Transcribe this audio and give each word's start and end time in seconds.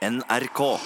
NRK. 0.00 0.80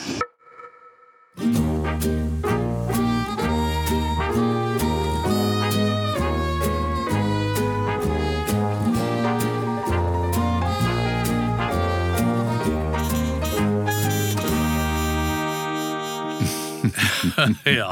ja. 17.64 17.90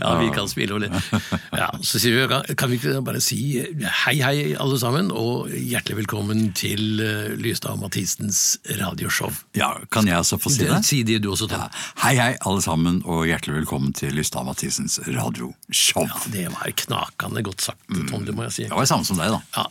Ja, 0.00 0.12
vi 0.20 0.28
kan 0.34 0.48
spille 0.50 0.74
og 0.76 0.80
le. 0.84 0.88
Ja, 1.58 1.68
så 1.82 1.98
sier 2.00 2.14
vi, 2.28 2.54
kan 2.58 2.70
vi 2.70 2.78
ikke 2.78 3.00
bare 3.04 3.20
si 3.24 3.38
hei, 4.04 4.14
hei, 4.22 4.54
alle 4.60 4.78
sammen, 4.80 5.10
og 5.12 5.48
hjertelig 5.52 5.98
velkommen 6.02 6.52
til 6.58 7.00
eh, 7.04 7.34
Lystad 7.40 7.74
og 7.76 7.80
Mathisens 7.86 8.58
radioshow. 8.78 9.32
Ja, 9.58 9.72
Kan 9.90 10.06
jeg 10.10 10.18
også 10.22 10.38
få 10.40 10.52
si 10.54 10.64
det? 10.68 10.80
Si 10.88 11.02
det 11.08 11.20
du 11.24 11.30
også, 11.32 11.48
Tom. 11.50 11.66
Hei, 12.04 12.14
hei, 12.18 12.30
alle 12.46 12.62
sammen, 12.64 13.00
og 13.04 13.26
hjertelig 13.28 13.60
velkommen 13.62 13.92
til 13.96 14.14
Lystad 14.16 14.46
Mathisens 14.48 14.98
radioshow. 15.06 16.06
Ja, 16.08 16.22
det 16.34 16.46
var 16.54 16.72
knakende 16.84 17.42
godt 17.46 17.62
sagt, 17.68 17.82
Tom, 18.10 18.24
det 18.26 18.34
må 18.36 18.46
jeg 18.48 18.52
si. 18.58 18.66
Det 18.68 18.74
var 18.76 18.86
det 18.86 18.92
samme 18.92 19.08
som 19.08 19.18
deg, 19.20 19.32
da. 19.34 19.40
Ja, 19.56 19.66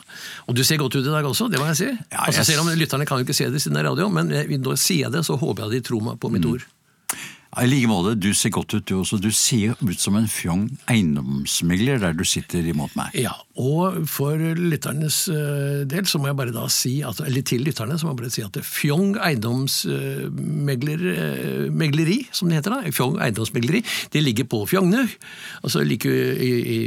Og 0.48 0.56
du 0.58 0.64
ser 0.68 0.78
godt 0.82 0.96
ut 0.96 1.06
i 1.06 1.12
dag 1.14 1.26
også, 1.28 1.50
det 1.52 1.59
må 1.62 1.70
jeg 1.72 1.80
si. 1.82 1.90
Ja, 2.12 2.26
altså, 2.28 2.42
jeg- 2.44 2.46
selv 2.54 2.62
om 2.66 2.73
Lytterne 2.78 3.06
kan 3.06 3.18
jo 3.22 3.26
ikke 3.28 3.34
se 3.38 3.50
det 3.52 3.62
siden 3.62 3.78
det 3.78 3.86
er 3.86 3.90
radio, 3.92 4.09
men 4.09 4.28
når 4.30 4.76
jeg 4.76 4.80
sier 4.84 5.09
det, 5.14 5.26
så 5.26 5.38
håper 5.40 5.68
jeg 5.68 5.82
de 5.82 5.88
tror 5.90 6.02
meg 6.04 6.20
på 6.20 6.30
mitt 6.34 6.46
ord. 6.46 6.66
I 7.58 7.66
like 7.66 7.88
måte, 7.90 8.12
du 8.22 8.30
ser 8.38 8.52
godt 8.54 8.76
ut 8.76 8.86
du 8.86 9.00
også. 9.00 9.18
Du 9.22 9.32
ser 9.34 9.74
ut 9.82 10.00
som 10.00 10.16
en 10.20 10.28
fjong 10.30 10.68
eiendomsmegler 10.92 11.98
der 12.04 12.14
du 12.14 12.24
sitter 12.28 12.66
imot 12.70 12.94
meg. 12.98 13.10
Ja, 13.18 13.34
og 13.58 14.08
for 14.12 14.38
lytternes 14.38 15.30
eh, 15.34 15.86
del 15.90 16.06
så 16.10 16.20
må 16.22 16.28
jeg 16.30 16.38
bare 16.38 16.54
da 16.54 16.68
si, 16.70 17.04
at, 17.06 17.20
eller 17.26 17.42
til 17.48 17.64
lytterne 17.66 17.98
så 17.98 18.06
må 18.06 18.12
jeg 18.14 18.20
bare 18.22 18.36
si 18.36 18.44
at 18.46 18.58
Fjong 18.68 19.18
eiendomsmegleri, 19.24 22.20
som 22.30 22.50
det 22.50 22.56
heter 22.60 22.72
da, 22.76 22.80
Fjong 22.94 23.16
eiendomsmegleri, 23.26 23.82
det 24.14 24.22
ligger 24.22 24.46
på 24.52 24.59
Fjogne, 24.70 25.03
altså 25.64 25.80
like 25.86 26.08
i, 26.08 26.12
i, 26.76 26.78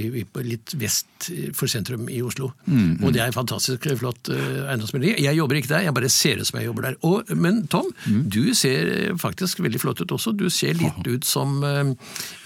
litt 0.47 0.75
vest 0.78 1.06
for 1.56 1.66
sentrum 1.70 2.09
i 2.12 2.22
Oslo. 2.25 2.47
Og 3.03 3.12
det 3.14 3.20
er 3.25 3.33
fantastisk 3.34 3.81
flott 3.98 4.28
eh, 4.31 4.69
eiendomsmegleri. 4.69 5.14
Jeg 5.27 5.34
jobber 5.41 5.55
ikke 5.59 5.72
der, 5.75 5.87
jeg 5.89 5.94
bare 5.98 6.11
ser 6.14 6.37
ut 6.39 6.47
som 6.48 6.59
jeg 6.61 6.66
jobber 6.70 6.83
der. 6.87 6.94
Og, 7.09 7.16
men 7.34 7.55
Tom, 7.72 7.89
du 8.06 8.55
ser 8.55 8.87
faktisk 9.19 9.61
veldig 9.66 9.81
flott 9.83 10.00
ut 10.05 10.12
også. 10.14 10.31
Du 10.39 10.47
ser 10.47 10.59
litt 10.77 11.06
ut 11.08 11.25
som 11.25 11.62
eh, 11.64 11.92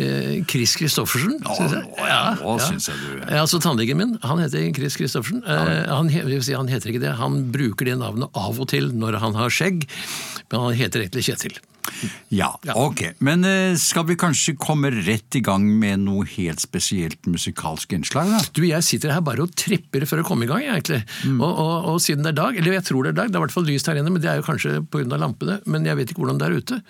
eh, 0.04 0.44
Chris 0.50 0.76
Christoffersen, 0.78 1.38
jeg. 1.74 1.84
Ja, 1.98 2.34
nå 2.40 2.54
synes 2.62 2.88
jeg 2.88 2.96
du- 3.02 3.24
Ja, 3.34 3.40
altså 3.42 3.60
Tannlegen 3.60 3.96
min 4.00 4.18
han 4.22 4.38
heter 4.38 4.70
Chris 4.74 4.96
Christoffersen. 4.98 5.42
Eh, 5.46 5.86
han, 5.90 6.08
si, 6.10 6.52
han 6.54 6.68
heter 6.70 6.90
ikke 6.92 7.02
det, 7.04 7.14
han 7.18 7.40
bruker 7.54 7.84
det 7.90 7.98
navnet 7.98 8.30
av 8.34 8.58
og 8.60 8.68
til 8.70 8.90
når 8.94 9.18
han 9.22 9.34
har 9.34 9.50
skjegg, 9.50 9.86
han 10.62 10.76
heter 10.78 11.04
egentlig 11.04 11.24
Kjetil. 11.26 11.58
Ja, 12.32 12.48
ok. 12.74 13.02
Men 13.24 13.44
eh, 13.44 13.76
skal 13.80 14.06
vi 14.08 14.16
kanskje 14.18 14.54
komme 14.58 14.90
rett 15.04 15.36
i 15.36 15.42
gang 15.44 15.66
med 15.80 16.02
noe 16.04 16.24
helt 16.28 16.62
spesielt 16.62 17.28
musikalsk 17.30 17.92
innslag, 17.96 18.30
da? 18.32 18.40
Du, 18.56 18.62
Jeg 18.66 18.86
sitter 18.86 19.12
her 19.14 19.22
bare 19.24 19.44
og 19.44 19.52
tripper 19.58 20.06
for 20.08 20.20
å 20.20 20.26
komme 20.26 20.46
i 20.46 20.50
gang, 20.50 20.64
egentlig. 20.64 21.02
Og, 21.28 21.44
og, 21.44 21.90
og 21.92 22.00
siden 22.02 22.24
det 22.24 22.32
er 22.32 22.40
dag, 22.40 22.58
eller 22.60 22.78
jeg 22.78 22.86
tror 22.88 23.04
det 23.04 23.14
er 23.14 23.20
dag, 23.20 23.30
det 23.30 23.38
er 23.38 23.42
i 23.42 23.44
hvert 23.46 23.56
fall 23.56 23.68
lyst 23.68 23.90
her 23.90 24.00
inne, 24.00 24.14
men 24.14 24.24
det 24.24 24.32
er 24.32 24.40
jo 24.40 24.46
kanskje 24.48 24.80
pga. 24.90 25.04
lampene, 25.20 25.60
men 25.70 25.86
jeg 25.86 26.00
vet 26.00 26.14
ikke 26.14 26.24
hvordan 26.24 26.40
det 26.40 26.48
er 26.48 26.58
ute. 26.58 26.80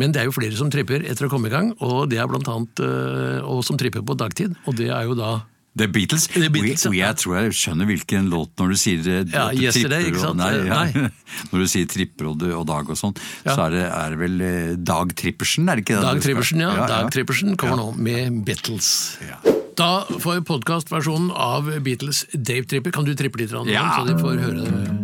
Men 0.00 0.14
det 0.14 0.22
er 0.22 0.30
jo 0.30 0.36
flere 0.38 0.58
som 0.58 0.72
tripper 0.72 1.04
etter 1.04 1.28
å 1.28 1.32
komme 1.32 1.52
i 1.52 1.54
gang, 1.54 1.74
og 1.84 2.08
det 2.10 2.20
er 2.20 2.30
blant 2.30 2.48
annet 2.50 2.84
øh, 2.84 3.38
og 3.44 3.62
som 3.66 3.78
tripper 3.80 4.04
på 4.06 4.18
dagtid, 4.18 4.56
og 4.66 4.80
det 4.80 4.90
er 4.94 5.08
jo 5.08 5.18
da 5.18 5.38
The 5.78 5.86
Beatles. 5.94 6.26
The 6.34 6.48
Beatles, 6.52 6.84
og 6.88 6.96
jeg, 6.96 7.04
ja. 7.04 7.12
tror 7.18 7.36
jeg 7.38 7.54
skjønner 7.58 7.88
hvilken 7.90 8.30
låt 8.32 8.50
når 8.60 8.72
du 8.74 8.78
sier 8.80 8.98
eh, 9.12 9.20
Ja, 9.32 9.48
du 9.52 9.62
Yesterday, 9.62 10.08
tripper 10.08 10.16
ikke 10.16 10.24
sant? 10.24 10.40
Nei, 10.42 10.50
ja. 10.66 10.80
Nei. 10.82 11.12
Når 11.52 11.62
du 11.62 11.68
sier 11.70 11.88
tripper 11.92 12.30
og, 12.32 12.42
og 12.56 12.64
dag 12.68 12.88
og 12.90 12.98
sånn, 12.98 13.14
Ja. 13.44 13.54
så 13.54 13.68
er 13.68 13.76
det, 13.76 13.84
er 13.88 14.14
det 14.16 14.20
vel 14.24 14.40
eh, 14.48 14.72
Dag 14.90 15.14
Trippersen, 15.18 15.68
er 15.70 15.78
det 15.78 15.86
ikke 15.86 15.98
det? 16.00 16.06
Dag 16.08 16.22
Trippersen, 16.24 16.64
ja. 16.64 16.74
Dag 16.90 17.12
Trippersen 17.14 17.56
kommer 17.60 17.78
nå 17.82 17.88
med 17.98 18.42
Beatles. 18.48 18.90
Ja. 19.28 19.38
Da 19.78 20.02
får 20.10 20.40
podkastversjonen 20.48 21.30
av 21.30 21.68
Beatles 21.86 22.24
Dave 22.34 22.66
Tripper. 22.66 22.90
Kan 22.96 23.06
du 23.06 23.12
trippe 23.14 23.38
litt, 23.38 23.52
Rand, 23.54 23.70
Ja. 23.70 23.84
så 23.94 24.08
de 24.08 24.16
får 24.18 24.40
høre 24.42 24.64
det? 24.66 24.97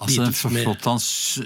Altså, 0.00 0.30
flott 0.32 0.86
han, 0.88 1.00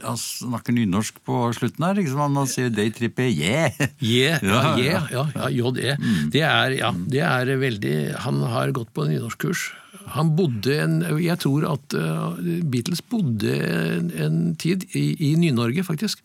han 0.05 0.19
snakker 0.21 0.77
nynorsk 0.77 1.17
på 1.27 1.39
slutten 1.57 1.87
her. 1.89 1.97
Liksom. 1.99 2.21
Han 2.23 2.51
sier 2.51 2.71
daytrippe, 2.71 3.27
yeah! 3.27 3.75
Yeah, 3.99 4.43
ja, 4.47 4.61
yeah, 4.79 5.09
ja, 5.11 5.25
ja, 5.35 5.49
JE. 5.51 5.97
Det 6.31 6.45
er, 6.47 6.77
ja, 6.79 6.93
det 6.95 7.25
er 7.27 7.51
veldig 7.59 7.97
Han 8.27 8.45
har 8.53 8.75
gått 8.77 8.93
på 8.95 9.09
nynorskkurs. 9.11 9.73
Han 10.15 10.35
bodde 10.37 10.75
en 10.83 10.99
Jeg 11.23 11.39
tror 11.41 11.65
at 11.67 11.95
uh, 11.97 12.37
Beatles 12.69 13.01
bodde 13.09 13.55
en, 13.57 14.11
en 14.13 14.39
tid 14.61 14.85
i, 14.93 15.07
i 15.31 15.35
Ny-Norge, 15.41 15.83
faktisk. 15.87 16.23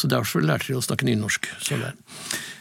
Så 0.00 0.10
derfor 0.10 0.42
lærte 0.42 0.72
de 0.72 0.78
å 0.80 0.84
snakke 0.84 1.06
nynorsk. 1.06 1.50
Sånn 1.62 1.84
der. 1.84 1.94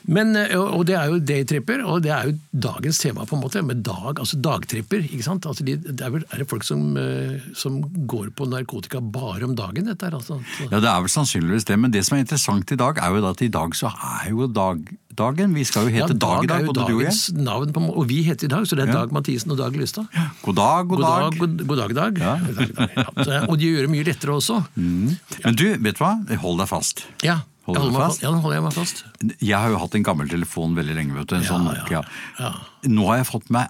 Men, 0.05 0.33
uh, 0.35 0.73
og 0.77 0.85
det 0.89 0.95
er 0.99 1.11
jo 1.13 1.19
daytripper, 1.23 1.83
og 1.87 2.01
det 2.03 2.11
er 2.11 2.29
jo 2.31 2.33
dagens 2.65 2.99
tema, 2.99 3.23
på 3.29 3.37
en 3.37 3.43
måte, 3.43 3.61
med 3.63 3.83
dag, 3.85 4.19
altså 4.19 4.39
dagtripper. 4.43 5.05
ikke 5.07 5.23
sant? 5.23 5.45
Altså 5.47 5.63
de, 5.67 5.77
det 5.77 6.01
er, 6.03 6.11
vel, 6.17 6.25
er 6.31 6.43
det 6.43 6.49
folk 6.51 6.65
som, 6.67 6.97
uh, 6.97 7.37
som 7.55 7.79
går 8.09 8.33
på 8.35 8.47
narkotika 8.51 8.99
bare 8.99 9.47
om 9.47 9.55
dagen, 9.55 9.87
dette 9.87 10.09
her? 10.09 10.17
Altså, 10.19 10.41
Ja, 10.69 10.79
det 10.83 10.89
er 10.91 11.05
vel 11.05 11.13
sannsynligvis 11.13 11.67
det, 11.69 11.79
men 11.79 11.93
det 11.93 12.03
som 12.07 12.17
er 12.17 12.25
interessant 12.25 12.71
i 12.75 12.79
dag, 12.79 12.99
er 12.99 13.15
jo 13.15 13.23
at 13.29 13.41
i 13.45 13.51
dag 13.53 13.77
så 13.79 13.93
er 13.93 14.29
jo 14.33 14.47
dag, 14.51 14.83
dagen. 15.13 15.53
Vi 15.53 15.63
skal 15.67 15.87
jo 15.87 15.93
hete 15.93 16.15
Dag 16.17 16.43
i 16.43 16.49
dag, 16.49 16.65
både 16.65 16.87
du 16.89 16.95
og 16.97 17.03
jeg. 17.05 17.13
navn, 17.37 17.71
på, 17.73 17.81
og 17.93 18.07
vi 18.09 18.21
heter 18.25 18.49
i 18.49 18.51
dag, 18.53 18.67
så 18.67 18.75
det 18.75 18.87
er 18.87 18.93
Ja. 18.93 18.99
Dag 19.03 19.13
Mathisen 19.15 19.51
og 19.51 19.57
Dag 19.57 19.75
Lystad. 19.77 20.05
God 20.43 20.55
dag, 20.55 20.87
god, 20.89 20.99
dag, 21.01 21.39
god, 21.39 21.77
dag, 21.77 21.95
Dag. 21.95 22.17
Ja. 22.19 22.37
God 22.43 22.55
dag, 22.57 22.75
Dag. 22.75 23.25
Ja. 23.27 23.39
Og 23.47 23.57
de 23.59 23.69
gjør 23.71 23.87
det 23.87 23.93
mye 23.93 24.03
lettere 24.07 24.35
også. 24.35 24.59
Men 24.75 25.55
du, 25.55 25.65
vet 25.77 25.97
du 25.97 26.03
hva? 26.03 26.13
Hold 26.43 26.59
deg 26.61 26.69
fast. 26.71 27.05
Ja, 27.23 27.39
Holder 27.65 27.85
du 27.87 27.95
fast? 27.95 28.21
Ja, 28.25 28.31
holder 28.33 28.57
jeg 28.57 28.63
meg 28.65 28.73
fast. 28.75 29.03
Jeg 29.39 29.55
har 29.55 29.69
jo 29.71 29.77
hatt 29.79 29.95
en 29.95 30.03
gammel 30.03 30.27
telefon 30.31 30.73
veldig 30.75 30.95
lenge, 30.97 31.13
vet 31.15 31.29
du. 31.31 31.35
En 31.37 31.45
sånn 31.47 31.69
ja, 31.69 31.77
Nokia. 31.79 32.01
ja. 32.39 32.51
Nå 32.91 33.05
har 33.07 33.21
jeg 33.21 33.29
fått 33.29 33.47
meg 33.55 33.69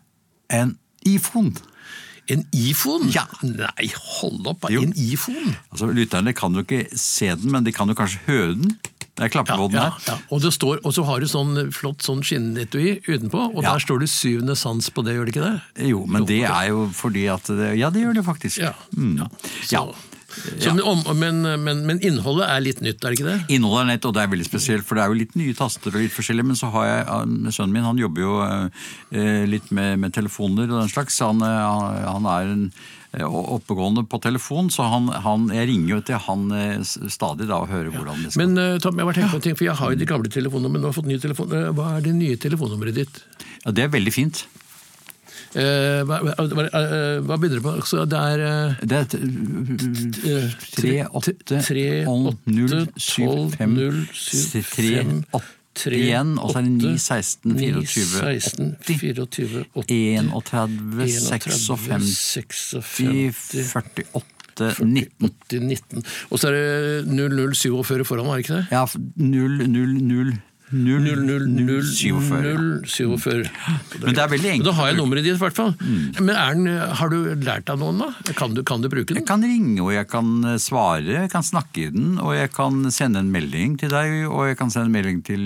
en 0.49 0.77
iPhone. 1.05 1.53
En 2.31 2.45
iPhone? 2.55 3.11
Ja. 3.13 3.25
Nei, 3.43 3.89
hold 4.17 4.47
opp! 4.49 4.65
Jo. 4.71 4.81
En 4.87 4.93
iPhone? 4.97 5.53
Altså, 5.73 5.91
Lytterne 5.93 6.33
kan 6.33 6.55
jo 6.55 6.63
ikke 6.65 6.85
se 6.97 7.27
den, 7.35 7.51
men 7.51 7.63
de 7.67 7.73
kan 7.75 7.91
jo 7.91 7.95
kanskje 7.99 8.21
høre 8.29 8.55
den. 8.61 8.77
Det 9.13 9.27
er 9.27 9.29
klapper 9.29 9.59
Ja, 9.59 9.67
ja, 9.69 9.81
her. 9.91 9.97
ja. 10.07 10.15
Og, 10.33 10.39
det 10.41 10.53
står, 10.55 10.79
og 10.87 10.93
så 10.95 11.03
har 11.05 11.19
du 11.21 11.27
sånn 11.29 11.69
flott 11.75 12.01
sånn 12.01 12.23
skinnetui 12.25 13.03
utenpå, 13.05 13.43
og 13.53 13.61
Ja. 13.61 13.73
der 13.75 13.83
står 13.83 13.99
det 14.01 14.09
syvende 14.09 14.55
sans 14.57 14.89
på 14.89 15.03
det, 15.05 15.13
gjør 15.19 15.25
det 15.29 15.35
ikke 15.35 15.51
det? 15.51 15.85
Jo, 15.91 16.05
men 16.07 16.25
det 16.25 16.39
er 16.49 16.69
jo 16.71 16.87
fordi 16.97 17.27
at 17.29 17.43
det, 17.45 17.77
Ja, 17.77 17.91
det 17.93 18.01
gjør 18.01 18.15
det 18.17 18.25
faktisk. 18.25 18.57
Ja. 18.63 18.73
Mm. 18.97 19.17
ja. 19.19 19.27
Ja. 19.69 19.83
Så, 19.85 19.93
så, 20.33 20.73
men, 21.13 21.41
men, 21.63 21.83
men, 21.87 21.99
innholdet 22.03 22.47
er 22.49 22.63
litt 22.65 22.81
nytt, 22.83 23.03
er 23.03 23.13
det 23.13 23.19
ikke 23.19 23.27
det? 23.29 23.37
Innholdet 23.55 23.83
er 23.83 23.89
nytt, 23.93 24.07
og 24.09 24.15
det 24.15 24.23
er 24.23 24.31
veldig 24.33 24.47
spesielt, 24.47 24.87
for 24.87 24.97
det 24.97 25.05
er 25.05 25.13
jo 25.13 25.19
litt 25.21 25.37
nye 25.39 25.53
taster 25.57 25.93
og 25.93 26.01
litt 26.01 26.15
forskjellig, 26.15 26.45
men 26.49 26.59
så 26.59 26.71
har 26.73 26.89
jeg, 26.89 27.53
sønnen 27.55 27.75
min 27.75 27.87
han 27.87 28.01
jobber 28.01 28.25
jo 28.25 28.33
eh, 28.47 29.45
litt 29.49 29.71
med, 29.75 30.01
med 30.01 30.15
telefoner 30.15 30.67
og 30.69 30.81
den 30.81 30.91
slags, 30.91 31.19
han, 31.23 31.43
eh, 31.45 31.61
han, 31.61 32.01
han 32.09 32.29
er 32.33 32.51
en 32.55 32.65
eh, 33.13 33.37
oppegående 33.57 34.05
på 34.09 34.19
telefon, 34.23 34.71
så 34.73 34.87
han, 34.91 35.11
han, 35.25 35.47
jeg 35.53 35.69
ringer 35.69 35.95
jo 35.95 36.01
til 36.09 36.23
han 36.27 36.49
eh, 36.57 36.81
stadig 36.83 37.49
da 37.51 37.61
og 37.63 37.71
hører 37.71 37.93
hvordan 37.93 38.25
det 38.25 38.33
skal. 38.33 38.43
Men 38.45 38.63
eh, 38.63 38.79
Tom, 38.83 38.99
jeg 38.99 39.09
har 39.09 39.19
tenkt 39.19 39.35
på 39.35 39.41
en 39.41 39.47
ting, 39.47 39.59
for 39.59 39.69
jeg 39.69 39.79
har 39.79 39.93
jo 39.93 40.01
de 40.01 40.09
gamle 40.09 40.33
telefonene, 40.33 40.73
men 40.73 40.83
nå 40.83 40.89
har 40.89 40.95
jeg 40.95 41.01
fått 41.01 41.11
ny 41.13 41.21
telefon. 41.27 41.53
Eh, 41.53 41.71
Hva 41.77 41.93
er 41.97 42.05
det 42.07 42.17
nye 42.17 42.41
telefonnummeret 42.47 43.01
ditt? 43.03 43.23
ja, 43.63 43.71
det 43.71 43.85
er 43.85 43.93
veldig 43.93 44.11
fint. 44.13 44.45
Eh, 45.53 46.01
hva, 46.09 46.17
hva, 46.25 46.33
hva, 46.49 46.63
eh, 46.65 47.19
begynner 47.37 47.59
det 47.59 47.63
på? 47.65 47.73
Så 47.85 48.05
det 48.09 48.17
er 48.17 48.41
eh, 48.41 48.85
Det 48.89 48.97
er 48.97 49.05
t- 49.11 49.19
eh, 50.29 50.47
3, 50.79 50.93
8, 51.13 51.33
tre, 51.67 51.83
0, 52.05 52.31
åtte, 52.31 52.85
7, 52.97 53.25
tolv, 53.27 53.57
5, 53.59 53.75
null, 53.77 53.99
syv, 54.17 54.71
3, 54.73 54.95
fem, 54.97 55.11
8 55.33 55.43
tre, 55.73 55.97
igjen, 55.97 56.35
og 56.37 56.51
så 56.53 56.59
er 56.59 56.65
det 56.65 56.71
9, 56.73 56.89
åtte, 56.93 56.99
16, 57.01 57.53
9, 57.57 57.69
24, 57.85 58.19
16, 58.41 58.75
80, 58.81 58.99
24, 59.01 59.63
80, 59.73 60.31
31, 60.33 61.07
56, 61.29 62.11
56, 62.93 64.05
48, 64.13 64.85
19. 64.85 65.29
80, 65.49 65.63
19. 65.65 66.03
Og 66.29 66.37
så 66.41 66.49
er 66.51 66.57
det 66.57 67.07
0047 67.09 68.05
foran, 68.05 68.27
var 68.29 68.37
det 68.37 68.45
ikke 68.45 68.59
det? 68.59 68.65
Ja, 68.71 68.83
0, 69.17 69.57
0, 69.65 69.69
0, 69.73 69.95
0, 70.01 70.33
00047. 70.73 72.81
047. 72.83 73.49
Men 74.01 74.15
det 74.17 74.23
er 74.23 74.31
veldig 74.31 74.47
Men 74.47 74.55
enkelt. 74.57 74.67
Da 74.67 74.73
har 74.79 74.89
jeg 74.89 74.97
nummeret 74.97 75.25
ditt, 75.27 75.37
i 75.37 75.43
hvert 75.43 75.57
fall. 75.57 75.73
Men 76.19 76.33
er 76.33 76.57
den, 76.57 76.67
har 76.99 77.13
du 77.13 77.17
lært 77.45 77.69
av 77.71 77.77
noen, 77.81 78.01
da? 78.01 78.09
Kan 78.37 78.55
du, 78.57 78.63
kan 78.67 78.83
du 78.83 78.89
bruke 78.91 79.15
Jeg 79.15 79.27
kan 79.29 79.41
ringe, 79.45 79.79
og 79.83 79.91
jeg 79.93 80.07
kan 80.11 80.27
eh, 80.53 80.59
svare, 80.61 81.05
jeg 81.05 81.31
kan 81.31 81.45
snakke 81.45 81.85
i 81.85 81.89
den, 81.93 82.17
og 82.21 82.33
jeg 82.35 82.51
kan 82.55 82.73
sende 82.93 83.21
en 83.23 83.31
melding 83.33 83.77
til 83.81 83.93
deg, 83.93 84.25
og 84.29 84.47
jeg 84.49 84.59
kan 84.59 84.73
sende 84.73 84.87
en 84.89 84.95
melding 84.97 85.21
til 85.25 85.41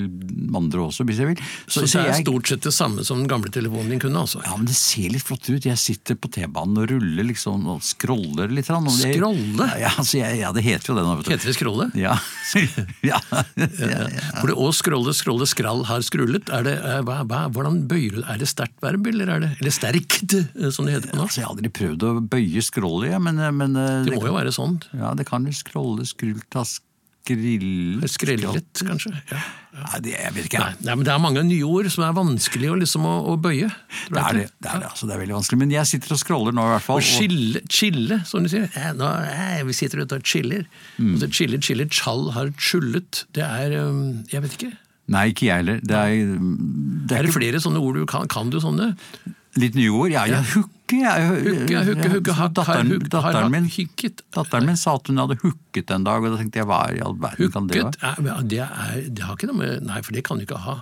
andre 0.58 0.88
også, 0.88 1.06
hvis 1.08 1.22
jeg 1.22 1.34
vil. 1.34 1.44
Så 1.68 1.86
det 1.86 2.02
er 2.02 2.16
stort 2.22 2.52
sett 2.52 2.66
det 2.66 2.74
samme 2.76 3.06
som 3.08 3.22
den 3.22 3.30
gamle 3.32 3.52
telefonen 3.54 3.94
din 3.94 4.02
kunne, 4.04 4.24
altså? 4.24 4.42
Ja, 4.46 4.56
men 4.58 4.68
det 4.70 4.78
ser 4.80 5.10
litt 5.14 5.26
flott 5.28 5.46
ut. 5.50 5.68
Jeg 5.68 5.80
sitter 5.82 6.18
på 6.18 6.32
T-banen 6.34 6.82
og 6.82 6.90
ruller 6.94 7.28
liksom, 7.28 7.68
og 7.74 7.84
scroller 7.86 8.52
litt. 8.54 8.70
Og 8.74 8.90
det, 8.90 9.14
Scrolle? 9.16 9.70
Ja, 9.80 9.92
altså, 9.94 10.18
jeg, 10.20 10.42
ja, 10.42 10.52
det 10.56 10.64
heter 10.66 10.92
jo 10.92 10.98
det 10.98 11.06
nå, 11.06 11.16
vet 11.20 11.30
du. 11.30 11.34
Heter 11.36 11.52
det 11.52 11.58
scrolle? 11.58 11.90
Ja. 11.98 12.16
ja. 13.06 13.20
ja, 13.34 14.04
ja. 14.08 14.26
For 14.40 14.52
det 14.52 14.58
å 14.58 14.72
scrolle 14.76 15.14
scrolle 15.18 15.48
skrall 15.50 15.84
har 15.90 16.04
skrullet. 16.06 16.52
Er 16.54 16.68
det, 16.68 16.76
er, 16.80 17.06
hva, 17.08 17.20
hva, 17.28 17.46
hvordan 17.54 17.84
bøyer 17.90 18.20
du 18.20 18.24
Er 18.24 18.42
det 18.42 18.50
sterkt 18.52 18.78
verb, 18.84 19.08
eller 19.10 19.34
er 19.36 19.44
det 19.44 19.54
eller 19.58 19.74
sterkt, 19.76 20.38
eh, 20.38 20.70
som 20.74 20.88
det 20.88 20.98
heter 20.98 21.14
på 21.14 21.20
norsk? 21.20 21.32
Altså, 21.32 21.42
jeg 21.42 21.48
har 21.50 21.56
aldri 21.56 21.74
prøvd 21.82 22.08
å 22.08 22.14
bøye 22.36 22.66
skrollet, 22.66 23.12
jeg, 23.14 23.24
men, 23.28 23.42
men 23.58 23.80
Det 24.08 24.16
må 24.16 24.28
jo 24.30 24.36
være 24.38 24.54
sånn. 24.56 24.80
Ja, 24.98 25.14
det 25.18 25.28
kan 25.30 25.48
jo 25.48 25.56
skrolle, 25.56 26.08
skrulta, 26.08 26.66
skrillet 27.28 28.12
Skrellet, 28.12 28.84
kanskje. 28.86 29.12
Ja. 29.32 29.42
Nei, 29.78 30.00
det, 30.02 30.14
jeg 30.16 30.34
vet 30.34 30.48
ikke. 30.50 30.62
Nei, 30.64 30.86
nei, 30.88 30.96
men 30.96 31.06
det 31.06 31.12
er 31.14 31.20
mange 31.22 31.44
nye 31.46 31.68
ord 31.68 31.90
som 31.94 32.06
er 32.08 32.16
vanskelig 32.18 32.72
å, 32.72 32.78
liksom, 32.82 33.06
å, 33.06 33.14
å 33.34 33.36
bøye. 33.42 33.70
Det 34.10 34.22
er 34.22 34.40
det, 34.40 34.46
det 34.64 34.72
er 34.72 34.82
det, 34.82 34.90
altså, 34.90 35.10
det 35.10 35.14
er 35.14 35.22
veldig 35.22 35.38
vanskelig. 35.38 35.60
Men 35.62 35.76
jeg 35.76 35.92
sitter 35.92 36.16
og 36.16 36.22
scroller 36.24 36.56
nå, 36.56 36.66
i 36.66 36.74
hvert 36.74 36.88
fall. 36.88 37.02
Og 37.02 37.06
chille, 37.06 37.62
chille 37.70 38.20
som 38.26 38.46
du 38.46 38.52
sier. 38.52 38.66
Eh, 38.74 38.90
nå, 38.98 39.12
eh, 39.30 39.62
vi 39.68 39.78
sitter 39.78 40.02
ute 40.02 40.18
og 40.18 40.26
chiller. 40.26 40.66
Mm. 40.98 41.14
Altså, 41.14 41.30
chille, 41.40 41.62
chille, 41.62 41.88
chall 41.94 42.32
har 42.38 42.52
chullet. 42.58 43.26
Det 43.38 43.46
er 43.46 43.78
Jeg 43.78 44.46
vet 44.46 44.58
ikke. 44.58 44.74
Nei, 45.08 45.30
ikke 45.32 45.48
jeg 45.48 45.62
heller. 45.62 45.82
Det 45.84 45.96
er, 45.96 46.32
det 47.08 47.16
Er 47.16 47.24
er 47.24 47.30
det 47.30 47.36
flere 47.36 47.62
sånne 47.64 47.80
ord 47.80 47.96
du 47.96 48.08
kan? 48.10 48.28
Kan 48.32 48.52
du 48.52 48.60
sånne? 48.64 48.94
litt 49.62 49.78
nye 49.78 49.94
ord. 49.94 50.12
Ja, 50.14 50.26
ja, 50.30 50.42
hooke. 50.54 50.74
Jeg, 50.88 51.24
Hooke, 51.28 51.80
hooke, 51.84 52.10
hooke, 52.14 52.34
hakk, 52.38 52.54
datteren, 52.56 52.94
har 52.94 53.10
datteren, 53.12 53.52
min, 53.52 53.66
datteren 54.32 54.70
min 54.70 54.78
sa 54.80 54.94
at 54.96 55.10
hun 55.12 55.20
hadde 55.20 55.36
hooket 55.42 55.92
en 55.92 56.06
dag, 56.08 56.24
og 56.24 56.32
da 56.32 56.38
tenkte 56.40 56.62
jeg 56.62 56.68
hva 56.70 56.78
i 56.96 57.02
all 57.04 57.18
verden 57.20 57.52
kan 57.52 57.68
det 57.68 57.82
være? 57.82 58.14
ja, 58.24 58.38
det, 58.40 58.62
er, 58.64 59.02
det 59.12 59.26
har 59.28 59.36
ikke 59.36 59.50
noe 59.50 59.60
med 59.60 59.84
Nei, 59.84 60.00
for 60.06 60.16
det 60.16 60.24
kan 60.24 60.40
du 60.40 60.46
ikke 60.46 60.62
ha. 60.64 60.78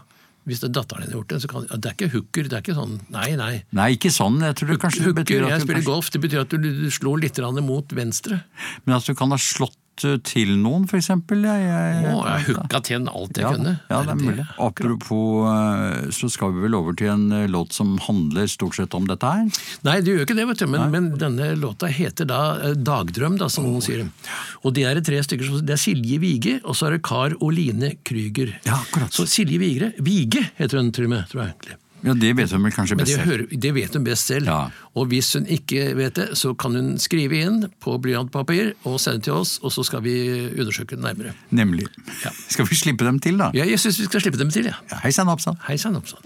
Hvis 0.45 0.61
det 0.61 0.67
er 0.69 0.75
datteren 0.77 1.07
din 1.07 1.15
har 1.15 1.17
gjort 1.23 1.33
det, 1.33 1.39
så 1.41 1.49
kan 1.49 1.65
Det 1.65 1.89
er 1.89 1.95
ikke 1.97 2.11
hooker. 2.13 2.49
Det 2.51 2.59
er 2.59 2.61
ikke 2.61 2.77
sånn 2.77 2.99
Nei, 3.15 3.31
nei. 3.39 3.49
Nei, 3.73 3.87
ikke 3.97 4.13
sånn. 4.13 4.37
Jeg 4.45 4.59
tror 4.59 4.69
det 4.69 4.77
kanskje 4.83 5.07
Hooker, 5.07 5.17
betyr 5.23 5.47
at 5.47 5.55
jeg 5.55 5.63
spiller 5.65 5.81
kanskje, 5.81 5.95
golf, 5.95 6.11
det 6.13 6.21
betyr 6.27 6.43
at 6.43 6.53
du, 6.53 6.69
du 6.85 6.91
slår 6.93 7.23
litt 7.25 7.41
mot 7.65 7.97
venstre. 7.97 8.43
Men 8.85 8.99
at 8.99 9.09
du 9.09 9.17
kan 9.17 9.33
ha 9.33 9.41
slått 9.41 9.79
uh, 10.03 10.17
til 10.27 10.51
noen, 10.59 10.83
eksempel. 10.97 11.45
Jeg, 11.47 11.61
jeg, 11.69 12.11
oh, 12.11 12.25
jeg 12.27 12.45
hooka 12.49 12.81
til 12.83 12.97
en 12.99 13.07
alt 13.11 13.37
jeg 13.39 13.45
ja, 13.45 13.51
kunne. 13.55 13.73
ja, 13.89 13.99
det 14.03 14.13
er 14.15 14.19
mulig. 14.19 14.45
Apropos, 14.59 15.45
uh, 15.47 16.09
så 16.11 16.29
skal 16.33 16.51
vi 16.55 16.65
vel 16.65 16.75
over 16.75 16.97
til 16.99 17.13
en 17.13 17.25
uh, 17.31 17.45
låt 17.47 17.71
som 17.77 17.95
handler 18.03 18.49
stort 18.51 18.75
sett 18.75 18.93
om 18.97 19.07
dette 19.07 19.31
her. 19.31 19.47
Nei, 19.87 19.99
det 20.03 20.15
gjør 20.15 20.25
ikke 20.25 20.37
det, 20.41 20.47
vet 20.51 20.63
du, 20.65 20.67
men, 20.73 20.89
men 20.91 21.09
denne 21.21 21.53
låta 21.61 21.87
heter 21.87 22.27
da 22.29 22.41
eh, 22.59 22.75
Dagdrøm, 22.75 23.37
da, 23.39 23.47
som 23.51 23.67
noen 23.69 23.83
sier. 23.85 24.03
Og 24.65 24.75
det 24.75 24.83
er 24.89 24.99
tre 25.05 25.21
stykker, 25.23 25.47
som- 25.47 25.63
det 25.65 25.77
er 25.77 25.81
Silje 25.81 26.19
Vige, 26.19 26.57
og 26.65 26.75
så 26.75 26.89
er 26.89 26.97
det 26.97 27.03
Kar 27.07 27.37
og 27.39 27.53
Line 27.55 27.93
Krüger. 28.05 28.51
Ja, 28.67 28.81
akkurat. 28.81 29.13
Så 29.15 29.27
Silje 29.29 29.61
Vigre, 29.61 29.93
Vige 30.03 30.49
heter 30.59 30.81
hun 30.81 30.91
til 30.95 31.07
og 31.07 31.15
med, 31.15 31.27
tror 31.31 31.45
jeg 31.45 31.53
egentlig. 31.55 31.79
Ja, 32.05 32.13
Det 32.13 32.31
vet 32.37 32.51
hun 32.53 32.65
vel 32.67 32.73
kanskje 32.75 32.97
best 32.99 33.15
selv. 33.17 33.47
Det, 33.49 33.59
det 33.61 33.71
vet 33.73 33.95
hun 33.97 34.05
best 34.05 34.29
selv. 34.29 34.49
Ja. 34.49 34.69
Og 34.95 35.09
hvis 35.09 35.31
hun 35.33 35.47
ikke 35.49 35.87
vet 35.97 36.19
det, 36.19 36.27
så 36.37 36.53
kan 36.53 36.77
hun 36.77 36.93
skrive 37.01 37.39
inn 37.41 37.65
på 37.81 37.97
blyantpapir 38.01 38.75
og 38.85 38.99
sende 39.01 39.25
til 39.25 39.39
oss, 39.39 39.57
og 39.65 39.73
så 39.73 39.83
skal 39.87 40.03
vi 40.05 40.15
undersøke 40.53 40.95
det 40.95 41.03
nærmere. 41.03 41.33
Nemlig. 41.49 41.87
Ja. 42.23 42.31
Skal 42.55 42.67
vi 42.69 42.77
slippe 42.77 43.05
dem 43.05 43.17
til, 43.19 43.39
da? 43.41 43.49
Ja, 43.57 43.65
jeg 43.67 43.79
syns 43.81 43.97
vi 43.99 44.05
skal 44.07 44.21
slippe 44.21 44.39
dem 44.39 44.51
til, 44.53 44.69
ja. 44.69 44.77
Ja, 44.91 45.01
Hei 45.03 45.11
sann, 45.11 45.29
oppsann. 45.31 45.57
Hei 45.67 45.75
sann, 45.81 45.97
oppsann. 45.97 46.21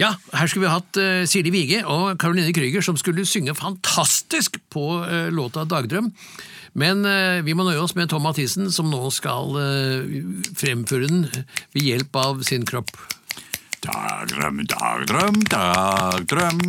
Ja, 0.00 0.12
her 0.34 0.50
skulle 0.50 0.66
vi 0.66 0.72
hatt 0.72 0.98
uh, 1.00 1.22
Silje 1.28 1.52
Vige 1.54 1.82
og 1.86 2.18
Caroline 2.20 2.52
Krüger 2.56 2.84
som 2.84 2.98
skulle 3.00 3.24
synge 3.28 3.54
fantastisk 3.56 4.58
på 4.72 4.86
uh, 5.04 5.30
låta 5.32 5.64
'Dagdrøm'. 5.64 6.10
Men 6.74 7.04
uh, 7.06 7.44
vi 7.44 7.54
må 7.54 7.64
nøye 7.64 7.80
oss 7.80 7.94
med 7.94 8.10
Tom 8.10 8.24
Mathisen, 8.26 8.70
som 8.72 8.90
nå 8.90 9.10
skal 9.14 9.56
fremføre 10.56 11.08
den 11.08 11.26
ved 11.72 11.82
hjelp 11.82 12.16
av 12.16 12.42
sin 12.48 12.66
kropp. 12.66 12.90
Dagdrøm, 13.82 14.60
dagdrøm, 14.70 15.40
dagdrøm 15.50 16.60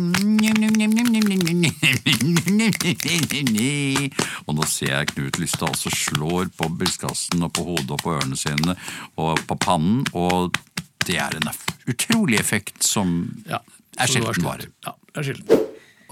Og 4.46 4.56
nå 4.58 4.66
ser 4.66 4.90
jeg 4.90 5.10
Knut 5.12 5.38
Lystad 5.38 5.68
altså 5.68 5.92
slår 5.94 6.50
på 6.58 6.70
brystkassen 6.74 7.46
og 7.46 7.52
på 7.54 7.68
hodet 7.68 7.94
og 7.94 8.02
på 8.02 8.16
ørene 8.16 8.38
sine 8.38 8.74
og 9.14 9.38
på 9.46 9.58
pannen, 9.62 10.02
og 10.10 10.58
det 11.06 11.20
er 11.22 11.38
en 11.38 11.52
utrolig 11.86 12.40
effekt 12.40 12.82
som 12.82 13.14
Ja, 13.46 13.62
er 13.94 14.10
sjelden 14.10 14.46
vare. 14.48 14.72
Ja, 14.82 14.96
det 15.14 15.22
er 15.22 15.30
sjelden. 15.30 15.64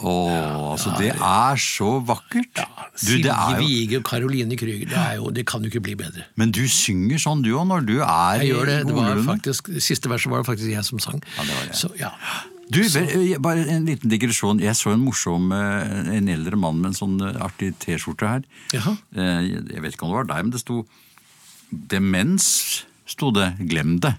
Å, 0.02 0.12
altså 0.72 0.92
det 0.98 1.10
er 1.14 1.60
så 1.62 1.90
vakkert! 2.08 2.58
Ja, 2.58 2.86
det 3.06 3.18
jo, 3.22 3.34
Vige 3.62 4.00
og 4.00 4.06
Caroline 4.08 4.56
Krüger, 4.58 4.88
det, 4.90 4.98
er 4.98 5.18
jo, 5.20 5.30
det 5.34 5.44
kan 5.48 5.62
jo 5.62 5.70
ikke 5.70 5.82
bli 5.86 5.94
bedre. 6.00 6.24
men 6.40 6.50
du 6.54 6.62
synger 6.68 7.20
sånn 7.22 7.44
du 7.44 7.52
òg, 7.54 7.66
når 7.70 7.86
du 7.86 7.94
er 8.02 8.42
Jeg 8.42 8.50
gjør 8.52 8.70
det, 8.72 8.78
det 8.88 8.96
var 8.96 9.20
faktisk, 9.26 9.70
Siste 9.82 10.10
verset 10.12 10.32
var 10.32 10.42
det 10.42 10.48
faktisk 10.50 10.72
jeg 10.74 10.84
som 10.88 10.98
sang. 11.02 11.22
Ja, 11.36 11.46
det 11.46 11.54
var 11.58 11.68
det. 11.70 11.76
Så, 11.78 11.92
ja. 12.00 12.10
Du, 12.72 12.80
vel, 12.88 13.34
bare 13.44 13.66
en 13.68 13.84
liten 13.84 14.08
digresjon. 14.08 14.60
Jeg 14.62 14.74
så 14.78 14.94
en 14.94 15.02
morsom 15.04 15.50
eh, 15.52 16.16
en 16.16 16.28
eldre 16.32 16.56
mann 16.56 16.78
med 16.80 16.92
en 16.92 16.96
sånn 16.96 17.16
eh, 17.20 17.36
artig 17.44 17.74
T-skjorte 17.82 18.28
her. 18.30 18.44
Jaha. 18.72 18.94
Eh, 19.12 19.48
Jeg 19.74 19.82
vet 19.84 19.92
ikke 19.96 20.06
om 20.08 20.14
det 20.14 20.20
var 20.22 20.28
deg, 20.30 20.46
men 20.46 20.54
det 20.54 20.62
sto 20.62 20.78
demens, 21.70 22.46
sto 23.08 23.30
det. 23.34 23.50
Glem 23.68 23.98
det. 24.04 24.14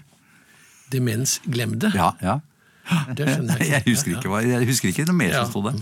Demens, 0.94 1.40
glem 1.50 1.76
det. 1.82 1.90
Ja, 1.98 2.12
ja. 2.22 2.38
Jeg. 3.64 3.82
Husker 3.86 4.18
ikke, 4.18 4.40
jeg 4.44 4.66
husker 4.68 4.90
ikke 4.90 5.06
noe 5.08 5.16
mer 5.16 5.32
som 5.32 5.50
sto 5.50 5.62
der. 5.64 5.78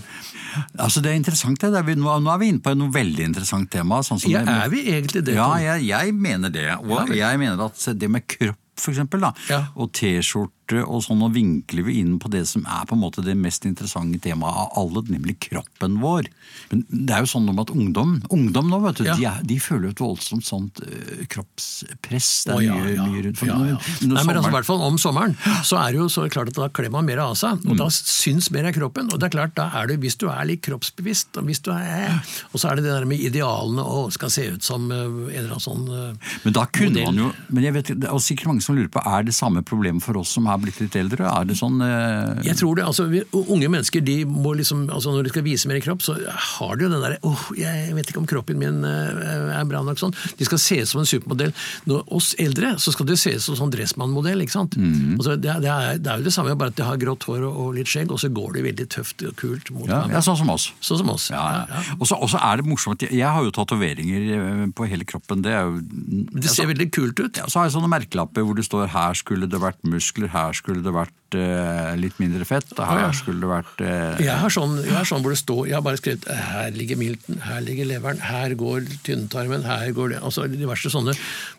Altså, 0.78 1.00
det 1.02 1.10
er 1.12 1.16
interessant, 1.18 1.58
det. 1.60 1.84
vi- 1.86 1.94
nå, 1.98 2.18
nå 2.22 2.30
er 2.34 2.38
vi 2.38 2.48
inne 2.52 2.60
på 2.62 2.74
noe 2.76 2.92
veldig 2.92 3.24
interessant 3.24 3.70
tema. 3.72 4.02
Sånn 4.06 4.20
som 4.20 4.30
Ja, 4.30 4.42
er 4.44 4.68
vi 4.70 4.84
egentlig 4.92 5.24
det? 5.24 5.34
Ja, 5.34 5.48
jeg, 5.58 5.86
jeg 5.88 6.14
mener 6.14 6.52
det. 6.52 6.68
Og 6.78 7.08
Ja, 7.16 7.30
jeg 7.32 7.38
mener 7.42 7.64
at 7.64 7.98
det 7.98 8.10
med 8.10 8.26
kropp, 8.28 8.58
for 8.76 8.90
eksempel, 8.92 9.20
da, 9.20 9.32
Ja. 9.48 9.66
og 9.76 9.92
T-skjorte 9.92 10.86
og 10.88 11.02
sånn, 11.04 11.20
og 11.22 11.34
vinkler 11.34 11.84
vi 11.84 11.98
inn 12.00 12.18
på 12.18 12.30
det 12.32 12.46
som 12.48 12.62
er 12.64 12.86
på 12.88 12.94
en 12.96 13.00
måte 13.02 13.22
det 13.22 13.34
mest 13.36 13.66
interessante 13.68 14.18
temaet 14.24 14.56
av 14.56 14.68
alle, 14.80 15.02
nemlig 15.12 15.34
kroppen 15.38 15.98
vår. 16.00 16.28
Men 16.70 16.86
det 16.88 17.10
er 17.12 17.20
jo 17.26 17.28
sånn 17.28 17.50
at 17.60 17.68
ungdom, 17.74 18.22
ungdom 18.32 18.70
nå, 18.70 18.78
vet 18.86 18.96
du, 18.96 19.04
Ja. 19.04 19.16
de, 19.16 19.24
er, 19.26 19.42
de 19.44 19.58
føler 19.60 19.90
jo 19.90 19.90
et 19.90 20.00
voldsomt 20.00 20.44
sånt 20.48 20.80
eh, 20.80 21.26
kroppspress. 21.28 22.44
Det 22.46 22.52
er 22.52 22.56
oh, 22.56 22.62
ja, 22.64 22.74
mye, 22.78 22.94
ja. 22.96 23.06
mye 23.06 23.22
rundt. 23.26 23.38
For 23.38 23.46
Nei, 23.46 24.22
men 24.24 24.36
altså, 24.38 24.48
I 24.48 24.54
hvert 24.56 24.68
fall 24.68 24.82
om 24.86 24.96
sommeren 25.00 25.36
så 25.66 25.78
er 25.82 25.92
det 25.92 26.00
jo 26.00 26.08
så 26.12 26.24
klart 26.32 26.48
at 26.52 26.58
da 26.58 26.68
kler 26.72 26.90
man 26.94 27.04
mer 27.08 27.20
av 27.26 27.34
seg, 27.38 27.60
og 27.66 27.72
Mm. 27.72 27.78
da 27.78 27.86
syns 27.92 28.50
mer 28.52 28.66
av 28.68 28.72
kroppen. 28.76 29.12
Og 29.12 29.18
det 29.20 29.28
er 29.28 29.36
klart, 29.36 29.54
da 29.54 29.68
er 29.74 29.86
det, 29.88 30.00
Hvis 30.02 30.16
du 30.18 30.26
er 30.28 30.44
litt 30.48 30.62
kroppsbevisst, 30.62 31.36
og, 31.38 31.44
hvis 31.46 31.60
du 31.62 31.70
er, 31.70 32.22
og 32.52 32.58
så 32.60 32.70
er 32.72 32.76
det 32.76 32.84
det 32.84 32.92
der 32.96 33.04
med 33.06 33.20
idealene 33.20 33.84
og 33.84 34.12
skal 34.12 34.30
se 34.30 34.48
ut 34.54 34.62
som 34.64 34.90
eh, 34.90 34.96
en 35.04 35.28
eller 35.30 35.52
annen 35.54 35.60
sånn 35.60 35.84
eh, 35.88 36.16
Men 36.44 36.52
da 36.56 36.64
kunne 36.66 36.90
modell. 36.90 37.04
man 37.06 37.16
jo 37.16 37.32
Men 37.50 37.62
jeg 37.64 37.72
vet, 37.74 37.86
det 38.00 38.08
er 38.08 38.18
sikkert 38.18 38.46
mange 38.46 38.61
som 38.64 38.76
lurer 38.78 38.90
på 38.92 39.02
er 39.04 39.26
det 39.26 39.34
samme 39.36 39.62
problemet 39.66 40.04
for 40.04 40.18
oss 40.20 40.32
som 40.36 40.46
er 40.50 40.60
blitt 40.62 40.78
litt 40.82 40.96
eldre. 40.98 41.26
Er 41.28 41.48
det 41.48 41.56
sånn 41.58 41.80
eh, 41.84 42.42
Jeg 42.46 42.58
tror 42.60 42.78
det, 42.78 42.86
altså 42.88 43.06
vi, 43.10 43.22
Unge 43.42 43.68
mennesker 43.72 44.02
de 44.04 44.16
må 44.28 44.54
liksom, 44.58 44.86
altså 44.92 45.12
når 45.14 45.28
de 45.28 45.32
skal 45.34 45.44
vise 45.46 45.68
mer 45.70 45.80
kropp, 45.84 46.02
så 46.06 46.16
har 46.22 46.76
de 46.78 46.86
jo 46.86 46.90
den 46.92 47.02
derre 47.04 47.18
åh, 47.26 47.44
jeg 47.58 47.92
vet 47.96 48.12
ikke 48.12 48.22
om 48.22 48.28
kroppen 48.30 48.60
min 48.62 48.80
eh, 48.88 49.52
er 49.58 49.68
bra 49.68 49.82
nok 49.84 50.00
sånn. 50.00 50.14
De 50.38 50.48
skal 50.48 50.60
se 50.62 50.80
ut 50.82 50.90
som 50.90 51.02
en 51.02 51.08
supermodell. 51.08 51.52
Når 51.90 52.08
oss 52.16 52.32
eldre 52.42 52.74
så 52.82 52.94
skal 52.94 53.08
de 53.10 53.18
se 53.20 53.34
ut 53.36 53.44
som 53.44 53.58
sånn 53.58 53.72
Dressmann-modell. 53.74 54.42
ikke 54.46 54.56
sant? 54.56 54.76
Mhm. 54.80 55.16
Altså, 55.18 55.36
det, 55.36 55.58
det, 55.64 55.70
er, 55.72 56.00
det 56.02 56.12
er 56.12 56.22
jo 56.22 56.28
det 56.30 56.34
samme, 56.34 56.56
bare 56.58 56.72
at 56.74 56.78
de 56.80 56.86
har 56.86 57.00
grått 57.02 57.26
hår 57.28 57.44
og, 57.48 57.60
og 57.66 57.74
litt 57.76 57.90
skjegg, 57.90 58.12
og 58.14 58.20
så 58.22 58.30
går 58.32 58.56
de 58.58 58.66
veldig 58.70 58.88
tøft 58.96 59.26
og 59.28 59.36
kult 59.40 59.70
mot 59.74 59.84
ja, 59.86 60.02
hverandre. 60.02 60.16
ja, 60.16 60.24
sånn 60.24 60.38
som 60.40 60.52
oss. 60.54 60.70
Sånn 60.84 61.02
som 61.02 61.12
oss. 61.12 61.28
Ja, 61.34 61.44
ja. 61.68 61.82
Og 61.98 62.06
så 62.08 62.16
og 62.22 62.30
så 62.30 62.38
er 62.38 62.60
det 62.60 62.68
morsomt. 62.68 63.02
Jeg, 63.02 63.16
jeg 63.18 63.26
har 63.34 63.42
jo 63.42 63.52
tatoveringer 63.54 64.28
eh, 64.36 64.64
på 64.76 64.86
hele 64.90 65.06
kroppen. 65.08 65.42
Det 65.44 65.52
er 65.56 65.66
jo 65.66 65.80
Det 65.82 66.50
ser 66.52 66.68
veldig 66.70 66.88
kult 66.94 67.18
ut. 67.18 67.40
ja, 67.40 67.48
Så 67.50 67.58
har 67.60 67.66
jeg 67.68 67.74
sånne 67.76 67.90
merkelapper 67.90 68.46
hvor 68.52 68.60
det 68.60 68.64
står 68.68 68.86
'her 68.92 69.14
skulle 69.16 69.48
det 69.48 69.58
vært 69.60 69.80
muskler', 69.88 70.28
'her 70.28 70.52
skulle 70.52 70.82
det 70.84 70.92
vært 70.92 71.10
eh, 71.34 71.96
litt 71.96 72.18
mindre 72.20 72.44
fett', 72.44 72.76
'her 72.76 73.12
skulle 73.16 73.40
det 73.40 73.48
vært 73.48 73.80
eh, 73.80 74.20
Jeg 74.26 74.36
har, 74.36 74.50
sånn, 74.52 74.76
jeg 74.84 74.92
har 74.92 75.04
sånn 75.08 75.22
hvor 75.24 75.32
det 75.32 75.40
står 75.40 75.66
Jeg 75.68 75.74
har 75.74 75.80
bare 75.82 75.96
skrevet 75.96 76.28
her 76.28 76.70
ligger 76.76 76.96
milten, 77.00 77.40
her 77.40 77.60
ligger 77.64 77.86
leveren, 77.88 78.20
her 78.20 78.52
går 78.54 78.84
tynntarmen, 79.02 79.64
her 79.64 79.90
går 79.96 80.08
det 80.12 80.18
Altså 80.22 80.44
diverse 80.52 80.92
sånne 80.92 81.16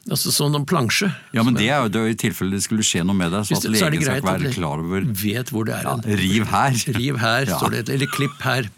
altså 0.10 0.30
Sånn 0.32 0.54
en 0.56 0.66
plansje. 0.66 1.10
Ja, 1.34 1.42
men 1.44 1.56
det 1.56 1.70
er 1.70 1.82
jo 1.84 1.90
det 1.90 2.04
i 2.14 2.28
tilfelle 2.30 2.52
det 2.52 2.62
skulle 2.64 2.84
skje 2.86 3.04
noe 3.04 3.16
med 3.18 3.32
deg, 3.32 3.42
så 3.50 3.58
at 3.58 3.64
det- 3.64 3.80
så 3.80 3.90
det 3.90 4.00
legen 4.00 4.04
skal 4.04 4.22
ikke 4.22 4.40
være 4.40 4.54
klar 4.54 4.78
over 4.80 5.02
Vet 5.02 5.50
hvor 5.50 5.66
det 5.66 5.74
er. 5.74 5.84
ja. 5.84 5.96
Riv 6.06 6.46
her. 6.48 6.72
Riv 6.94 7.18
her, 7.18 7.46
Ja. 7.50 7.58
står 7.60 7.72
det. 7.72 7.90
Eller 7.90 8.06
klipp 8.08 8.38
her. 8.42 8.70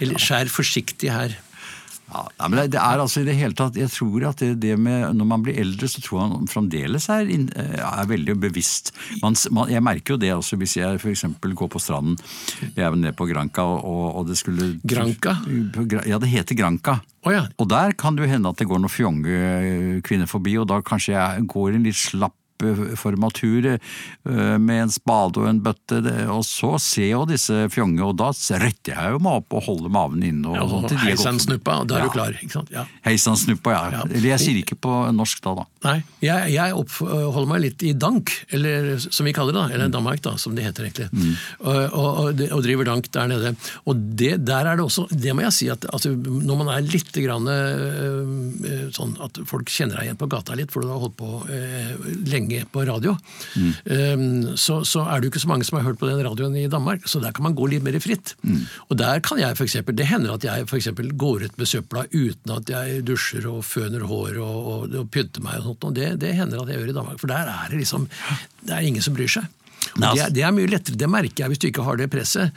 Eller 0.00 0.14
skjær 0.20 0.46
forsiktig 0.52 1.10
her. 1.10 1.36
Ja, 2.12 2.48
men 2.48 2.58
det, 2.70 2.78
er 2.78 3.00
altså 3.00 3.22
i 3.22 3.26
det 3.26 3.36
hele 3.38 3.56
tatt 3.56 3.76
Jeg 3.78 3.88
tror 3.92 4.26
at 4.28 4.42
det, 4.42 4.50
det 4.60 4.74
med 4.80 5.14
Når 5.16 5.28
man 5.28 5.44
blir 5.44 5.56
eldre, 5.62 5.88
så 5.88 6.02
tror 6.04 6.20
jeg 6.20 6.32
man 6.34 6.50
fremdeles 6.50 7.08
er, 7.12 7.30
er 7.56 8.10
veldig 8.10 8.36
bevisst. 8.42 8.92
Man, 9.22 9.36
man, 9.54 9.70
jeg 9.72 9.84
merker 9.84 10.14
jo 10.14 10.20
det 10.20 10.32
også 10.34 10.58
hvis 10.60 10.76
jeg 10.76 11.00
f.eks. 11.00 11.24
går 11.40 11.70
på 11.72 11.80
stranden. 11.82 12.18
Jeg 12.76 12.84
er 12.84 12.96
nede 12.98 13.14
på 13.16 13.26
Granca, 13.30 13.64
og, 13.64 14.04
og 14.20 14.28
det 14.28 14.36
skulle 14.40 14.74
Granca? 14.84 15.36
Ja, 16.08 16.20
det 16.20 16.30
heter 16.32 16.58
Granca. 16.58 16.98
Oh, 17.22 17.32
ja. 17.32 17.46
Og 17.62 17.68
der 17.70 17.94
kan 17.98 18.16
det 18.16 18.26
jo 18.26 18.32
hende 18.32 18.50
at 18.50 18.58
det 18.58 18.68
går 18.70 18.82
noen 18.82 18.92
fjonge 18.92 20.00
kvinner 20.06 20.30
forbi, 20.30 20.56
og 20.58 20.68
da 20.72 20.80
kanskje 20.84 21.14
jeg 21.14 21.46
går 21.50 21.76
en 21.76 21.86
litt 21.86 21.98
slapp 21.98 22.34
eh, 22.34 22.41
formatur 22.98 23.68
eh, 23.74 24.56
med 24.58 24.82
en 24.86 24.92
spade 24.92 25.40
og 25.42 25.48
en 25.50 25.60
bøtte, 25.64 26.00
og 26.32 26.44
så 26.46 26.74
ser 26.82 27.10
jo 27.12 27.24
disse 27.28 27.66
fjonge, 27.72 28.00
og 28.06 28.16
da 28.20 28.30
retter 28.62 28.94
jeg 28.96 29.16
jo 29.16 29.20
meg 29.22 29.40
opp 29.42 29.56
og 29.58 29.66
holder 29.68 29.92
maven 29.92 30.22
inne. 30.26 30.48
og, 30.48 30.56
ja 30.56 30.62
og 30.66 30.88
til 30.88 30.98
de 31.02 31.14
gått 31.16 31.42
snuppa, 31.46 31.80
og 31.82 31.88
da 31.90 31.96
er 31.96 32.02
Ja. 32.02 32.06
du 32.06 32.12
klar. 32.16 32.32
ikke 32.42 32.52
sant? 32.56 32.70
Ja. 32.72 32.84
Heisann 33.06 33.36
snuppa, 33.36 33.72
ja. 33.72 33.82
Ja. 33.92 34.02
Eller 34.08 34.28
jeg 34.34 34.40
sier 34.40 34.60
ikke 34.62 34.76
på 34.80 34.92
norsk 35.14 35.42
da, 35.44 35.54
da. 35.62 35.64
Nei, 35.84 35.96
jeg, 36.22 36.52
jeg 36.54 36.74
oppholder 36.78 37.48
meg 37.50 37.60
litt 37.64 37.82
i 37.82 37.92
dank, 37.92 38.30
eller 38.54 38.98
som 39.02 39.26
vi 39.26 39.32
kaller 39.36 39.52
det, 39.52 39.60
da, 39.60 39.74
eller 39.74 39.92
Danmark, 39.92 40.22
da, 40.22 40.36
som 40.38 40.54
det 40.54 40.64
heter 40.66 40.86
egentlig. 40.88 41.08
Og, 41.60 41.76
og, 41.92 42.10
og, 42.22 42.42
og 42.52 42.62
driver 42.64 42.84
dank 42.88 43.08
der 43.14 43.30
nede. 43.32 43.54
Og 43.88 43.96
det, 44.18 44.36
der 44.46 44.68
er 44.70 44.76
det 44.78 44.84
også, 44.84 45.06
det 45.10 45.34
må 45.34 45.42
jeg 45.46 45.52
si, 45.56 45.68
at 45.72 45.86
altså, 45.92 46.12
når 46.14 46.60
man 46.62 46.68
er 46.76 46.86
litt 46.86 47.10
grann, 47.12 47.48
øh, 47.48 48.30
øh, 48.62 48.84
sånn 48.94 49.14
at 49.24 49.40
folk 49.48 49.70
kjenner 49.72 49.98
deg 49.98 50.10
igjen 50.10 50.20
på 50.20 50.28
gata 50.32 50.54
litt, 50.58 50.70
for 50.74 50.84
du 50.84 50.90
har 50.92 51.00
holdt 51.02 51.16
på 51.18 51.30
øh, 51.48 52.06
lenge 52.30 52.51
lenge 52.52 52.68
på 52.72 52.84
radio, 52.88 53.16
Mm. 53.52 54.56
så, 54.56 54.80
så 54.88 55.02
er 55.08 55.20
det 55.20 55.26
jo 55.28 55.32
ikke 55.32 55.42
så 55.42 55.48
mange 55.50 55.64
som 55.66 55.78
har 55.78 55.84
hørt 55.86 55.98
på 56.00 56.08
den 56.08 56.22
radioen 56.24 56.56
i 56.56 56.66
Danmark, 56.70 57.04
så 57.08 57.20
der 57.22 57.32
kan 57.32 57.44
man 57.44 57.54
gå 57.54 57.66
litt 57.70 57.82
mer 57.84 57.98
fritt. 58.02 58.34
Mm. 58.42 58.62
Og 58.90 58.96
der 58.98 59.20
kan 59.20 59.38
jeg 59.40 59.56
for 59.56 59.64
eksempel, 59.64 59.96
Det 59.96 60.06
hender 60.06 60.34
at 60.34 60.44
jeg 60.44 60.68
for 60.68 60.76
eksempel 60.76 61.12
går 61.16 61.44
ut 61.46 61.58
med 61.58 61.66
søpla 61.68 62.04
uten 62.12 62.54
at 62.56 62.68
jeg 62.72 63.04
dusjer 63.06 63.46
og 63.50 63.64
føner 63.64 64.06
hår 64.08 64.38
og, 64.40 64.66
og, 64.72 64.94
og 65.02 65.10
pynter 65.12 65.42
meg 65.44 65.58
og 65.60 65.64
sånt, 65.72 65.84
og 65.84 65.94
det, 65.94 66.12
det 66.20 66.34
hender 66.38 66.62
at 66.62 66.68
jeg 66.72 66.78
gjør 66.80 66.92
i 66.94 66.98
Danmark, 67.00 67.20
for 67.20 67.32
der 67.32 67.48
er 67.52 67.68
det 67.70 67.78
liksom 67.82 68.08
Det 68.62 68.70
er 68.76 68.80
ingen 68.86 69.02
som 69.02 69.14
bryr 69.14 69.28
seg. 69.28 69.48
Det, 69.94 70.04
altså- 70.06 70.26
er, 70.26 70.30
det 70.30 70.42
er 70.46 70.52
mye 70.56 70.70
lettere, 70.70 70.96
det 70.96 71.08
merker 71.10 71.42
jeg 71.44 71.48
hvis 71.52 71.58
du 71.62 71.66
ikke 71.68 71.84
har 71.84 71.96
det 72.00 72.08
presset. 72.12 72.52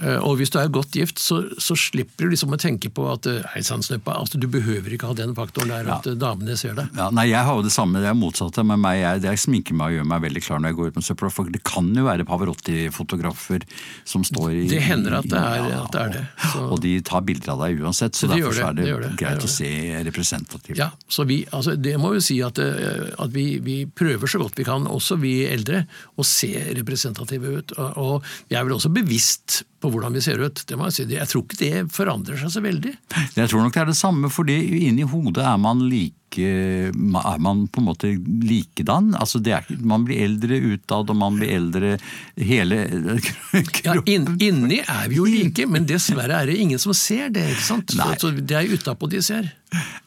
Eh, 0.00 0.18
Og 0.22 0.36
hvis 0.38 0.50
du 0.54 0.58
er 0.60 0.68
godt 0.72 0.92
gift, 0.94 1.18
så, 1.18 1.40
så 1.58 1.74
slipper 1.76 2.24
du 2.24 2.30
liksom 2.32 2.52
å 2.54 2.58
tenke 2.60 2.88
på 2.94 3.04
at 3.12 3.26
eh, 3.26 3.42
hei 3.54 3.62
sann, 3.66 3.82
altså, 3.82 4.38
du 4.40 4.46
behøver 4.48 4.94
ikke 4.94 5.10
ha 5.10 5.14
den 5.18 5.34
faktoren 5.34 5.68
der 5.68 5.90
at 5.98 6.06
eh, 6.06 6.14
damene 6.14 6.56
ser 6.56 6.74
deg. 6.78 6.88
Ja, 6.96 7.10
nei, 7.10 7.26
Jeg 7.30 7.44
har 7.44 7.58
jo 7.58 7.62
det 7.66 7.72
samme, 7.74 8.00
det 8.00 8.08
er 8.08 8.14
motsatte 8.18 8.64
Men 8.64 8.80
meg. 8.80 9.00
Jeg, 9.02 9.22
det 9.22 9.30
jeg 9.34 9.38
sminker 9.44 9.74
meg 9.74 9.90
og 9.90 9.98
gjør 9.98 10.08
meg 10.14 10.22
veldig 10.22 10.42
klar 10.46 10.62
når 10.62 10.68
jeg 10.72 10.78
går 10.78 10.88
ut 10.92 10.96
med 11.00 11.04
søpla. 11.08 11.30
For 11.34 11.50
det 11.52 11.62
kan 11.66 11.90
jo 11.94 12.04
være 12.06 12.24
Pavarotti-fotografer 12.28 13.66
som 14.08 14.24
står 14.24 14.50
i 14.52 14.68
Det 14.68 14.82
hender 14.82 15.18
at 15.18 15.28
det 15.28 15.38
er- 15.38 15.68
Ja, 15.68 15.82
at 15.84 15.92
det 15.92 16.00
er 16.00 16.08
det, 16.14 16.24
så- 16.52 16.70
Og 16.72 16.80
de 16.80 17.00
tar 17.00 17.20
bilder 17.22 17.52
av 17.52 17.58
deg 17.66 17.80
uansett, 17.80 18.12
så 18.14 18.28
Det 18.28 18.36
derfor 18.38 18.54
det, 18.54 18.58
så 18.62 18.68
er 18.68 18.72
det, 18.74 18.84
det 18.84 18.94
det, 19.02 19.10
det 19.10 19.18
greit 19.18 19.44
å 19.44 19.48
se 19.48 20.04
representativt. 20.04 20.76
Ja, 20.78 20.90
så 21.08 21.24
vi, 21.26 21.44
altså 21.52 21.76
Det 21.80 21.96
må 21.98 22.14
jo 22.14 22.20
si 22.20 22.40
at, 22.42 22.58
at 22.58 23.30
vi, 23.32 23.58
vi 23.58 23.84
prøver 23.86 24.26
så 24.28 24.38
godt 24.38 24.56
vi 24.56 24.64
kan, 24.64 24.86
også 24.86 25.18
vi 25.20 25.44
eldre, 25.46 25.86
å 26.18 26.24
se 26.24 26.67
representative 26.76 27.54
ut. 27.58 27.74
Og, 27.88 28.26
vi 28.48 28.58
er 28.58 28.66
vel 28.66 28.76
også 28.76 28.92
bevisst 28.92 29.62
på 29.80 29.90
hvordan 29.92 30.16
vi 30.16 30.22
ser 30.24 30.42
ut. 30.42 30.64
det 30.66 30.76
må 30.76 30.88
Jeg 30.88 30.96
si. 30.98 31.06
Jeg 31.14 31.30
tror 31.30 31.44
ikke 31.44 31.60
det 31.62 31.84
forandrer 31.94 32.40
seg 32.40 32.52
så 32.52 32.62
veldig. 32.64 32.94
Jeg 33.38 33.50
tror 33.50 33.62
nok 33.64 33.74
det 33.74 33.82
er 33.84 33.92
det 33.92 33.98
samme, 33.98 34.30
fordi 34.32 34.58
inni 34.88 35.06
hodet 35.08 35.44
er 35.46 35.58
man 35.62 35.86
like 35.88 36.14
er 36.46 37.38
man 37.42 37.66
på 37.72 37.80
en 37.82 37.86
måte 37.88 38.10
likedan? 38.48 39.12
Altså 39.18 39.40
det 39.42 39.54
er, 39.58 39.68
man 39.82 40.04
blir 40.08 40.22
eldre 40.26 40.58
utad, 40.74 41.10
og 41.10 41.16
man 41.18 41.38
blir 41.40 41.54
eldre 41.56 41.94
hele 42.38 42.82
Ja, 43.86 43.94
inn, 44.08 44.28
Inni 44.42 44.80
er 44.84 45.08
vi 45.10 45.18
jo 45.20 45.26
like, 45.28 45.66
men 45.70 45.86
dessverre 45.88 46.42
er 46.42 46.50
det 46.52 46.58
ingen 46.62 46.78
som 46.82 46.94
ser 46.96 47.30
det. 47.34 47.46
ikke 47.54 47.66
sant? 47.70 47.94
Så, 47.96 48.10
så 48.20 48.32
Det 48.38 48.56
er 48.58 48.70
utapå 48.74 49.08
de 49.10 49.22
ser. 49.24 49.50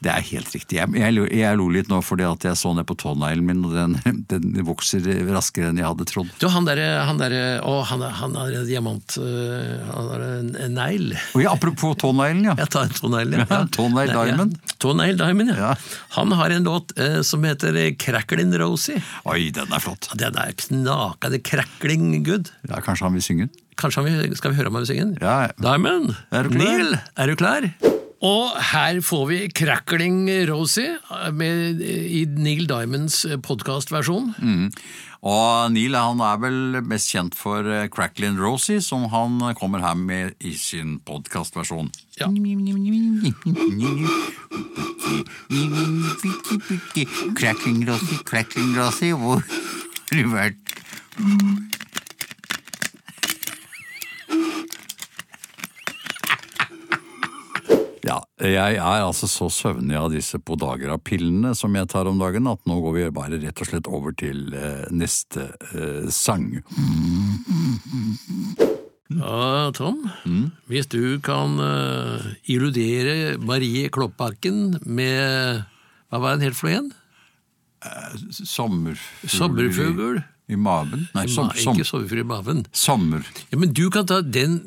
Det 0.01 0.09
er 0.09 0.23
helt 0.25 0.50
riktig. 0.55 0.79
Jeg, 0.79 0.89
jeg, 0.97 1.25
jeg 1.38 1.57
lo 1.59 1.67
litt 1.69 1.89
nå 1.91 2.00
fordi 2.01 2.25
at 2.25 2.47
jeg 2.47 2.57
så 2.57 2.71
ned 2.73 2.88
på 2.89 2.95
tåneglen 2.97 3.45
min, 3.45 3.59
og 3.67 3.75
den, 3.77 4.23
den 4.31 4.55
vokser 4.65 5.05
raskere 5.29 5.69
enn 5.69 5.77
jeg 5.81 5.85
hadde 5.85 6.07
trodd. 6.09 6.31
Du, 6.41 6.47
han 6.50 6.65
derre 6.65 6.88
han 7.05 7.19
der, 7.21 7.35
Å, 7.61 7.75
han, 7.91 8.01
er- 8.07 8.15
han 8.17 8.33
har 8.39 8.55
en 8.57 8.65
diamant 8.65 9.17
øh, 9.21 9.83
Han 9.91 10.09
har 10.13 10.23
en, 10.25 10.50
en 10.65 10.73
negl. 10.79 11.13
Ja, 11.38 11.53
apropos 11.53 11.93
tåneglen, 12.01 12.43
ja. 12.50 12.55
Jeg 12.57 12.71
tar 12.73 12.89
en 12.89 12.97
tånegl. 12.97 13.38
Ja, 13.38 13.61
Nei, 13.91 14.05
Diamond. 14.09 14.57
Ja. 14.57 14.75
Toenail 14.81 15.17
Diamond, 15.19 15.51
ja. 15.53 15.75
Han 16.21 16.31
har 16.37 16.53
en 16.53 16.67
låt 16.69 16.93
eh, 17.01 17.21
som 17.25 17.43
heter 17.47 17.73
Cracklin' 17.97 18.53
Rosie. 18.61 19.01
Oi, 19.25 19.49
den 19.55 19.73
er 19.73 19.81
flott. 19.81 20.11
Den 20.21 20.37
er 20.37 20.53
knakende 20.59 21.39
crackling 21.41 22.21
good. 22.27 22.51
Ja, 22.69 22.77
Kanskje 22.85 23.07
han 23.09 23.17
vil 23.17 23.25
synge 23.25 23.47
den? 23.47 23.55
Kanskje 23.81 24.03
han 24.03 24.11
vil, 24.29 24.35
skal 24.37 24.53
vi 24.53 24.59
høre 24.59 24.69
om 24.69 24.77
han 24.77 24.85
vil 24.85 24.91
synge 24.91 25.07
den? 25.07 25.15
Ja, 25.23 25.47
ja. 25.47 25.55
Diamond, 25.65 26.13
Er 26.29 26.45
du 26.45 26.53
klar? 26.53 26.61
Neil, 26.61 26.97
er 27.17 27.31
du 27.31 27.35
klar? 27.39 27.65
Og 28.21 28.51
her 28.69 28.99
får 29.01 29.23
vi 29.31 29.37
Crackling 29.49 30.27
Rosie 30.49 30.99
med, 31.33 31.81
i 31.81 32.25
Neil 32.29 32.67
Diamonds 32.69 33.23
podkastversjon. 33.41 34.35
Mm. 34.37 34.67
Og 35.25 35.71
Neil 35.73 35.97
han 35.97 36.21
er 36.25 36.37
vel 36.41 36.77
mest 36.85 37.09
kjent 37.13 37.37
for 37.37 37.65
Crackling 37.65 38.37
Cracklin' 38.37 38.39
Rosie, 38.41 38.81
som 38.81 39.07
han 39.09 39.41
kommer 39.57 39.81
her 39.81 39.97
med 39.97 40.37
i 40.39 40.53
sin 40.57 40.99
podkastversjon. 41.05 41.89
Ja. 42.19 42.29
Crackling 47.37 47.85
Rosie, 47.89 48.21
Crackling 48.25 48.77
Rosie, 48.77 49.13
hvor 49.17 49.41
har 49.41 50.21
du 50.21 50.29
vært? 50.29 50.77
Ja, 58.01 58.17
jeg 58.41 58.77
er 58.79 59.03
altså 59.05 59.27
så 59.29 59.48
søvnig 59.53 59.93
av 60.00 60.10
disse 60.13 60.39
Podagra-pillene 60.41 61.53
som 61.58 61.75
jeg 61.77 61.89
tar 61.91 62.10
om 62.10 62.17
dagen, 62.22 62.50
at 62.50 62.63
nå 62.65 62.79
går 62.81 62.96
vi 62.96 63.10
bare 63.13 63.38
rett 63.41 63.62
og 63.62 63.70
slett 63.70 63.89
over 63.91 64.15
til 64.17 64.55
eh, 64.58 64.88
neste 64.89 65.51
eh, 65.70 66.08
sang. 66.10 66.48
Ja, 69.12 69.70
Tom. 69.75 70.05
Hvis 70.72 70.88
du 70.89 71.20
kan 71.22 71.60
uh, 71.60 72.24
illudere 72.50 73.36
Marie 73.43 73.89
Kloppbakken 73.91 74.79
med 74.88 75.65
Hva 76.08 76.22
var 76.24 76.38
den 76.38 76.48
helt 76.48 76.55
for 76.55 76.70
noe 76.70 76.77
igjen? 76.77 76.91
Sommerfugl, 78.31 79.27
Sommerfugl. 79.36 80.22
I, 80.51 80.55
maven? 80.60 81.08
Nei, 81.15 81.25
som, 81.31 81.48
Ma- 81.48 81.53
Ikke 81.55 81.86
sommerfugl 81.88 82.20
i 82.22 82.24
maven. 82.27 82.65
sommer. 82.75 83.22
Ja, 83.51 83.58
men 83.62 83.72
du 83.74 83.89
kan 83.93 84.05
ta 84.10 84.22
den 84.22 84.60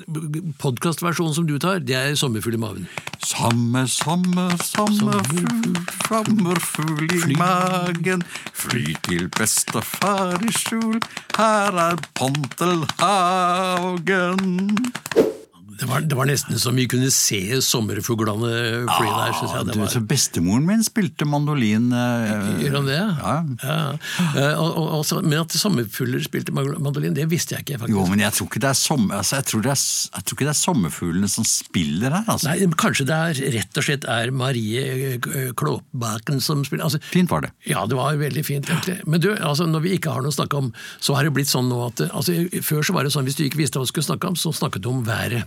podkastversjonen 0.58 1.34
som 1.36 1.46
du 1.48 1.58
tar. 1.62 1.78
Det 1.84 1.94
er 1.98 2.14
sommerfugl 2.18 2.54
i 2.56 2.60
maven. 2.62 2.86
Samme, 3.24 3.84
samme, 3.88 4.48
sommerfugl, 4.64 5.76
sommerfugl 6.08 7.04
i 7.30 7.34
magen. 7.38 8.22
Fly 8.52 8.94
til 9.08 9.28
bestefar 9.38 10.40
i 10.44 10.50
skjul, 10.52 11.00
her 11.38 11.72
er 11.90 11.96
Pontelhagen. 13.54 14.76
Det 15.80 15.88
var, 15.90 16.00
det 16.06 16.16
var 16.18 16.28
nesten 16.28 16.58
som 16.60 16.76
vi 16.78 16.84
kunne 16.90 17.10
se 17.14 17.40
sommerfuglene 17.64 18.50
fly 18.88 19.06
der. 19.08 19.32
Synes 19.38 19.54
jeg. 19.56 19.66
Det 19.70 19.76
var, 19.80 19.90
så 19.92 20.02
bestemoren 20.14 20.66
min 20.68 20.84
spilte 20.86 21.26
mandolin. 21.28 21.88
eh, 21.92 22.62
Gjør 22.62 22.76
han 22.78 22.88
det? 22.90 22.98
Ja. 22.98 23.34
Ja. 23.64 23.78
Eh, 24.34 24.60
og, 24.60 24.76
og, 24.78 24.92
og, 25.00 25.24
men 25.24 25.40
at 25.42 25.56
sommerfugler 25.58 26.22
spilte 26.26 26.54
mandolin, 26.54 27.14
det 27.16 27.26
visste 27.30 27.56
jeg 27.56 27.64
ikke. 27.66 27.78
faktisk. 27.84 27.96
Jo, 27.98 28.06
men 28.10 28.22
jeg 28.24 28.32
tror 28.36 28.50
ikke 28.50 28.62
det 28.64 28.70
er, 28.70 28.78
sommer, 28.78 29.18
altså, 29.20 29.38
jeg 29.40 29.48
tror 29.50 29.64
det 29.66 29.72
er, 29.74 29.82
jeg 30.18 30.24
tror 30.28 30.38
ikke 30.38 30.48
det 30.48 30.54
er 30.54 30.60
sommerfuglene 30.60 31.30
som 31.32 31.48
spiller 31.48 32.16
her. 32.18 32.24
altså. 32.28 32.50
Nei, 32.52 32.70
Kanskje 32.84 33.06
det 33.08 33.18
er 33.18 33.42
rett 33.58 33.80
og 33.80 33.86
slett 33.86 34.04
er 34.10 34.32
Marie 34.34 34.84
eh, 35.14 35.50
Klåbaken 35.58 36.40
som 36.44 36.64
spiller. 36.66 36.84
Altså, 36.88 37.00
Fint 37.10 37.30
var 37.32 37.46
det. 37.46 37.52
Ja, 37.70 37.84
det 37.90 37.96
var 37.98 38.16
veldig 38.20 38.44
fint, 38.46 38.68
egentlig. 38.70 38.98
Men 39.08 39.22
du, 39.24 39.30
altså, 39.38 39.66
når 39.70 39.84
vi 39.86 39.94
ikke 39.98 40.12
har 40.14 40.24
noe 40.24 40.32
å 40.34 40.36
snakke 40.38 40.58
om, 40.60 40.70
så 41.02 41.16
har 41.18 41.26
det 41.28 41.34
blitt 41.36 41.50
sånn 41.50 41.68
nå 41.70 41.80
at 41.88 42.04
altså, 42.10 42.34
Før 42.64 42.82
så 42.86 42.94
var 42.96 43.06
det 43.06 43.12
sånn 43.14 43.24
hvis 43.28 43.36
du 43.38 43.44
ikke 43.46 43.60
visste 43.60 43.78
hva 43.80 43.86
du 43.86 43.90
skulle 43.92 44.06
snakke 44.06 44.28
om, 44.30 44.36
så 44.38 44.52
snakket 44.54 44.84
du 44.84 44.90
om 44.92 45.02
været. 45.06 45.44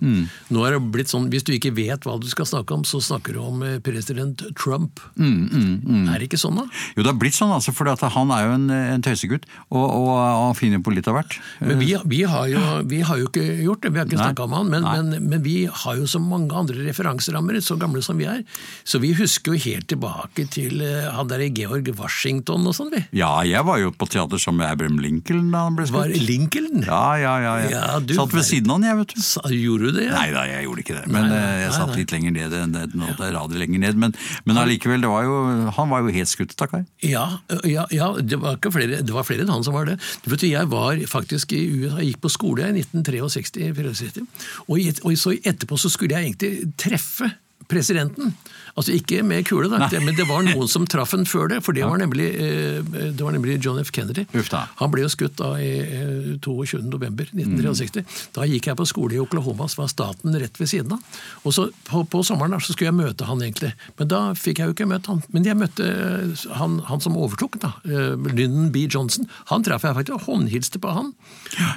Nå 0.54 0.64
er 0.66 0.76
det 0.76 0.82
blitt 0.94 1.12
sånn 1.12 1.28
hvis 1.32 1.46
du 1.48 1.54
ikke 1.56 1.74
vet 1.76 2.06
hva 2.08 2.18
du 2.22 2.28
skal 2.32 2.48
snakke 2.50 2.76
om, 2.76 2.86
så 2.88 3.02
snakker 3.04 3.38
du 3.38 3.42
om 3.44 3.64
eh, 3.66 3.78
president 3.84 4.42
Trump. 4.60 5.02
Er 5.18 6.18
det 6.18 6.30
ikke 6.30 6.40
sånn, 6.42 6.60
da? 6.62 6.68
Jo, 6.96 7.04
det 7.04 7.12
har 7.12 7.20
blitt 7.20 7.38
sånn, 7.38 7.54
altså, 7.54 7.74
for 7.76 7.90
han 7.90 8.34
er 8.36 8.46
jo 8.46 8.56
en, 8.56 8.68
en 8.74 9.06
tøysegutt, 9.06 9.48
og, 9.70 9.86
og, 9.86 10.12
han 10.18 10.58
finner 10.58 10.84
på 10.84 10.94
litt 10.96 11.08
av 11.10 11.18
hvert. 11.18 11.38
Men 11.62 11.82
vi, 11.82 11.92
vi, 12.10 12.22
har 12.30 12.48
jo, 12.52 12.64
vi 12.90 13.02
har 13.06 13.22
jo 13.22 13.30
ikke 13.30 13.46
gjort 13.66 13.86
det, 13.86 13.94
vi 13.94 14.02
har 14.02 14.10
ikke 14.10 14.22
snakka 14.22 14.48
om 14.48 14.58
han, 14.58 14.72
men, 14.74 14.88
men, 14.88 15.30
men 15.32 15.44
vi 15.46 15.58
har 15.68 16.00
jo 16.00 16.08
så 16.10 16.22
mange 16.24 16.56
andre 16.58 16.88
referanserammer, 16.88 17.60
så 17.64 17.78
gamle 17.80 18.04
som 18.06 18.20
vi 18.20 18.28
er. 18.30 18.44
Så 18.88 19.02
vi 19.04 19.14
husker 19.18 19.56
jo 19.56 19.64
helt 19.68 19.90
tilbake 19.92 20.48
til 20.54 20.82
eh, 20.86 21.10
han 21.14 21.30
der 21.32 21.46
i 21.46 21.52
Georg 21.54 21.90
Washington 22.00 22.68
og 22.70 22.78
sånn, 22.78 22.92
vi. 22.94 23.04
Ja, 23.18 23.32
jeg 23.48 23.64
var 23.68 23.82
jo 23.82 23.94
på 23.96 24.10
teater 24.12 24.42
sammen 24.42 24.64
med 24.64 24.74
Abraham 24.74 25.02
Lincoln 25.04 25.52
da 25.54 25.66
han 25.68 25.78
ble 25.78 25.88
Var 25.92 26.12
skutt. 26.12 26.28
Lincoln? 26.28 26.84
Ja, 26.88 27.04
ja, 27.20 27.36
ja. 27.44 27.56
ja. 27.64 27.68
Ja, 27.78 28.00
du 28.00 28.14
Satt 28.18 28.34
ved 28.36 28.46
siden 28.48 28.72
av 28.72 28.80
han, 28.80 28.88
jeg, 28.88 29.00
vet 29.02 29.14
du. 29.14 29.22
Sa, 29.24 29.44
gjorde 29.54 29.92
du 29.92 30.00
det? 30.00 30.07
Nei 30.14 30.28
da, 30.36 30.44
jeg 30.50 30.66
gjorde 30.68 30.84
ikke 30.84 30.96
det. 30.98 31.06
Men 31.12 31.28
Nei, 31.28 31.32
nei, 31.34 31.42
eh, 31.58 31.62
jeg 31.66 31.74
satt 31.78 31.96
litt 31.98 32.12
lenger 32.16 32.36
ned 32.36 32.56
enn 32.58 32.76
det 32.76 32.84
det 32.94 33.28
er 33.28 33.58
lenger 33.62 33.80
ned. 33.84 33.96
Men, 34.04 34.14
men 34.46 34.58
allikevel, 34.62 35.02
det 35.04 35.10
var 35.12 35.24
jo, 35.28 35.38
han 35.78 35.90
var 35.94 36.06
jo 36.06 36.14
helt 36.18 36.32
skutt, 36.32 36.54
stakkar. 36.58 36.86
Ja, 37.06 37.26
ja, 37.64 37.86
ja 37.92 38.12
det, 38.20 38.40
var 38.42 38.58
ikke 38.60 38.72
flere, 38.76 39.02
det 39.04 39.14
var 39.16 39.24
flere 39.28 39.46
enn 39.46 39.54
han 39.54 39.64
som 39.68 39.76
var 39.78 39.86
det. 39.90 39.98
Du 40.24 40.30
vet, 40.34 40.44
jeg 40.48 40.70
var 40.72 41.00
faktisk 41.10 41.54
i 41.58 41.64
USA, 41.80 41.98
jeg 42.02 42.14
gikk 42.14 42.22
på 42.28 42.34
skole 42.34 42.68
i 42.70 42.78
1963, 42.84 44.26
og, 44.68 44.80
i- 44.80 44.94
og 45.04 45.18
så 45.20 45.36
etterpå 45.38 45.78
så 45.80 45.90
skulle 45.94 46.16
jeg 46.18 46.32
egentlig 46.32 46.74
treffe 46.78 47.32
presidenten. 47.68 48.34
Altså 48.78 48.94
ikke 48.94 49.24
med 49.26 49.46
kule, 49.50 49.70
da, 49.72 49.88
men 50.06 50.14
det 50.14 50.28
var 50.30 50.44
noen 50.46 50.68
som 50.70 50.84
traff 50.86 51.16
en 51.18 51.26
før 51.26 51.48
det, 51.50 51.64
for 51.66 51.74
det 51.74 51.82
var 51.88 51.98
nemlig, 51.98 52.28
eh, 52.38 52.78
det 53.10 53.24
var 53.26 53.34
nemlig 53.34 53.56
John 53.66 53.80
F. 53.82 53.90
Kennedy. 53.96 54.28
Ufta. 54.38 54.68
Han 54.78 54.92
ble 54.94 55.02
jo 55.02 55.10
skutt 55.10 55.34
da 55.40 55.56
i 55.58 55.72
eh, 55.82 56.28
22. 56.46 56.84
november 56.86 57.26
1963. 57.34 58.04
Da 58.38 58.46
gikk 58.46 58.70
jeg 58.70 58.78
på 58.78 58.86
skole 58.86 59.18
i 59.18 59.22
Oklahoma, 59.24 59.66
så 59.72 59.82
var 59.82 59.90
staten 59.90 60.38
rett 60.38 60.60
ved 60.62 60.70
siden 60.70 60.94
av. 60.94 61.02
Og 61.44 61.56
så 61.58 61.66
På, 61.88 62.04
på 62.06 62.22
sommeren 62.28 62.54
da, 62.54 62.60
så 62.62 62.74
skulle 62.76 62.92
jeg 62.92 62.98
møte 63.00 63.26
han 63.26 63.42
egentlig, 63.42 63.72
men 63.98 64.10
da 64.12 64.20
fikk 64.38 64.60
jeg 64.62 64.70
jo 64.70 64.76
ikke 64.76 64.88
møtt 64.92 65.10
han. 65.10 65.24
Men 65.34 65.48
jeg 65.48 65.58
møtte 65.58 65.88
eh, 65.88 66.46
han, 66.60 66.78
han 66.86 67.02
som 67.02 67.18
overtok, 67.18 67.58
da, 67.64 67.74
eh, 67.88 68.14
Lyndon 68.30 68.70
B. 68.76 68.86
Johnson. 68.86 69.26
Han 69.50 69.66
traff 69.66 69.88
jeg 69.88 69.98
faktisk 69.98 70.20
og 70.20 70.28
håndhilste 70.30 70.82
på 70.84 70.94
han. 70.94 71.14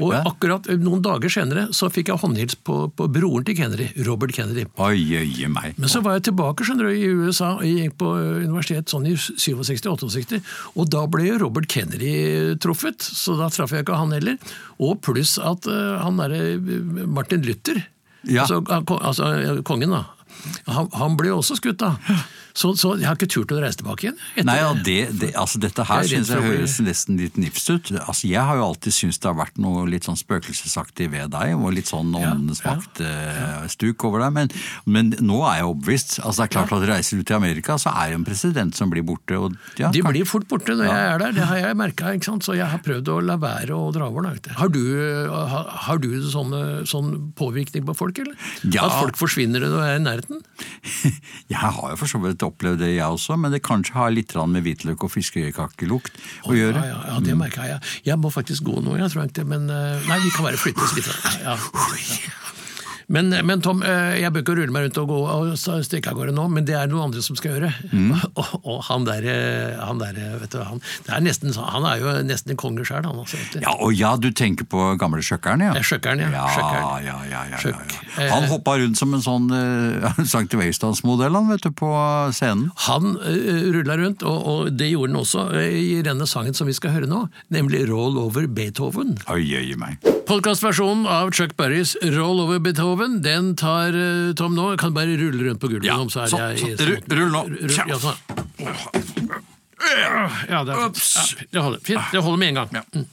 Og 0.03 0.13
Ja. 0.13 0.21
akkurat 0.29 0.69
eh, 0.69 0.77
noen 0.77 1.01
dager 1.07 1.33
senere 1.33 1.69
så 1.73 1.89
fikk 1.89 2.13
jeg 2.13 2.21
håndhils 2.21 2.59
på, 2.67 2.91
på 2.93 3.09
broren 3.09 3.47
til 3.49 3.57
Kennedy, 3.57 3.89
Robert 4.05 4.35
Kennedy. 4.37 4.67
Oi, 4.77 5.01
oi, 5.23 5.49
meg. 5.49 5.79
Men 5.81 5.89
så 5.89 6.03
var 6.05 6.19
jeg 6.19 6.29
tilbake 6.29 6.67
skjønner 6.67 6.90
du, 6.90 6.90
i 6.95 7.05
USA, 7.09 7.53
gikk 7.65 7.97
på 8.01 8.11
universitet 8.45 8.91
sånn 8.93 9.07
i 9.11 9.15
67-68, 9.17 10.41
og 10.77 10.91
da 10.93 11.05
ble 11.11 11.27
jo 11.29 11.39
Robert 11.45 11.69
Kennedy 11.71 12.57
truffet, 12.63 13.01
så 13.03 13.37
da 13.39 13.49
traff 13.53 13.73
jeg 13.75 13.85
ikke 13.87 13.99
han 14.01 14.13
heller. 14.17 14.37
Og 14.83 15.01
pluss 15.05 15.37
at 15.39 15.67
eh, 15.71 15.97
han 16.03 16.21
derre 16.21 16.59
Martin 17.07 17.43
Luther, 17.47 17.83
Ja. 18.29 18.43
altså, 18.45 18.59
altså 19.01 19.29
eh, 19.33 19.61
kongen 19.65 19.95
da, 19.95 20.03
Han, 20.67 20.91
han 20.97 21.17
ble 21.19 21.33
jo 21.33 21.41
også 21.41 21.59
skutt, 21.61 21.81
da. 21.83 21.97
Så, 22.55 22.73
så 22.79 22.95
jeg 22.99 23.07
har 23.07 23.19
ikke 23.19 23.29
turt 23.31 23.53
å 23.55 23.61
reise 23.63 23.79
tilbake 23.81 24.09
igjen. 24.09 24.17
Nei, 24.47 24.57
ja, 24.59 24.71
det. 24.75 24.97
det, 25.21 25.31
altså 25.39 25.61
Dette 25.63 25.85
her 25.87 26.03
Jeg 26.03 26.11
synes 26.17 26.33
jeg 26.35 26.45
høres 26.45 26.77
nesten 26.83 27.21
litt 27.21 27.39
nifst 27.41 27.71
ut. 27.71 27.93
Altså 28.01 28.31
Jeg 28.31 28.43
har 28.49 28.59
jo 28.59 28.65
alltid 28.67 28.97
syntes 28.97 29.21
det 29.23 29.31
har 29.31 29.37
vært 29.39 29.61
noe 29.63 29.85
litt 29.91 30.09
sånn 30.09 30.19
spøkelsesaktig 30.19 31.11
ved 31.13 31.31
deg, 31.35 31.55
og 31.57 31.75
litt 31.77 31.91
sånn 31.91 32.11
åndenes 32.11 32.63
ja. 32.65 32.75
makt-stuk 32.75 34.07
over 34.09 34.25
deg. 34.25 34.35
Men, 34.37 34.53
men 34.91 35.13
nå 35.23 35.41
er 35.47 35.61
jeg 35.61 35.69
overbevist. 35.71 36.17
Altså 36.25 36.43
Det 36.43 36.49
er 36.49 36.55
klart 36.57 36.75
at 36.77 36.89
Reiser 36.91 37.21
du 37.21 37.27
til 37.29 37.39
Amerika, 37.39 37.79
så 37.81 37.95
er 37.95 38.11
det 38.13 38.19
en 38.21 38.27
president 38.27 38.77
som 38.77 38.91
blir 38.93 39.07
borte. 39.07 39.39
Og, 39.39 39.55
ja, 39.79 39.93
De 39.95 40.03
kan- 40.03 40.11
blir 40.11 40.27
fort 40.29 40.49
borte 40.51 40.75
når 40.75 40.91
jeg 40.91 41.07
er 41.15 41.23
der, 41.23 41.37
det 41.39 41.49
har 41.53 41.63
jeg 41.63 41.79
merka. 41.79 42.17
Så 42.41 42.57
jeg 42.57 42.67
har 42.67 42.83
prøvd 42.83 43.09
å 43.15 43.21
la 43.25 43.37
være 43.41 43.77
å 43.77 43.91
dra 43.95 44.09
over. 44.11 44.27
Har 44.59 44.69
du, 44.73 44.83
har, 45.31 45.71
har 45.87 46.01
du 46.03 46.11
sånne, 46.29 46.83
sånn 46.89 47.33
påvirkning 47.39 47.87
på 47.89 47.95
folk, 47.97 48.19
eller? 48.23 48.37
At 48.81 48.99
folk 48.99 49.19
forsvinner 49.21 49.63
når 49.65 49.81
jeg 49.87 49.95
er 49.95 50.01
i 50.01 50.05
nærheten? 50.05 50.30
Jeg 51.53 51.59
har 51.59 51.93
jo 51.93 51.97
for 51.99 52.11
så 52.11 52.21
vidt 52.23 52.45
opplevd 52.47 52.81
det, 52.85 52.93
jeg 52.95 53.07
også, 53.07 53.37
men 53.41 53.53
det 53.55 53.63
kanskje 53.67 53.97
har 53.97 54.13
litt 54.15 54.35
med 54.49 54.63
hvitløk 54.65 55.03
og 55.07 55.11
fiskekakelukt 55.13 56.21
å 56.47 56.55
gjøre. 56.55 56.85
Ja, 56.85 56.93
ja, 56.93 57.01
ja, 57.11 57.17
det 57.25 57.37
merka 57.39 57.67
jeg. 57.67 57.81
Jeg 58.07 58.19
må 58.23 58.31
faktisk 58.31 58.69
gå 58.69 58.79
nå, 58.85 58.95
jeg 59.01 59.11
tror 59.11 59.27
ikke 59.27 59.41
det, 59.43 59.49
men 59.51 59.67
eh, 59.75 60.07
Nei, 60.07 60.21
vi 60.23 60.31
kan 60.35 60.47
bare 60.47 60.61
flytte 60.61 60.87
oss 60.87 60.95
litt. 60.97 61.11
Ja, 61.43 61.57
ja. 62.29 62.39
Men, 63.11 63.33
men 63.47 63.63
Tom, 63.65 63.83
eh, 63.83 64.21
jeg 64.23 64.33
bør 64.35 64.45
ikke 64.45 64.57
rulle 64.61 64.75
meg 64.75 64.87
rundt 64.87 65.01
og 65.03 65.11
gå 65.11 65.19
og 65.27 65.55
stikke 65.59 66.13
av 66.13 66.19
gårde 66.19 66.35
nå, 66.37 66.47
men 66.53 66.67
det 66.69 66.77
er 66.79 66.91
noen 66.91 67.09
andre 67.09 67.25
som 67.25 67.39
skal 67.39 67.57
gjøre. 67.57 67.73
Mm. 67.91 68.13
Og, 68.41 68.53
og 68.63 68.79
han 68.87 69.05
der, 69.05 69.25
han 69.81 69.99
der 70.01 70.17
vet 70.41 70.53
du, 70.55 70.61
han, 70.65 70.81
er 71.11 71.23
nesten, 71.25 71.53
han 71.53 71.85
er 71.89 72.01
jo 72.01 72.13
nesten 72.25 72.55
en 72.55 72.59
konge 72.61 72.85
sjøl, 72.87 73.05
han 73.05 73.19
altså. 73.21 73.41
Ja, 73.61 73.73
og 73.83 73.93
ja, 73.97 74.13
du 74.21 74.31
tenker 74.37 74.67
på 74.71 74.85
gamle 75.01 75.23
Sjøkkeren, 75.25 75.65
ja? 75.65 75.73
Er 75.75 75.81
ja. 75.81 76.31
Ja, 76.31 76.45
Skjøkkeren. 76.55 76.87
ja, 77.05 77.17
ja, 77.29 77.43
ja, 77.51 77.61
ja. 77.61 78.29
Han 78.33 78.47
hoppa 78.51 78.77
rundt 78.81 78.99
som 79.01 79.13
en 79.17 79.25
sånn 79.25 79.51
uh, 79.55 80.23
Sankt 80.29 80.55
Veistad-modell, 80.59 81.37
han, 81.37 81.51
vet 81.51 81.67
du, 81.67 81.73
på 81.77 81.91
scenen. 82.37 82.71
Han 82.87 83.17
uh, 83.19 83.67
rulla 83.75 83.99
rundt, 84.01 84.25
og, 84.27 84.47
og 84.53 84.73
det 84.79 84.93
gjorde 84.93 85.13
han 85.13 85.21
også 85.25 85.47
uh, 85.53 85.67
i 85.67 86.01
denne 86.07 86.29
sangen 86.31 86.57
som 86.57 86.71
vi 86.71 86.77
skal 86.77 86.95
høre 86.97 87.11
nå, 87.11 87.27
nemlig 87.53 87.85
Roll 87.91 88.19
Over 88.21 88.49
Beethoven. 88.49 89.17
Oi, 89.33 89.45
oi, 89.59 89.67
meg. 89.81 90.01
Podkastversjonen 90.31 91.09
av 91.11 91.33
Chuck 91.35 91.57
Berrys 91.59 91.97
Roll 92.15 92.39
Over 92.45 92.61
Beethoven, 92.63 93.00
den 93.09 93.57
tar 93.57 93.89
eh, 93.97 94.33
Tom 94.35 94.55
nå. 94.55 94.77
Kan 94.81 94.93
bare 94.95 95.17
rulle 95.21 95.45
rundt 95.49 95.61
på 95.61 95.69
gulvet. 95.69 95.85
Ja, 95.89 95.97
så 96.09 96.23
er 96.25 96.27
sånn, 96.27 96.41
jeg 96.57 96.61
i- 96.61 96.77
sånn. 96.77 97.09
Rull- 97.09 97.33
nå. 97.33 97.45
Rull- 97.49 97.89
ja, 97.89 97.99
sånn. 97.99 98.17
Ja, 100.51 100.65
det, 100.65 100.73
er 100.75 100.91
fint. 100.93 101.41
Ja, 101.41 101.47
det 101.51 101.63
holder. 101.65 101.81
Fint, 101.87 102.01
det 102.13 102.21
holder 102.23 102.39
med 102.39 102.49
en 102.49 102.55
gang. 102.55 102.69
Ja. 102.73 103.05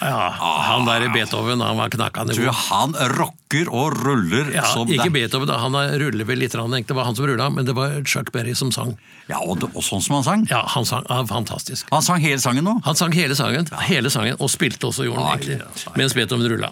Ja, 0.00 0.28
han 0.68 0.84
der 0.84 1.06
i 1.06 1.08
Beethoven, 1.08 1.60
han 1.64 1.78
var 1.78 1.88
knakkende 1.88 2.34
Du, 2.36 2.42
god. 2.44 2.54
han 2.68 2.92
rocker 3.16 3.70
og 3.72 3.94
ruller 3.96 4.50
Ja, 4.52 4.62
som 4.68 4.86
ikke 4.88 5.06
det. 5.08 5.12
Beethoven, 5.14 5.48
da. 5.48 5.56
han 5.62 5.72
ruller 5.72 6.24
vel 6.28 6.38
litt, 6.42 6.52
det 6.52 6.94
var 6.96 7.04
han 7.08 7.16
som 7.16 7.24
rulla, 7.26 7.48
men 7.50 7.64
det 7.64 7.72
var 7.74 7.96
Chuck 8.04 8.30
Berry 8.32 8.52
som 8.54 8.70
sang. 8.72 8.98
Ja, 9.28 9.38
og, 9.40 9.60
det- 9.60 9.70
og 9.74 9.82
sånn 9.82 10.02
som 10.04 10.16
han 10.16 10.24
sang. 10.24 10.46
Ja, 10.50 10.64
han 10.68 10.84
sang 10.84 11.06
ja, 11.08 11.22
fantastisk. 11.24 11.86
Han 11.92 12.02
sang 12.02 12.20
hele 12.20 12.38
sangen 12.44 12.64
nå. 12.64 12.80
Han 12.84 12.94
sang 12.94 13.12
hele 13.12 13.34
sangen, 13.34 13.66
hele 13.88 14.10
sangen 14.12 14.36
og 14.38 14.50
spilte 14.52 14.84
også, 14.90 15.04
gjorde 15.08 15.24
han 15.24 15.32
Ai, 15.32 15.40
egentlig, 15.40 15.96
mens 15.96 16.12
Beethoven 16.14 16.48
rulla. 16.52 16.70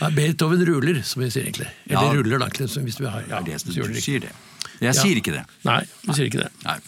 Ja, 0.00 0.10
Beethoven 0.14 0.64
ruller, 0.66 1.02
som 1.02 1.22
vi 1.22 1.30
sier 1.30 1.42
egentlig. 1.48 1.68
Eller 1.88 2.02
Ja. 2.02 2.12
ruller, 2.14 2.38
da, 2.38 2.48
hvis 2.48 2.96
du 2.96 3.06
har 3.06 3.24
ja, 3.28 3.40
Det 3.40 3.58
du 3.64 3.72
sier 4.00 4.20
det. 4.20 4.32
Jeg 4.80 4.94
sier 4.94 5.16
ikke 5.18 5.32
det. 5.34 5.44
Nei, 5.64 5.80
du 6.06 6.12
sier 6.12 6.26
ikke 6.30 6.44
det. 6.44 6.50
Nei. 6.64 6.78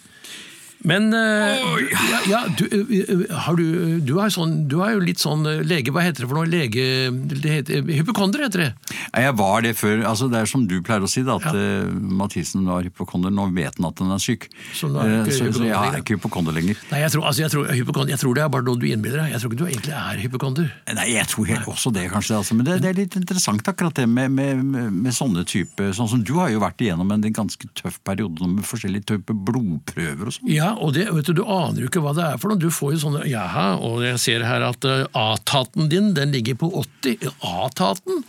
Men 0.88 1.12
eh, 1.12 1.60
ja, 1.92 2.20
ja, 2.30 2.40
du, 2.56 2.64
eh, 2.72 3.36
har 3.44 3.56
du, 3.56 4.00
du, 4.00 4.14
har 4.16 4.30
sånn, 4.32 4.62
du 4.70 4.78
har 4.80 4.94
jo 4.94 5.02
litt 5.04 5.20
sånn 5.20 5.44
eh, 5.48 5.60
lege 5.66 5.92
Hva 5.92 6.06
heter 6.06 6.24
det 6.24 6.30
for 6.30 6.40
noe? 6.40 6.48
Lege... 6.48 6.84
Det 7.10 7.52
heter, 7.52 7.84
hypokonder 7.84 8.46
heter 8.46 8.64
det. 8.64 8.70
Jeg 9.12 9.34
var 9.36 9.64
det 9.66 9.74
før. 9.76 10.04
altså 10.08 10.30
Det 10.32 10.40
er 10.40 10.48
som 10.48 10.64
du 10.70 10.78
pleier 10.84 11.04
å 11.04 11.10
si, 11.10 11.22
da, 11.26 11.36
at 11.36 11.52
ja. 11.52 11.84
Mathisen 12.20 12.64
var 12.68 12.86
hypokonder. 12.86 13.32
Nå 13.34 13.50
vet 13.56 13.76
han 13.76 13.90
at 13.90 14.00
han 14.00 14.14
er 14.14 14.22
syk. 14.22 14.48
Så 14.76 14.88
er 14.94 15.18
ikke 15.20 15.36
så, 15.36 15.50
så 15.58 15.66
jeg 15.68 15.76
er 15.76 16.00
ikke 16.00 16.16
hypokonder 16.16 16.56
lenger. 16.56 16.80
Nei, 16.92 17.02
jeg 17.04 17.14
tror, 17.14 17.26
altså, 17.28 17.44
jeg 17.44 17.54
tror, 17.54 17.68
hypokonder, 17.76 18.14
jeg 18.14 18.22
tror 18.22 18.38
det 18.38 18.44
er 18.44 18.52
bare 18.56 18.66
noe 18.70 18.80
du 18.80 18.88
innbiller 18.88 19.24
deg. 19.24 19.34
Jeg 19.34 19.42
tror 19.44 19.52
ikke 19.52 19.60
du 19.60 19.66
egentlig 19.68 19.96
er 20.00 20.24
hypokonder. 20.24 20.72
Nei, 20.96 21.06
jeg 21.12 21.28
tror 21.34 21.50
helt 21.52 21.70
også 21.74 21.92
det, 21.96 22.06
kanskje. 22.14 22.40
Altså. 22.40 22.56
Men 22.56 22.70
det, 22.70 22.78
det 22.86 22.92
er 22.92 22.98
litt 23.02 23.18
interessant 23.20 23.72
akkurat 23.74 24.00
det 24.00 24.08
med, 24.08 24.32
med, 24.32 24.64
med, 24.64 24.96
med 25.04 25.16
sånne 25.16 25.44
type 25.48 25.90
Sånn 25.96 26.08
som 26.08 26.20
du 26.24 26.34
har 26.38 26.50
jo 26.52 26.60
vært 26.62 26.80
igjennom 26.82 27.10
en 27.12 27.24
ganske 27.34 27.68
tøff 27.76 27.98
periode 28.06 28.46
med 28.48 28.64
forskjellige 28.66 29.08
typer 29.12 29.36
blodprøver 29.48 30.30
og 30.30 30.36
sånn. 30.36 30.50
Ja, 30.52 30.69
og 30.78 30.94
det, 30.96 31.06
vet 31.14 31.26
du, 31.30 31.34
du 31.40 31.44
aner 31.46 31.82
jo 31.84 31.88
ikke 31.90 32.02
hva 32.04 32.14
det 32.16 32.26
er 32.26 32.38
for 32.42 32.52
noe. 32.52 32.60
Du 32.60 32.68
får 32.74 32.94
jo 32.96 33.02
sånne 33.06 33.24
Jaha, 33.30 33.72
og 33.86 34.02
jeg 34.06 34.20
ser 34.22 34.46
her 34.46 34.64
at 34.68 34.86
eh, 34.88 35.06
A-taten 35.16 35.90
din, 35.92 36.12
den 36.16 36.32
ligger 36.36 36.58
på 36.60 36.70
80. 36.84 37.30
A-taten? 37.40 38.24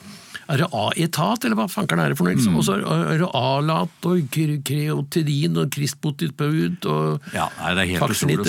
Er 0.52 0.60
det 0.60 0.68
A-etat, 0.76 1.46
eller 1.48 1.56
hva 1.56 1.68
fankeren 1.72 2.02
er 2.04 2.12
det 2.12 2.18
for 2.20 2.28
noe? 2.28 2.36
Liksom? 2.36 2.58
Og 2.60 2.66
så 2.68 2.76
er 2.82 3.22
det 3.22 3.30
A-lat 3.38 4.08
og 4.10 4.26
kre- 4.34 4.58
kreotidin 4.68 5.56
og 5.62 5.70
kristbotipaud 5.72 6.88
og 6.92 7.30
Ja, 7.36 7.46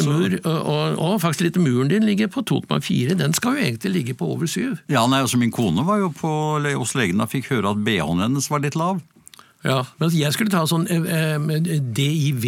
mur. 0.08 0.34
Og, 0.42 0.72
og, 0.72 1.22
og 1.22 1.62
muren 1.62 1.92
din 1.92 2.06
ligger 2.08 2.32
på 2.32 2.42
2,4. 2.42 3.14
Den 3.20 3.36
skal 3.38 3.54
jo 3.58 3.66
egentlig 3.68 3.92
ligge 3.94 4.16
på 4.18 4.26
over 4.34 4.50
7. 4.50 4.78
Ja, 4.90 5.06
nei, 5.06 5.22
altså 5.22 5.38
Min 5.38 5.54
kone 5.54 5.84
var 5.86 6.02
jo 6.02 6.10
på, 6.10 6.32
hos 6.74 6.96
legen 6.98 7.22
og 7.22 7.30
fikk 7.30 7.52
høre 7.54 7.70
at 7.76 7.84
BH-en 7.86 8.24
hennes 8.26 8.50
var 8.50 8.64
litt 8.64 8.74
lav. 8.78 8.98
Ja, 9.62 9.82
men 9.98 10.10
jeg 10.18 10.34
skulle 10.34 10.50
ta 10.50 10.64
sånn 10.66 10.88
eh, 10.90 11.04
eh, 11.06 11.76
DIV 11.94 12.46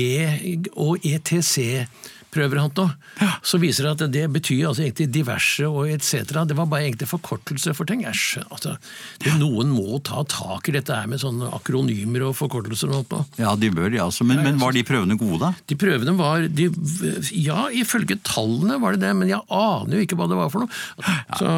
og 0.74 1.04
ETC 1.06 1.86
prøver 2.34 2.60
han 2.60 2.72
nå, 2.74 2.88
så 3.46 3.60
viser 3.62 3.86
det 3.86 3.94
at 3.94 4.12
det 4.14 4.24
betyr 4.34 4.68
altså 4.70 4.84
egentlig 4.84 5.08
diverse 5.14 5.68
og 5.68 5.90
etc. 5.90 6.34
Det 6.48 6.56
var 6.58 6.68
bare 6.70 6.88
egentlig 6.88 7.08
forkortelse 7.10 7.74
for 7.76 7.88
ting. 7.88 8.04
Æsj. 8.08 8.42
altså, 8.48 8.74
det, 9.22 9.36
Noen 9.40 9.70
må 9.74 10.00
ta 10.04 10.24
tak 10.28 10.68
i 10.68 10.74
dette 10.76 10.96
her 10.96 11.08
med 11.10 11.22
sånne 11.22 11.50
akronymer 11.54 12.28
og 12.28 12.36
forkortelser 12.38 12.90
og 12.90 13.04
noe. 13.12 13.24
Ja, 13.40 13.54
de 13.58 13.70
bør 13.74 13.92
de, 13.92 14.00
altså. 14.02 14.26
Men, 14.26 14.42
men 14.44 14.58
var 14.62 14.74
de 14.74 14.84
prøvene 14.86 15.16
gode, 15.20 15.40
da? 15.42 15.52
De 15.70 15.78
prøvene 15.78 16.16
var 16.18 16.48
de, 16.48 16.68
Ja, 17.38 17.68
ifølge 17.74 18.18
tallene 18.26 18.78
var 18.82 18.96
det 18.96 19.04
det, 19.04 19.12
men 19.18 19.30
jeg 19.30 19.42
aner 19.52 19.98
jo 19.98 20.04
ikke 20.04 20.18
hva 20.18 20.28
det 20.30 20.38
var 20.38 20.50
for 20.52 20.64
noe. 20.64 21.14
Så, 21.38 21.48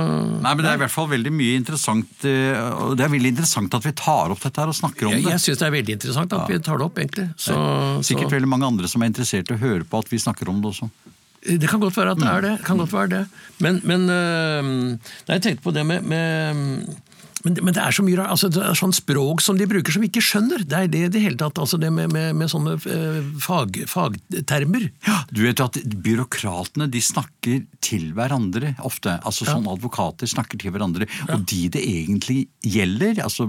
Nei, 0.42 0.52
men 0.52 0.62
Det 0.64 0.70
er 0.70 0.78
i 0.78 0.82
hvert 0.84 0.94
fall 0.94 1.08
veldig 1.10 1.32
mye 1.34 1.56
interessant 1.58 2.26
eh, 2.28 2.56
og 2.56 2.96
Det 2.98 3.06
er 3.06 3.12
veldig 3.12 3.32
interessant 3.34 3.76
at 3.76 3.86
vi 3.86 3.92
tar 3.96 4.32
opp 4.34 4.42
dette 4.42 4.62
her 4.62 4.72
og 4.72 4.76
snakker 4.76 5.08
om 5.08 5.14
jeg 5.14 5.24
det. 5.24 5.34
jeg 5.34 5.44
syns 5.44 5.62
det 5.62 5.68
er 5.68 5.74
veldig 5.76 5.96
interessant 5.98 6.36
at 6.36 6.50
vi 6.50 6.60
tar 6.66 6.80
det 6.80 6.86
opp, 6.86 7.00
egentlig. 7.02 7.26
Så, 7.40 7.56
Sikkert 8.06 8.30
så, 8.30 8.34
veldig 8.36 8.50
mange 8.50 8.68
andre 8.68 8.90
som 8.90 9.04
er 9.04 9.12
interessert 9.12 9.52
i 9.52 9.56
å 9.56 9.60
høre 9.60 9.86
på 9.86 10.02
at 10.02 10.12
vi 10.12 10.20
snakker 10.22 10.50
om 10.52 10.62
det 10.64 10.65
også. 10.66 10.88
Det 11.46 11.68
kan 11.70 11.81
godt 11.81 11.96
være 11.96 12.11
at 12.11 12.18
det 12.18 12.26
er 12.26 12.40
det. 12.42 12.55
kan 12.66 12.79
godt 12.79 12.92
være 12.92 13.09
det. 13.09 13.26
Men, 13.62 13.81
men 13.85 14.11
øh, 14.11 14.64
nei, 14.90 15.37
jeg 15.37 15.42
tenkte 15.42 15.62
på 15.62 15.70
det 15.70 15.87
med, 15.87 16.00
med 16.02 16.87
men, 17.46 17.56
men 17.62 17.74
det 17.76 17.82
er 17.82 17.94
så 17.94 18.02
mye. 18.06 18.18
Altså, 18.26 18.50
det 18.52 18.62
er 18.66 18.76
sånn 18.78 18.94
språk 18.96 19.40
som 19.44 19.59
de 19.61 19.66
bruker 19.70 19.94
som 19.94 20.02
vi 20.04 20.11
ikke 20.11 20.24
skjønner. 20.24 20.64
Det 20.66 20.78
er 20.82 20.90
det 20.92 21.02
i 21.06 21.12
det 21.16 21.22
hele 21.24 21.38
tatt. 21.40 21.59
Altså 21.62 21.78
det 21.80 21.92
med, 21.94 22.11
med, 22.14 22.35
med 22.40 22.50
sånne 22.52 22.76
øh, 22.76 23.20
fag, 23.42 23.80
fagtermer. 23.90 24.88
Ja, 25.06 25.20
du 25.30 25.44
vet 25.46 25.62
jo 25.62 25.68
at 25.70 25.78
Byråkratene 26.06 26.88
de 26.92 27.00
snakker 27.02 27.64
til 27.85 28.09
hverandre 28.16 28.74
ofte. 28.87 29.16
altså 29.26 29.46
sånn 29.48 29.66
Advokater 29.70 30.28
snakker 30.30 30.59
til 30.61 30.74
hverandre. 30.74 31.06
Og 31.30 31.44
de 31.48 31.62
det 31.76 31.82
egentlig 31.87 32.46
gjelder, 32.66 33.20
altså 33.24 33.48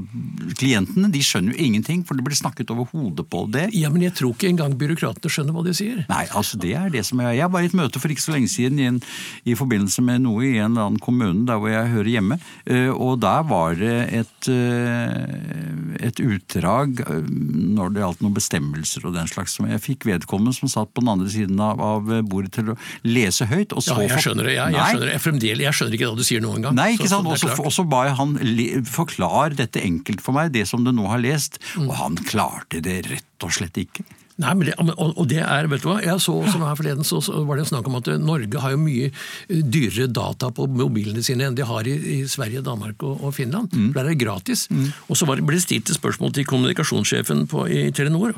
klientene, 0.59 1.09
de 1.13 1.21
skjønner 1.25 1.55
jo 1.55 1.65
ingenting, 1.67 2.03
for 2.07 2.17
det 2.17 2.25
blir 2.27 2.37
snakket 2.37 2.71
over 2.73 2.87
hodet 2.91 3.25
på 3.31 3.43
det. 3.53 3.67
Ja, 3.77 3.89
men 3.93 4.03
jeg 4.05 4.15
tror 4.17 4.33
ikke 4.35 4.49
engang 4.51 4.75
byråkratene 4.79 5.31
skjønner 5.31 5.55
hva 5.55 5.63
de 5.67 5.73
sier. 5.77 6.03
Nei, 6.09 6.23
altså 6.37 6.59
det 6.61 6.73
er 6.77 6.91
det 6.93 7.03
som 7.07 7.21
jeg 7.23 7.37
Jeg 7.37 7.51
var 7.53 7.63
i 7.65 7.69
et 7.69 7.75
møte 7.77 7.99
for 8.01 8.13
ikke 8.13 8.23
så 8.23 8.33
lenge 8.35 8.49
siden 8.51 8.79
i, 8.81 8.87
en, 8.89 8.99
i 9.45 9.55
forbindelse 9.57 10.01
med 10.05 10.23
noe 10.25 10.45
i 10.47 10.55
en 10.57 10.71
eller 10.71 10.87
annen 10.89 11.01
kommune 11.03 11.45
der 11.47 11.59
hvor 11.61 11.71
jeg 11.71 11.91
hører 11.93 12.11
hjemme. 12.15 12.39
eh, 12.65 12.89
Og 12.93 13.19
der 13.23 13.43
var 13.49 13.75
det 13.77 13.86
et, 14.19 14.47
eh, 14.51 16.07
et 16.07 16.19
utdrag 16.23 16.99
eh, 17.05 17.29
når 17.77 17.93
det 17.95 18.03
gjaldt 18.03 18.23
noen 18.25 18.35
bestemmelser 18.37 19.07
og 19.07 19.15
den 19.17 19.29
slags. 19.31 19.55
som 19.57 19.67
Jeg 19.69 19.81
fikk 19.83 20.07
vedkommende 20.09 20.55
som 20.57 20.71
satt 20.71 20.93
på 20.93 21.03
den 21.03 21.11
andre 21.13 21.29
siden 21.33 21.59
av, 21.63 21.81
av 21.81 22.11
bordet 22.27 22.53
til 22.57 22.73
å 22.73 22.77
lese 23.07 23.47
høyt. 23.49 23.73
Og 23.73 23.83
så 23.85 23.97
Ja, 23.97 24.07
jeg 24.09 24.25
skjønner 24.27 24.49
det. 24.49 24.57
Jeg, 24.57 24.75
jeg, 24.77 24.91
skjønner, 24.93 25.47
jeg, 25.47 25.59
jeg 25.65 25.79
skjønner 25.79 25.97
ikke 25.99 26.11
hva 26.11 26.19
du 26.19 26.25
sier 26.27 26.45
noen 26.45 26.67
gang. 26.67 26.77
Nei, 26.77 26.91
ikke 26.97 27.09
sant? 27.11 27.27
det. 27.31 27.55
Og 27.57 27.73
så 27.73 27.87
ba 27.87 28.05
jeg 28.09 28.17
han 28.19 28.37
le- 28.43 28.83
forklare 28.87 29.57
dette 29.57 29.81
enkelt 29.83 30.21
for 30.23 30.37
meg, 30.37 30.53
det 30.55 30.67
som 30.69 30.83
du 30.85 30.93
nå 30.95 31.07
har 31.11 31.21
lest. 31.23 31.59
Mm. 31.75 31.89
Og 31.89 31.97
han 32.01 32.17
klarte 32.29 32.81
det 32.83 33.01
rett 33.09 33.47
og 33.47 33.53
slett 33.53 33.77
ikke. 33.81 34.05
Nei, 34.37 34.51
men 34.53 34.67
det, 34.69 34.75
og, 35.01 35.23
det 35.31 35.39
er, 35.41 35.65
vet 35.71 35.81
du 35.81 35.87
hva, 35.89 35.95
jeg 36.05 36.21
så 36.21 36.35
også 36.37 36.59
her 36.61 36.75
forleden 36.77 37.05
så, 37.07 37.17
var 37.47 37.57
det 37.57 37.63
en 37.65 37.69
snakk 37.71 37.87
om 37.89 37.95
at 37.97 38.09
Norge 38.21 38.59
har 38.61 38.75
jo 38.75 38.79
mye 38.83 39.07
eh, 39.09 39.61
dyrere 39.65 40.05
data 40.13 40.51
på 40.53 40.67
mobilene 40.69 41.23
sine 41.25 41.47
enn 41.47 41.55
de 41.57 41.65
har 41.65 41.87
i, 41.89 41.95
i 41.97 42.17
Sverige, 42.29 42.61
Danmark 42.65 43.01
og, 43.07 43.23
og 43.25 43.33
Finland. 43.33 43.73
Mm. 43.73 43.87
Der 43.95 44.03
er 44.03 44.11
det 44.13 44.19
gratis. 44.21 44.67
Og 45.07 45.17
så 45.17 45.25
var, 45.25 45.39
det- 45.41 45.47
ble 45.47 45.57
det 45.57 45.63
stilt 45.65 45.89
et 45.89 45.97
spørsmål 45.97 46.35
til 46.37 46.45
kommunikasjonssjefen 46.49 47.47
på, 47.49 47.65
i 47.65 47.87
Telenor, 47.97 48.35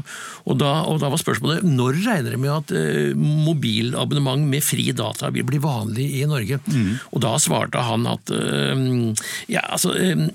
og 0.47 0.59
da, 0.61 0.71
og 0.87 1.01
da 1.03 1.09
var 1.11 1.19
spørsmålet 1.19 1.67
når 1.67 1.99
regner 2.05 2.35
de 2.37 2.39
med 2.45 2.53
at 2.55 2.71
eh, 2.79 3.11
mobilabonnement 3.19 4.47
med 4.55 4.63
fri 4.63 4.89
data 4.95 5.29
vil 5.35 5.43
bli 5.49 5.59
vanlig 5.63 6.07
i 6.21 6.23
Norge? 6.29 6.61
Mm. 6.69 6.93
Og 7.11 7.23
da 7.27 7.35
svarte 7.43 7.83
han 7.89 8.07
at 8.07 8.31
eh, 8.31 8.87
ja, 9.51 9.65
altså 9.67 9.91
eh, 9.99 10.29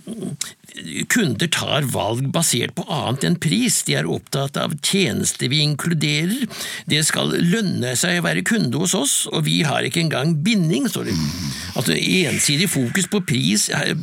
Kunder 1.09 1.47
tar 1.55 1.87
valg 1.87 2.27
basert 2.35 2.75
på 2.75 2.83
annet 2.91 3.25
enn 3.29 3.37
pris. 3.39 3.77
De 3.87 3.95
er 3.95 4.09
opptatt 4.11 4.57
av 4.59 4.73
tjenester 4.83 5.47
vi 5.53 5.61
inkluderer. 5.63 6.49
Det 6.91 6.99
skal 7.07 7.31
lønne 7.39 7.93
seg 7.99 8.19
å 8.19 8.25
være 8.27 8.43
kunde 8.47 8.81
hos 8.83 8.97
oss, 8.99 9.15
og 9.31 9.45
vi 9.47 9.61
har 9.63 9.87
ikke 9.87 10.03
engang 10.03 10.35
binding, 10.43 10.89
står 10.91 11.13
det. 11.13 11.15
Altså, 11.79 11.95
ensidig 11.95 12.67
fokus 12.71 13.07
på 13.11 13.21
pris 13.27 13.69
eh, 13.75 13.95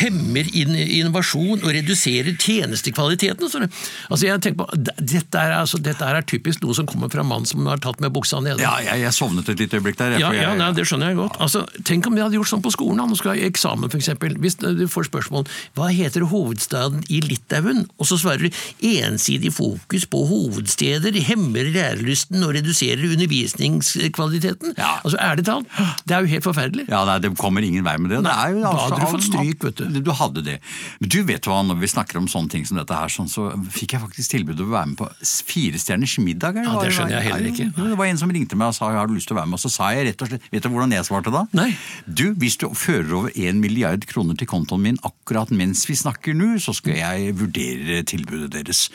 hemmer 0.00 0.50
innovasjon 0.54 1.62
og 1.62 1.70
reduserer 1.74 2.34
tjenestekvaliteten. 2.34 3.46
står 3.50 3.66
det. 3.66 3.70
Altså 4.10 4.26
jeg 4.26 4.42
tenker 4.42 4.64
på, 4.64 4.82
dette 4.98 5.38
er, 5.38 5.54
altså, 5.60 5.78
dette 5.82 6.02
er 6.06 6.26
typisk 6.26 6.66
noe 6.66 6.74
som 6.78 6.88
kommer 6.90 7.10
fra 7.14 7.22
en 7.22 7.30
mann 7.30 7.46
som 7.46 7.66
har 7.70 7.82
tatt 7.82 8.02
med 8.02 8.14
buksa 8.14 8.42
nede. 8.42 8.62
Ja, 8.62 8.74
jeg, 8.82 9.04
jeg 9.04 9.14
sovnet 9.14 9.50
et 9.54 9.62
lite 9.62 9.78
øyeblikk 9.78 10.02
der. 10.02 10.18
Ja, 10.18 10.32
jeg, 10.34 10.48
ja 10.48 10.58
nei, 10.58 10.72
Det 10.74 10.86
skjønner 10.90 11.12
jeg 11.12 11.20
godt. 11.22 11.38
Altså, 11.42 11.64
tenk 11.86 12.10
om 12.10 12.18
vi 12.18 12.24
hadde 12.26 12.38
gjort 12.38 12.50
sånn 12.50 12.66
på 12.66 12.74
skolen. 12.74 13.02
Nå 13.06 13.18
skal 13.18 13.38
jeg 13.38 13.46
ha 13.46 13.54
eksamen, 13.54 13.90
f.eks. 13.90 14.12
Hvis 14.42 14.58
du 14.62 14.86
får 14.90 15.10
spørsmål 15.12 15.46
hva 15.78 15.91
heter 15.96 16.26
hovedstaden 16.30 17.02
i 17.12 17.20
Litauen, 17.24 17.84
og 17.98 18.08
så 18.08 18.18
svarer 18.20 18.48
du 18.48 18.62
ensidig 18.92 19.52
fokus 19.54 20.06
på 20.10 20.22
hovedsteder 20.28 21.16
hemmer 21.26 21.68
lærelysten 21.72 22.42
og 22.46 22.54
reduserer 22.56 23.04
undervisningskvaliteten. 23.12 24.74
Ja. 24.78 24.98
Altså, 25.04 25.18
Ærlig 25.22 25.44
talt, 25.46 25.66
det 26.08 26.16
er 26.16 26.24
jo 26.24 26.30
helt 26.32 26.46
forferdelig. 26.46 26.86
Ja, 26.90 27.04
nei, 27.08 27.18
Det 27.22 27.32
kommer 27.38 27.62
ingen 27.62 27.84
vei 27.84 27.96
med 27.98 28.10
det. 28.10 28.22
det 28.24 28.32
er 28.32 28.54
jo, 28.54 28.60
da 28.62 28.72
altså, 28.72 28.82
hadde 28.82 29.00
du 29.00 29.12
fått 29.12 29.26
stryk, 29.28 29.64
vet 29.64 29.76
du. 29.78 30.00
Du 30.02 30.12
hadde 30.18 30.44
det. 30.44 30.58
Men 31.00 31.12
du 31.14 31.18
vet 31.28 31.46
hva, 31.46 31.60
når 31.66 31.80
vi 31.82 31.90
snakker 31.92 32.18
om 32.18 32.28
sånne 32.30 32.50
ting 32.50 32.66
som 32.68 32.80
dette 32.80 32.96
her, 32.96 33.12
sånn, 33.12 33.30
så 33.30 33.50
fikk 33.70 33.96
jeg 33.96 34.04
faktisk 34.04 34.34
tilbud 34.36 34.60
om 34.60 34.72
å 34.72 34.76
være 34.76 34.92
med 34.92 34.98
på 35.00 35.08
Firestjerners 35.52 36.18
middag. 36.22 36.58
Ja, 36.62 36.76
det 36.82 36.92
skjønner 36.96 37.18
jeg 37.18 37.28
heller 37.30 37.50
ikke. 37.52 37.68
Ja, 37.70 37.88
Det 37.92 37.98
var 38.00 38.10
en 38.10 38.20
som 38.20 38.32
ringte 38.34 38.58
meg 38.58 38.72
og 38.72 38.76
sa 38.78 38.90
har 38.92 39.08
du 39.10 39.14
lyst 39.16 39.30
til 39.30 39.36
å 39.36 39.40
være 39.40 39.50
med, 39.52 39.60
og 39.60 39.64
så 39.64 39.72
sa 39.72 39.92
jeg 39.96 40.08
rett 40.10 40.24
og 40.24 40.32
slett 40.32 40.48
Vet 40.52 40.66
du 40.66 40.68
hvordan 40.72 40.92
jeg 40.92 41.06
svarte 41.06 41.32
da? 41.32 41.44
Nei. 41.56 41.70
Du, 42.06 42.24
hvis 42.38 42.58
du 42.60 42.68
fører 42.76 43.12
over 43.16 43.32
en 43.46 43.60
milliard 43.62 44.04
kroner 44.10 44.36
til 44.38 44.48
kontoen 44.50 44.82
min 44.84 44.98
akkurat 45.06 45.52
mens 45.54 45.81
vi 45.88 45.96
snakker 45.98 46.34
nå, 46.36 46.54
så 46.62 46.74
skal 46.76 46.96
jeg 46.98 47.34
vurdere 47.38 48.02
tilbudet 48.08 48.50
deres. 48.54 48.86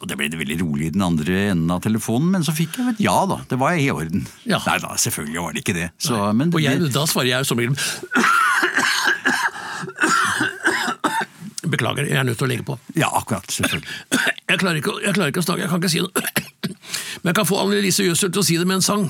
Og 0.00 0.06
det 0.10 0.16
ble 0.18 0.28
det 0.32 0.40
veldig 0.40 0.58
rolig 0.62 0.88
i 0.88 0.94
den 0.94 1.04
andre 1.04 1.38
enden 1.52 1.70
av 1.74 1.82
telefonen, 1.84 2.30
men 2.34 2.46
så 2.46 2.54
fikk 2.56 2.78
jeg 2.80 2.94
et 2.94 3.02
ja 3.06 3.16
da. 3.30 3.40
Det 3.50 3.58
var 3.60 3.78
i 3.78 3.88
orden. 3.92 4.26
Ja. 4.48 4.60
Nei 4.66 4.78
da, 4.84 4.94
selvfølgelig 5.00 5.44
var 5.44 5.56
det 5.56 5.64
ikke 5.64 5.76
det. 5.78 5.88
Så, 6.02 6.18
men 6.36 6.52
Og 6.54 6.62
jeg, 6.64 6.82
da 6.94 7.06
svarer 7.10 7.32
jeg 7.32 7.44
jo 7.44 7.50
som 7.52 7.62
regel 7.62 7.76
Beklager, 11.68 12.06
jeg 12.08 12.16
er 12.16 12.24
nødt 12.24 12.38
til 12.40 12.46
å 12.46 12.48
legge 12.48 12.64
på. 12.64 12.78
Ja, 12.96 13.10
akkurat. 13.18 13.44
Selvfølgelig. 13.52 13.90
Jeg 14.48 14.60
klarer 14.62 14.78
ikke, 14.80 14.94
jeg 15.04 15.16
klarer 15.16 15.32
ikke 15.34 15.42
å 15.42 15.44
snakke, 15.44 15.66
jeg 15.66 15.72
kan 15.72 15.82
ikke 15.82 15.90
si 15.92 16.00
det. 16.00 16.10
Men 17.20 17.30
jeg 17.30 17.36
kan 17.36 17.48
få 17.48 17.58
Annelise 17.60 18.06
Jøssel 18.06 18.32
til 18.32 18.40
å 18.40 18.46
si 18.46 18.56
det 18.56 18.64
med 18.68 18.78
en 18.78 18.86
sang. 18.86 19.04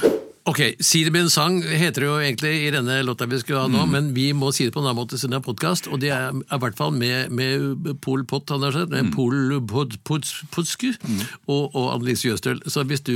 Ok, 0.49 0.61
Si 0.81 1.03
det 1.05 1.13
med 1.13 1.27
en 1.27 1.33
sang 1.33 1.59
heter 1.61 2.05
det 2.05 2.09
jo 2.09 2.17
egentlig 2.23 2.53
i 2.65 2.71
denne 2.73 3.03
låta 3.05 3.27
vi 3.29 3.41
skulle 3.43 3.67
ha 3.67 3.69
nå, 3.69 3.83
men 3.91 4.13
vi 4.17 4.31
må 4.37 4.49
si 4.57 4.65
det 4.65 4.73
på 4.73 4.81
en 4.81 4.87
annen 4.89 4.97
måte 4.97 5.19
siden 5.21 5.35
det 5.37 5.43
er 5.43 5.45
podkast, 5.45 5.91
og 5.93 6.01
det 6.01 6.13
er 6.15 6.33
i 6.33 6.61
hvert 6.63 6.79
fall 6.79 6.95
med, 6.97 7.33
med 7.35 7.91
Pol 8.05 8.25
Pott, 8.29 8.49
han 8.55 8.65
har 8.65 8.73
sett, 8.73 8.93
med 8.95 9.11
Pol 9.13 9.59
Pod, 9.69 9.99
Pod, 10.09 10.29
Podsku 10.55 10.89
og, 10.89 11.75
og 11.77 11.91
Annelise 11.99 12.31
Jøstøl. 12.31 12.63
Så 12.65 12.87
hvis 12.89 13.05
du, 13.05 13.13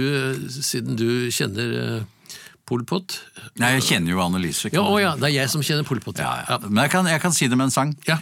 siden 0.53 0.99
du 1.01 1.33
kjenner 1.33 1.73
eh, 1.81 2.37
Pol 2.68 2.85
Pott 2.88 3.16
Nei, 3.61 3.75
jeg 3.79 3.88
kjenner 3.88 4.14
jo 4.14 4.21
Annelise. 4.25 4.68
Ja, 4.75 4.85
å 4.85 5.01
ja, 5.01 5.16
det 5.16 5.31
er 5.31 5.37
jeg 5.40 5.53
som 5.55 5.64
kjenner 5.64 5.88
Pol 5.88 6.03
Pott. 6.05 6.21
Ja, 6.21 6.42
ja. 6.45 6.61
Men 6.68 6.85
jeg 6.85 6.92
kan, 6.99 7.09
jeg 7.11 7.25
kan 7.25 7.35
si 7.37 7.49
det 7.49 7.57
med 7.57 7.71
en 7.71 7.75
sang. 7.75 7.97
Ja. 8.09 8.21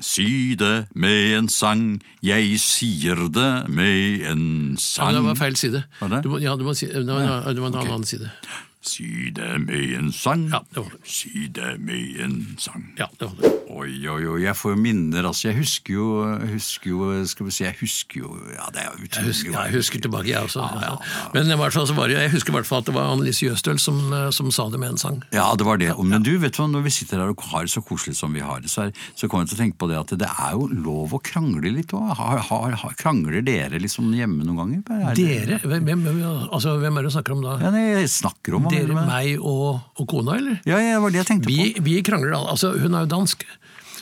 Si 0.00 0.54
det 0.58 0.86
med 0.94 1.36
en 1.38 1.48
sang, 1.52 2.00
jeg 2.24 2.56
sier 2.62 3.28
det 3.28 3.50
med 3.68 4.24
en 4.30 4.42
sang. 4.80 5.12
ja, 5.12 5.18
det 5.18 5.24
var 5.28 5.38
feil 5.38 5.56
side. 5.60 5.84
Var 6.00 6.08
det? 6.16 6.22
Du 6.24 6.30
må, 6.34 6.38
ja, 6.42 6.56
du 6.56 6.64
må 6.64 6.74
si, 6.74 6.86
det 6.86 7.06
var, 7.06 7.46
det 7.52 7.60
var 7.62 7.72
en 7.74 7.80
annen 7.84 8.04
side. 8.08 8.30
Si 8.80 9.28
det 9.36 9.58
med 9.60 9.90
en 9.98 10.06
sang, 10.12 10.46
Ja, 10.48 10.62
det 10.72 10.80
var 10.80 10.90
det. 10.94 11.00
si 11.04 11.48
det 11.52 11.74
med 11.84 12.20
en 12.24 12.36
sang. 12.58 12.86
Ja, 12.96 13.06
det 13.20 13.26
var 13.28 13.36
det. 13.44 13.50
Oi, 13.70 13.90
oi, 14.08 14.22
oi, 14.26 14.38
jeg 14.42 14.56
får 14.56 14.78
minner, 14.80 15.26
altså. 15.28 15.50
Jeg 15.50 15.58
husker 15.60 15.92
jo, 15.94 16.06
husker 16.54 16.88
jo 16.90 17.10
skal 17.28 17.46
vi 17.46 17.52
si, 17.52 17.64
jeg 17.66 17.76
husker 17.78 18.22
jo 18.22 18.30
Ja, 18.56 18.70
det 18.72 18.80
er 18.86 18.94
utrolig. 18.96 19.10
Jeg 19.20 19.26
husker, 19.28 19.50
ja, 19.52 19.66
jeg 19.68 19.74
husker 19.76 20.00
tilbake, 20.06 20.30
jeg 20.32 20.40
også. 20.48 20.64
Ja, 20.64 20.80
ja. 20.96 21.28
Men 21.34 21.52
i 21.52 21.58
hvert 21.60 21.76
fall 21.76 21.86
så 21.90 21.94
var 21.94 22.08
det, 22.08 22.16
jeg 22.22 22.32
husker 22.32 22.54
i 22.54 22.56
hvert 22.56 22.66
fall 22.70 22.80
at 22.80 22.88
det 22.88 22.94
var 22.96 23.10
Annelise 23.12 23.44
Jøstøl 23.50 23.78
som, 23.78 24.00
eh, 24.16 24.30
som 24.32 24.48
sa 24.50 24.66
det 24.72 24.80
med 24.80 24.94
en 24.94 24.98
sang. 25.04 25.20
Ja, 25.36 25.44
det 25.60 25.68
var 25.68 25.76
det. 25.76 25.92
Men 26.00 26.24
du, 26.24 26.32
vet 26.40 26.56
du 26.56 26.62
hva, 26.62 26.70
når 26.72 26.86
vi 26.88 26.94
sitter 26.96 27.20
her 27.20 27.34
og 27.34 27.44
har 27.52 27.68
det 27.68 27.74
så 27.76 27.84
koselig 27.84 28.16
som 28.16 28.32
vi 28.32 28.40
har 28.40 28.64
det, 28.64 28.72
så, 28.72 28.88
er, 28.88 28.96
så 29.14 29.28
kommer 29.28 29.44
jeg 29.44 29.52
til 29.52 29.60
å 29.60 29.62
tenke 29.66 29.78
på 29.84 29.90
det 29.92 30.00
at 30.00 30.16
det 30.24 30.32
er 30.32 30.56
jo 30.56 30.66
lov 30.72 31.12
å 31.14 31.20
krangle 31.20 31.68
litt 31.76 31.92
òg. 31.92 32.16
Krangler 32.96 33.44
dere 33.44 33.76
liksom 33.84 34.08
hjemme 34.16 34.40
noen 34.48 34.56
ganger? 34.64 35.04
Er 35.12 35.20
Dere? 35.20 35.60
Hvem, 35.68 35.84
hvem, 35.84 36.08
altså, 36.48 36.78
hvem 36.80 36.96
er 36.96 37.04
det 37.04 37.12
du 37.12 37.16
snakker 37.18 37.36
om 37.36 37.44
da? 37.44 37.58
Ja, 37.60 37.70
jeg 37.76 38.08
snakker 38.16 38.56
om 38.56 38.69
Dere, 38.70 39.06
meg 39.06 39.38
og, 39.40 39.80
og 40.00 40.08
kona, 40.10 40.36
eller? 40.40 40.60
Ja, 40.66 40.78
ja, 40.78 40.96
det 40.98 41.02
var 41.02 41.10
det 41.16 41.22
jeg 41.24 41.30
tenkte 41.34 41.48
Vi, 41.52 41.72
på. 41.76 41.82
vi 41.90 42.00
krangler, 42.02 42.36
al- 42.38 42.50
altså 42.54 42.72
hun 42.78 42.94
er 42.94 43.06
jo 43.08 43.14
dansk. 43.18 43.44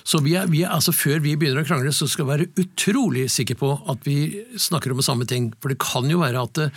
Så 0.09 0.23
vi 0.25 0.33
er, 0.41 0.47
vi 0.49 0.63
er, 0.65 0.71
altså 0.73 0.89
Før 0.97 1.19
vi 1.21 1.35
begynner 1.37 1.61
å 1.61 1.67
krangle, 1.69 1.91
så 1.93 2.07
skal 2.09 2.25
vi 2.25 2.31
være 2.31 2.45
utrolig 2.63 3.27
sikre 3.29 3.59
på 3.61 3.69
at 3.93 4.07
vi 4.09 4.15
snakker 4.57 4.95
om 4.95 5.03
samme 5.05 5.27
ting. 5.29 5.51
For 5.61 5.69
det 5.69 5.77
kan 5.85 6.09
jo 6.09 6.23
være 6.23 6.41
at 6.47 6.55
det, 6.57 6.69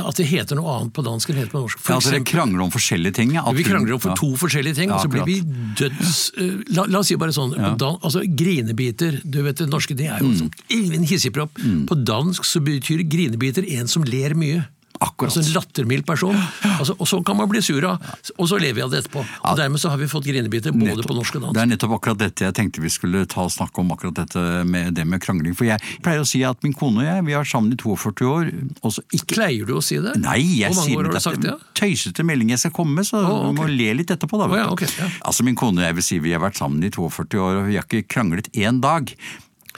at 0.00 0.18
det 0.18 0.26
heter 0.26 0.58
noe 0.58 0.72
annet 0.80 0.90
på 0.96 1.04
dansk 1.06 1.30
enn 1.30 1.36
det 1.38 1.44
heter 1.44 1.54
på 1.54 1.62
norsk. 1.62 1.78
For 1.78 1.92
Ja, 1.94 2.00
altså, 2.00 2.10
dere 2.16 2.26
krangler 2.26 2.64
om 2.64 2.72
forskjellige 2.74 3.14
ting? 3.20 3.36
at 3.38 3.54
Vi 3.54 3.62
krangler 3.68 3.94
om 3.94 4.02
for 4.02 4.10
ja. 4.10 4.18
to 4.18 4.32
forskjellige 4.40 4.74
ting, 4.80 4.90
Ja, 4.90 4.98
og 4.98 5.04
så 5.06 5.12
blir 5.14 5.22
vi 5.30 5.36
døds... 5.78 6.32
eh, 6.42 6.58
La, 6.74 6.88
la 6.90 7.04
oss 7.04 7.12
si 7.12 7.20
bare 7.22 7.30
sånn, 7.36 7.54
på 7.54 7.70
dan, 7.84 8.00
altså 8.02 8.24
Grinebiter, 8.26 9.20
du 9.22 9.42
vet 9.46 9.62
det 9.62 9.70
norske, 9.70 9.94
det 9.94 10.10
er 10.10 10.18
Mm. 10.18 10.32
jo 10.32 10.42
sånn, 10.42 10.52
en 10.98 11.06
hissigpropp. 11.06 11.62
På 11.86 11.94
dansk 12.02 12.42
så 12.50 12.58
betyr 12.66 13.06
grinebiter 13.06 13.62
en 13.78 13.86
som 13.86 14.02
ler 14.02 14.34
mye. 14.34 14.66
Akkurat. 15.02 15.32
Altså 15.32 15.42
En 15.42 15.52
lattermild 15.56 16.04
person. 16.06 16.36
Altså, 16.78 16.94
og 16.98 17.08
så 17.10 17.18
kan 17.26 17.36
man 17.38 17.48
bli 17.50 17.60
sur 17.64 17.82
av, 17.88 18.02
og 18.38 18.48
så 18.48 18.58
lever 18.62 18.78
vi 18.78 18.84
av 18.84 18.90
det 18.92 19.00
etterpå. 19.02 19.22
Og 19.50 19.56
Dermed 19.58 19.82
så 19.82 19.90
har 19.92 19.98
vi 20.00 20.06
fått 20.10 20.26
grinebiter 20.28 20.72
både 20.74 20.92
Nettopp. 20.94 21.08
på 21.10 21.16
norsk 21.18 21.38
og 21.40 21.48
Det 21.56 21.62
er 21.62 21.70
nettopp 21.72 21.96
akkurat 21.98 22.20
dette 22.22 22.46
jeg 22.46 22.54
tenkte 22.58 22.82
vi 22.84 22.90
skulle 22.92 23.24
ta 23.26 23.42
og 23.46 23.50
snakke 23.54 23.82
om, 23.82 23.90
akkurat 23.96 24.14
dette 24.22 24.42
med 24.68 24.94
det 24.94 25.06
med 25.06 25.20
krangling. 25.24 25.56
For 25.58 25.66
jeg 25.68 25.82
pleier 26.04 26.22
å 26.22 26.28
si 26.28 26.42
at 26.46 26.62
min 26.62 26.72
kone 26.78 27.02
og 27.02 27.08
jeg 27.08 27.26
vi 27.26 27.36
har 27.36 27.44
sammen 27.48 27.72
i 27.74 27.76
42 27.80 28.30
år. 28.30 28.50
Også 28.82 29.02
ikke 29.12 29.34
Pleier 29.36 29.66
du 29.66 29.74
å 29.78 29.82
si 29.84 29.98
det? 30.02 30.14
Nei, 30.22 30.38
jeg 30.62 30.74
sier 30.76 30.96
år 30.96 31.04
har 31.04 31.10
du 31.10 31.16
dette 31.16 31.24
sagt 31.26 31.42
det? 31.42 31.54
tøysete 31.78 32.24
melding 32.26 32.50
jeg 32.54 32.62
skal 32.62 32.74
komme 32.76 32.94
med, 33.00 33.06
så 33.08 33.22
Å, 33.22 33.38
du 33.50 33.56
må 33.58 33.66
le 33.70 33.90
litt 33.98 34.10
etterpå. 34.14 34.38
da. 34.38 34.46
Oh, 34.50 34.56
ja, 34.58 34.68
okay, 34.70 34.88
ja. 34.98 35.08
Altså 35.26 35.42
Min 35.46 35.56
kone 35.58 35.82
og 35.82 35.86
jeg 35.88 35.98
vil 35.98 36.06
si 36.06 36.18
vi 36.22 36.32
har 36.36 36.42
vært 36.44 36.60
sammen 36.60 36.82
i 36.84 36.90
42 36.92 37.40
år, 37.42 37.62
og 37.62 37.66
vi 37.70 37.78
har 37.80 37.86
ikke 37.88 38.06
kranglet 38.06 38.50
én 38.54 38.80
dag. 38.82 39.10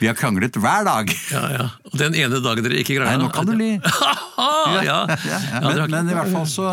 Vi 0.01 0.07
har 0.09 0.15
kranglet 0.19 0.57
hver 0.59 0.83
dag. 0.87 1.11
Ja, 1.31 1.43
ja. 1.53 1.65
Og 1.87 1.95
den 1.99 2.15
ene 2.19 2.41
dagen 2.43 2.65
dere 2.65 2.81
ikke 2.81 2.97
krangla 2.97 3.15
Nei, 3.15 3.21
nå 3.23 3.29
kan 3.31 3.47
du 3.47 3.53
le. 3.55 3.69
ja, 4.89 4.97
men, 5.63 5.79
men 5.93 6.09
i 6.11 6.17
hvert 6.17 6.31
fall 6.33 6.47
så, 6.51 6.65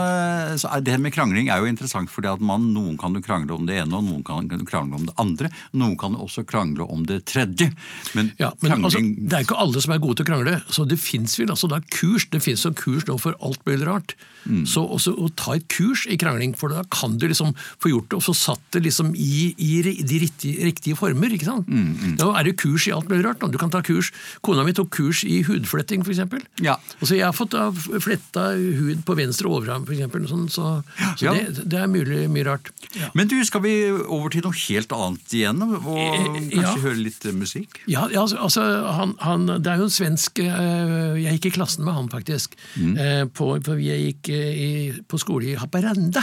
så 0.58 0.72
er 0.74 0.82
det 0.86 0.96
med 1.02 1.14
krangling 1.14 1.50
er 1.52 1.62
jo 1.62 1.68
interessant, 1.70 2.10
fordi 2.10 2.30
at 2.32 2.42
man, 2.42 2.64
noen 2.74 2.96
kan 3.00 3.14
du 3.14 3.20
krangle 3.22 3.54
om 3.54 3.68
det 3.68 3.78
ene, 3.82 3.94
og 4.00 4.08
noen 4.08 4.24
kan 4.26 4.48
du 4.50 4.64
krangle 4.68 4.98
om 4.98 5.06
det 5.06 5.14
andre. 5.22 5.52
Noen 5.78 5.94
kan 6.00 6.16
du 6.16 6.22
også 6.24 6.42
krangle 6.48 6.86
om 6.90 7.06
det 7.08 7.20
tredje. 7.30 7.70
Men, 8.18 8.32
Ja, 8.40 8.50
men 8.60 8.74
altså, 8.80 8.98
krangling 8.98 9.28
Det 9.30 9.38
er 9.38 9.46
ikke 9.46 9.60
alle 9.62 9.84
som 9.84 9.94
er 9.94 10.02
gode 10.02 10.18
til 10.18 10.26
å 10.26 10.30
krangle. 10.32 10.56
så 10.72 10.86
Det 10.88 10.98
fins 10.98 11.38
vel 11.38 11.52
altså 11.54 11.70
da 11.70 11.78
kurs, 11.94 12.26
det 12.32 12.42
finnes 12.42 12.66
jo 12.66 12.74
kurs 12.74 13.06
nå 13.06 13.18
for 13.22 13.38
alt 13.44 13.62
mulig 13.68 13.86
rart. 13.86 14.16
Mm. 14.42 14.64
Så 14.66 14.82
også 14.82 15.14
å 15.14 15.28
ta 15.38 15.54
et 15.54 15.68
kurs 15.70 16.02
i 16.10 16.16
krangling, 16.18 16.56
for 16.58 16.72
da 16.74 16.82
kan 16.90 17.14
du 17.20 17.28
liksom 17.30 17.54
få 17.78 17.92
gjort 17.92 18.08
det, 18.10 18.18
og 18.18 18.26
så 18.26 18.34
satt 18.34 18.64
det 18.74 18.82
liksom 18.88 19.12
i, 19.14 19.52
i 19.62 19.70
de 20.02 20.18
riktige, 20.24 20.58
riktige 20.66 20.98
former. 20.98 21.30
ikke 21.30 21.46
sant? 21.46 21.68
Mm, 21.70 22.16
Da 22.18 22.32
er 22.40 22.48
det 22.48 22.56
kurs 22.58 22.88
i 22.88 22.94
alt 22.94 23.06
mulig 23.06 23.11
rart. 23.20 23.40
da. 23.42 23.48
Du 23.52 23.58
kan 23.60 23.70
ta 23.70 23.82
kurs, 23.84 24.10
Kona 24.40 24.64
mi 24.64 24.72
tok 24.72 24.88
kurs 24.90 25.24
i 25.28 25.42
hudfletting, 25.44 26.00
f.eks. 26.06 26.22
Ja. 26.64 26.78
Altså, 27.00 27.14
jeg 27.18 27.26
har 27.26 27.32
fått 27.36 27.52
fletta 28.02 28.52
hud 28.56 29.04
på 29.04 29.16
venstre 29.18 29.50
overarm, 29.52 29.84
f.eks. 29.84 30.30
Sånn, 30.32 30.48
så 30.48 30.82
så 31.18 31.24
Ja. 31.26 31.32
det, 31.34 31.66
det 31.68 31.78
er 31.82 31.86
mulig 31.90 32.28
mye 32.32 32.44
rart. 32.46 32.70
Ja. 32.96 33.10
Men 33.14 33.28
du, 33.28 33.36
skal 33.44 33.60
vi 33.62 33.74
over 33.92 34.30
til 34.32 34.42
noe 34.46 34.56
helt 34.68 34.92
annet 34.96 35.34
igjen? 35.36 35.62
Og 35.62 35.98
Eh, 36.12 36.24
kanskje 36.52 36.62
ja. 36.62 36.72
høre 36.82 36.96
litt 37.02 37.24
eh, 37.26 37.32
musikk? 37.36 37.80
Ja, 37.90 38.06
ja, 38.12 38.22
altså, 38.22 38.38
altså 38.40 38.62
han, 38.96 39.14
han, 39.20 39.46
Det 39.62 39.66
er 39.72 39.76
jo 39.82 39.86
en 39.88 39.92
svensk 39.92 40.38
eh, 40.42 41.18
Jeg 41.20 41.36
gikk 41.38 41.46
i 41.50 41.54
klassen 41.58 41.84
med 41.84 41.94
han, 41.94 42.08
faktisk. 42.12 42.54
Mm. 42.76 43.28
på, 43.34 43.48
for 43.64 43.80
jeg 43.82 44.06
gikk 44.06 44.28
eh, 44.32 44.52
i, 44.52 44.70
på 45.08 45.18
skole 45.20 45.52
i 45.52 45.56
Haparanda. 45.58 46.22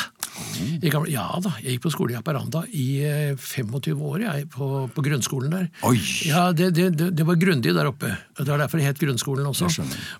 I 0.81 0.89
gamle, 0.91 1.09
ja 1.11 1.25
da, 1.43 1.51
jeg 1.61 1.75
gikk 1.77 1.83
på 1.87 1.91
skole 1.93 2.13
i 2.13 2.17
Haparanda 2.17 2.63
i 2.71 2.87
eh, 3.05 3.35
25 3.35 3.99
år, 3.99 4.21
jeg, 4.23 4.47
på, 4.53 4.69
på 4.95 5.03
grunnskolen 5.05 5.51
der. 5.53 5.67
Oi. 5.89 5.97
Ja, 6.27 6.49
det, 6.55 6.71
det, 6.89 7.09
det, 7.17 7.25
var 7.27 7.39
grundig 7.39 7.73
der 7.75 7.89
oppe. 7.89 8.11
Det 8.37 8.47
var 8.47 8.61
derfor 8.61 8.79
det 8.79 8.87
het 8.87 9.01
grunnskolen 9.01 9.47
også. 9.49 9.69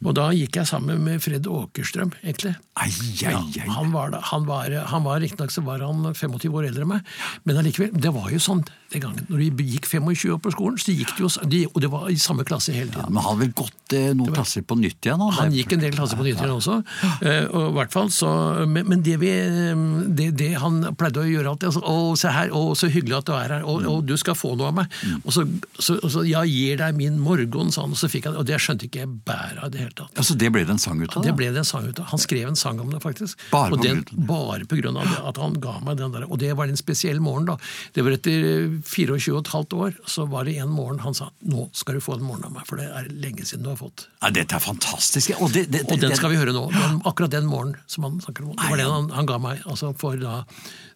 Og 0.03 0.15
da 0.17 0.29
gikk 0.35 0.59
jeg 0.59 0.69
sammen 0.69 1.01
med 1.05 1.23
Fred 1.23 1.47
Åkerstrøm, 1.47 2.11
egentlig. 2.23 2.55
Ai, 2.79 2.89
ai, 3.27 3.33
ai. 3.35 3.69
han 3.75 3.93
var, 3.95 4.17
han 4.31 4.47
var, 4.49 4.75
han 4.91 5.05
var 5.07 5.23
Riktignok 5.23 5.53
så 5.53 5.63
var 5.65 5.83
han 5.85 6.11
25 6.13 6.55
år 6.55 6.69
eldre 6.69 6.85
enn 6.85 6.93
meg, 6.93 7.15
men 7.47 7.59
allikevel, 7.61 7.91
det 7.95 8.13
var 8.15 8.29
jo 8.33 8.41
sånn 8.43 8.63
den 8.93 9.01
gangen. 9.03 9.25
Når 9.29 9.37
vi 9.59 9.65
gikk 9.75 9.85
25 9.89 10.33
år 10.33 10.39
på 10.41 10.51
skolen, 10.55 10.77
så 10.81 10.93
gikk 10.95 11.11
de 11.17 11.23
jo, 11.25 11.29
de, 11.51 11.59
og 11.69 11.81
det 11.83 11.89
var 11.93 12.07
i 12.09 12.15
samme 12.19 12.43
klasse 12.47 12.73
hele 12.73 12.89
Ja, 12.89 12.99
tiden. 13.03 13.13
men 13.13 13.21
han 13.23 13.29
har 13.29 13.39
vel 13.43 13.51
gått 13.53 13.93
eh, 13.93 14.13
noen 14.17 14.33
klasser 14.33 14.63
på 14.65 14.77
nytt 14.79 15.05
igjen? 15.05 15.19
Han, 15.21 15.31
Han 15.37 15.51
gikk 15.53 15.73
en 15.75 15.83
del 15.83 15.93
klasser 15.93 16.17
på 16.19 16.25
nytt 16.25 16.39
igjen 16.41 16.55
også. 16.55 16.77
eh, 17.21 17.45
Og 17.53 17.73
hvert 17.77 17.91
fall 17.93 18.09
så, 18.13 18.31
men, 18.67 18.87
men 18.89 19.03
det, 19.05 19.17
vi, 19.21 19.29
eh, 19.29 19.83
det, 20.19 20.29
det 20.39 20.51
han 20.63 20.81
pleide 20.97 21.21
å 21.21 21.27
gjøre 21.29 21.53
alltid 21.53 21.69
altså, 21.71 21.81
'Å, 21.85 22.17
se 22.17 22.33
her, 22.33 22.49
å, 22.55 22.63
så 22.75 22.89
hyggelig 22.89 23.17
at 23.19 23.25
du 23.29 23.33
er 23.37 23.53
her, 23.57 23.63
og, 23.65 23.85
å 23.85 23.99
du 24.05 24.15
skal 24.17 24.35
få 24.35 24.55
noe 24.57 24.67
av 24.71 24.75
meg.' 24.81 24.97
Og 25.23 25.31
så, 25.35 25.45
så, 25.79 25.99
så 26.09 26.25
'Ja, 26.25 26.41
gir 26.49 26.77
deg 26.81 26.95
min 26.97 27.19
morgen', 27.19 27.71
sa 27.71 27.81
han, 27.85 27.91
og 27.93 27.97
så 28.01 28.09
fikk 28.09 28.25
han 28.29 28.35
Og 28.41 28.45
det 28.49 28.57
skjønte 28.61 28.85
ikke 28.89 29.03
jeg 29.05 29.09
bæret 29.25 29.59
av 29.63 29.67
i 29.69 29.75
det 29.75 29.79
hele 29.85 29.95
tatt. 29.95 30.11
Altså, 30.17 30.35
det 30.39 30.51
ble 30.51 30.65
det 30.65 30.73
en 30.75 30.79
sang 30.81 31.01
ut 31.01 31.15
av? 31.17 31.23
Det 31.23 31.35
ble 31.37 31.51
det 31.53 31.61
en 31.61 31.69
sang 31.69 31.85
ut 31.87 31.99
av. 31.99 32.05
Han 32.13 32.19
skrev 32.19 32.47
en 32.49 32.55
sang 32.59 32.79
om 32.79 32.89
det, 32.89 33.01
faktisk. 33.03 33.37
Bare 33.51 33.69
på 33.73 33.81
den, 33.83 34.03
grunn- 34.03 34.25
bare 34.27 34.65
på 34.65 34.75
grunn 34.81 34.97
av 34.97 35.05
det, 35.05 35.19
at 35.29 35.37
han 35.37 35.53
ga 35.61 35.77
meg 35.85 35.97
den 35.97 36.11
der. 36.15 36.25
Og 36.29 36.39
det 36.39 36.53
var 36.57 36.67
en 36.67 36.77
spesiell 36.79 37.19
morgen, 37.21 37.45
da. 37.45 37.57
Det 37.93 38.03
var 38.05 38.11
etter 38.17 38.78
24 38.85 39.33
og 39.35 39.41
et 39.41 39.51
halvt 39.53 39.73
år, 39.73 39.97
så 40.07 40.25
var 40.29 40.47
det 40.47 40.57
en 40.61 40.71
morgen 40.71 40.99
han 41.03 41.13
sa 41.17 41.29
'nå 41.41 41.69
skal 41.73 41.95
du 41.95 42.01
få 42.03 42.17
en 42.17 42.23
morgen 42.23 42.45
av 42.45 42.53
meg', 42.53 42.67
for 42.67 42.77
det 42.77 42.85
er 42.85 43.09
lenge 43.09 43.45
siden 43.45 43.63
du 43.63 43.69
har 43.69 43.79
fått. 43.79 44.07
Ja, 44.21 44.29
dette 44.29 44.55
er 44.55 44.63
fantastisk. 44.63 45.31
Og, 45.39 45.51
det, 45.53 45.71
det, 45.71 45.83
Og 45.91 45.99
den 45.99 46.15
skal 46.15 46.31
vi 46.31 46.39
høre 46.39 46.53
nå. 46.53 46.69
Den, 46.71 47.01
akkurat 47.05 47.31
den 47.31 47.45
morgenen 47.45 47.77
som 47.87 48.03
han 48.03 48.19
snakker 48.21 48.43
om. 48.43 48.55
Det 48.55 48.69
var 48.69 48.77
den 48.77 48.91
han, 48.91 49.09
han 49.09 49.25
ga 49.25 49.37
meg 49.37 49.61
altså 49.65 49.93
for 49.97 50.17
da 50.19 50.43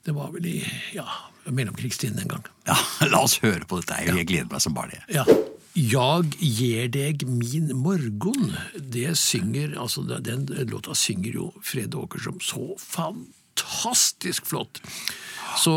Det 0.03 0.11
var 0.11 0.33
vel 0.33 0.45
i 0.45 0.57
ja, 0.93 1.05
mellomkrigstiden 1.47 2.19
en 2.19 2.27
gang. 2.27 2.45
Ja, 2.67 2.75
La 3.07 3.23
oss 3.23 3.39
høre 3.39 3.63
på 3.65 3.79
dette. 3.79 4.03
Jeg 4.03 4.27
gleder 4.27 4.51
meg 4.51 4.61
som 4.61 4.75
bare 4.75 4.91
det. 4.91 5.03
Ja. 5.15 5.23
Jag 5.73 6.35
gir 6.37 6.89
deg 6.93 7.23
min 7.25 7.71
morgon. 7.73 8.51
Det 8.77 9.15
synger, 9.17 9.73
altså 9.79 10.03
Den 10.03 10.45
låta 10.69 10.93
synger 10.93 11.33
jo 11.33 11.53
Fred 11.63 11.95
Åkersom 11.95 12.37
så 12.41 12.75
fantastisk 12.77 14.45
flott. 14.45 14.81
Så 15.59 15.73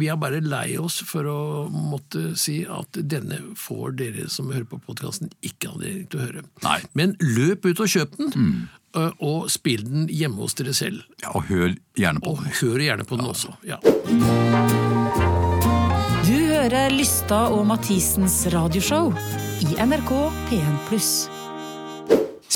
vi 0.00 0.08
er 0.10 0.16
bare 0.20 0.40
lei 0.42 0.76
oss 0.80 1.00
for 1.06 1.26
å 1.30 1.38
måtte 1.70 2.32
si 2.40 2.64
at 2.66 2.98
denne 3.10 3.38
får 3.56 3.96
dere 4.00 4.28
som 4.32 4.50
hører 4.50 4.66
på 4.70 4.80
podkasten, 4.86 5.30
ikke 5.46 5.70
anledning 5.74 6.06
til 6.10 6.20
å 6.20 6.26
høre. 6.26 6.42
Nei. 6.66 6.78
Men 6.98 7.16
løp 7.20 7.64
ut 7.70 7.80
og 7.84 7.90
kjøp 7.92 8.16
den, 8.18 8.68
og 9.22 9.50
spill 9.52 9.84
den 9.86 10.08
hjemme 10.10 10.42
hos 10.42 10.54
dere 10.58 10.74
selv. 10.74 11.04
Ja, 11.22 11.30
og 11.36 11.46
hør 11.50 11.76
gjerne 11.98 12.20
på 12.24 12.32
Og 12.34 12.42
den. 12.42 12.52
hør 12.60 12.84
gjerne 12.88 13.06
på 13.06 13.20
den 13.20 13.30
også. 13.30 13.54
Ja. 13.62 13.78
Du 16.26 16.36
hører 16.50 16.90
Lysta 16.92 17.46
og 17.54 17.64
Mathisens 17.70 18.42
radioshow 18.52 19.12
i 19.64 19.76
NRK 19.80 20.10
P1+. 20.50 21.39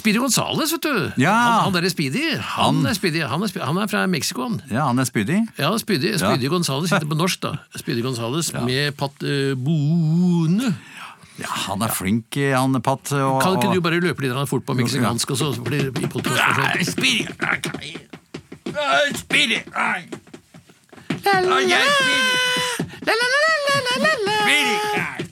Speedy 0.05 0.21
Gonzales, 0.21 0.69
vet 0.73 0.83
du. 0.83 1.13
Ja. 1.17 1.33
Han, 1.33 1.61
han 1.65 1.73
derre 1.79 1.89
Speedy. 1.89 2.37
Han, 2.37 2.77
Han. 2.77 2.87
er 2.87 2.93
Speedy. 2.93 3.23
Han, 3.25 3.43
er, 3.43 3.47
Speedy. 3.49 3.65
han 3.65 3.77
er 3.81 3.87
fra 3.89 4.07
Mexico, 4.07 4.43
han. 4.43 4.61
Ja, 4.69 4.85
han 4.85 4.99
er 5.01 5.05
Speedy. 5.09 5.49
Ja, 5.57 5.79
Speedy, 5.81 6.19
Speedy 6.21 6.45
ja. 6.45 6.51
Gonzales 6.53 6.93
heter 6.93 7.09
på 7.09 7.17
norsk, 7.17 7.41
da. 7.41 7.57
Speedy 7.73 8.05
Gonzales 8.05 8.53
med 8.53 8.93
Pat 9.01 9.17
uh, 9.25 9.57
Boone. 9.57 10.77
Ja, 11.41 11.49
han 11.49 11.81
er 11.81 11.89
flink, 11.97 12.37
eh, 12.37 12.53
han 12.53 12.77
Pat. 12.85 13.09
Og, 13.17 13.41
Kan 13.41 13.57
ikke 13.57 13.73
du 13.73 13.81
bare 13.81 13.97
løpe 14.05 14.21
litt 14.27 14.37
fort 14.53 14.69
på 14.69 14.77
meksikansk, 14.77 15.33
og 15.33 15.41
så 15.41 15.57
blir 15.65 15.89
det 15.89 16.13
podcast? 16.13 16.37
Nei, 16.61 16.85
Speedy! 16.85 17.25
Nei, 18.77 19.09
Speedy! 19.17 19.65
Nei. 19.73 20.05
la, 21.25 21.41
la, 21.41 21.65
la, 21.65 21.81
la, 24.05 24.37
Speedy! 24.45 24.77
Nei. 25.01 25.24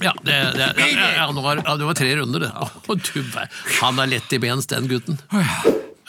Ja, 0.00 0.14
det, 0.24 0.36
det, 0.56 0.70
ja, 0.78 1.10
ja, 1.18 1.26
nå 1.34 1.42
var, 1.44 1.60
ja, 1.60 1.76
det 1.76 1.86
var 1.88 1.98
tre 1.98 2.14
runder, 2.16 2.46
det. 2.46 2.50
Oh, 2.56 2.96
du, 2.96 3.20
han 3.80 4.00
er 4.00 4.10
lett 4.14 4.32
i 4.32 4.40
bens, 4.42 4.68
den 4.70 4.88
gutten. 4.90 5.20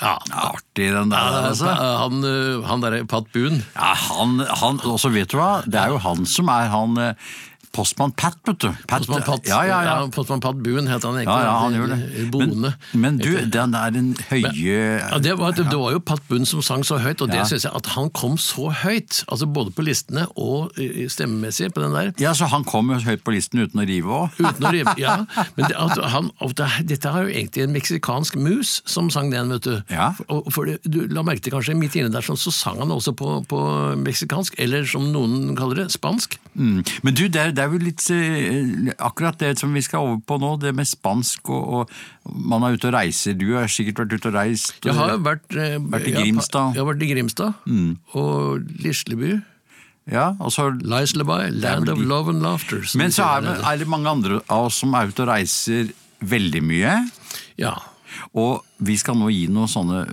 Ja. 0.01 0.15
Artig, 0.33 0.87
den 0.95 1.11
der, 1.13 1.35
altså. 1.51 1.69
Han, 1.69 2.23
eh, 2.25 2.63
han 2.65 2.81
derre 2.81 3.03
Pat 3.05 3.27
Boon. 3.35 3.59
Ja, 3.75 3.93
han, 3.93 4.39
han, 4.63 4.81
og 4.87 4.97
så 5.03 5.11
vet 5.13 5.29
du 5.29 5.37
hva, 5.37 5.59
det 5.67 5.77
er 5.77 5.93
jo 5.93 5.99
han 6.01 6.25
som 6.25 6.49
er 6.49 6.71
han 6.73 6.97
eh, 6.97 7.35
Postmann 7.71 8.11
Pat, 8.19 8.35
vet 8.47 8.59
du. 8.59 8.67
Pat, 8.87 8.99
Postmann 9.05 9.23
Pat, 9.23 9.45
Ja, 9.47 9.61
ja, 9.65 9.77
ja. 9.87 9.93
Postmann 10.11 10.41
Pat 10.43 10.57
Buen 10.63 10.87
het 10.91 11.03
han 11.07 11.15
egentlig. 11.15 11.43
ja, 11.45 11.53
han 11.61 11.73
gjør 11.77 11.91
Eh, 11.91 11.97
det. 12.31 12.31
Men, 12.35 12.73
men 13.01 13.17
du, 13.21 13.29
den 13.51 13.73
er 13.77 13.95
en 13.97 14.09
høye 14.29 14.75
Ja, 14.99 15.17
det, 15.23 15.37
var, 15.39 15.51
det 15.55 15.65
var 15.71 15.91
jo 15.95 15.99
Pat 16.03 16.21
Buen 16.29 16.45
som 16.45 16.61
sang 16.65 16.83
så 16.87 16.97
høyt, 16.99 17.21
og 17.23 17.31
det 17.31 17.45
synes 17.47 17.63
jeg 17.67 17.71
at 17.75 17.85
han 17.95 18.09
kom 18.11 18.37
så 18.41 18.69
høyt. 18.83 19.23
altså 19.31 19.47
Både 19.47 19.71
på 19.75 19.85
listene 19.87 20.27
og 20.35 20.75
stemmemessig 21.11 21.71
på 21.75 21.81
den 21.83 21.95
der. 21.95 22.11
Ja, 22.21 22.33
så 22.37 22.45
han 22.51 22.63
kom 22.67 22.91
jo 22.91 22.99
høyt 23.05 23.23
på 23.25 23.33
listen 23.35 23.63
uten 23.63 23.81
å 23.81 23.87
rive 23.87 24.11
òg. 24.19 24.39
Uten 24.41 24.67
å 24.67 24.71
rive, 24.75 24.93
ja. 24.99 25.17
Men 25.57 25.67
det, 25.71 25.75
at 25.79 25.97
han, 26.13 26.29
at 26.43 26.55
det, 26.59 26.69
dette 26.91 27.09
er 27.11 27.27
jo 27.27 27.33
egentlig 27.33 27.65
en 27.65 27.73
meksikansk 27.75 28.35
mus 28.41 28.81
som 28.89 29.09
sang 29.13 29.31
den, 29.31 29.51
vet 29.55 29.63
du. 29.67 29.75
Ja. 29.91 30.11
For 30.51 30.67
det, 30.69 30.79
du 30.83 31.05
la 31.11 31.23
merke 31.27 31.43
til 31.47 31.55
kanskje 31.55 31.75
midt 31.79 31.95
inne 31.99 32.11
der, 32.13 32.25
sånn, 32.25 32.39
så 32.39 32.51
sang 32.53 32.79
han 32.83 32.91
også 32.93 33.15
på, 33.17 33.31
på 33.49 33.61
meksikansk, 34.03 34.59
eller 34.61 34.85
som 34.89 35.07
noen 35.13 35.55
kaller 35.59 35.83
det, 35.83 35.89
spansk. 35.95 36.37
Mm. 36.55 36.81
Men 37.05 37.15
du, 37.17 37.25
det 37.31 37.41
er, 37.41 37.53
det 37.61 37.67
er 37.67 37.75
jo 37.75 37.79
litt 37.83 38.03
eh, 38.15 38.93
akkurat 39.05 39.37
det 39.37 39.51
som 39.61 39.73
vi 39.75 39.83
skal 39.85 40.01
over 40.07 40.17
på 40.25 40.37
nå, 40.41 40.55
det 40.63 40.71
med 40.73 40.89
spansk 40.89 41.51
og, 41.53 41.85
og 41.85 42.33
man 42.49 42.65
er 42.65 42.73
ute 42.73 42.89
og 42.89 42.95
reiser. 42.95 43.35
Du 43.37 43.51
har 43.53 43.69
sikkert 43.69 44.01
vært 44.01 44.15
ute 44.17 44.31
og 44.31 44.37
reist. 44.39 44.73
Jeg 44.81 44.97
har 44.97 45.13
vært, 45.21 45.45
eh, 45.53 45.77
Vært 45.77 46.09
i 46.09 46.15
Grimstad. 46.15 46.73
Jeg 46.73 46.81
har 46.81 46.89
vært 46.89 47.05
i 47.05 47.11
Grimstad, 47.11 47.69
og 48.17 48.73
Lisleby. 48.81 49.35
Ja, 50.09 50.31
og 50.41 50.49
så 50.55 50.71
Lisleby, 50.73 51.51
Land 51.61 51.91
of 51.93 52.01
Love 52.01 52.33
and 52.33 52.41
Laughter. 52.41 52.81
Men 52.97 53.13
så 53.13 53.27
er, 53.37 53.51
er 53.61 53.77
det 53.77 53.89
mange 53.89 54.09
andre 54.09 54.41
av 54.49 54.71
oss 54.71 54.81
som 54.81 54.97
er 54.97 55.11
ute 55.11 55.21
og 55.21 55.29
reiser 55.29 55.93
veldig 56.25 56.63
mye. 56.65 56.97
Ja. 57.61 57.75
Og 58.33 58.65
vi 58.81 58.97
skal 58.97 59.21
nå 59.21 59.29
gi 59.31 59.45
noen 59.53 59.69
sånne 59.69 60.07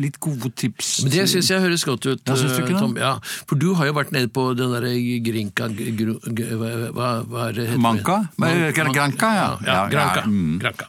litt 0.00 0.18
gode 0.22 0.50
tips. 0.56 1.02
Men 1.04 1.14
det 1.14 1.26
syns 1.32 1.50
jeg 1.50 1.62
høres 1.64 1.84
godt 1.86 2.06
ut. 2.06 2.22
Ja, 2.24 2.34
du 2.34 2.44
ikke 2.46 2.74
eh. 2.74 2.80
Tom. 2.80 2.96
Ja, 3.00 3.14
for 3.48 3.60
du 3.60 3.72
har 3.78 3.88
jo 3.88 3.96
vært 3.96 4.12
nede 4.14 4.30
på 4.34 4.46
den 4.58 4.72
derre 4.74 4.92
Grinka 5.24 5.68
gru, 5.68 6.14
hva, 6.94 7.10
hva, 7.24 7.48
er 7.48 7.56
det 7.56 7.66
heter? 7.70 7.80
Granka, 7.82 8.18
Man- 8.36 8.50
ja. 8.50 9.48
ja. 9.66 9.74
Ja, 9.74 9.88
Granca. 9.90 10.22
ja, 10.24 10.26
mm. 10.26 10.58
granka. 10.62 10.88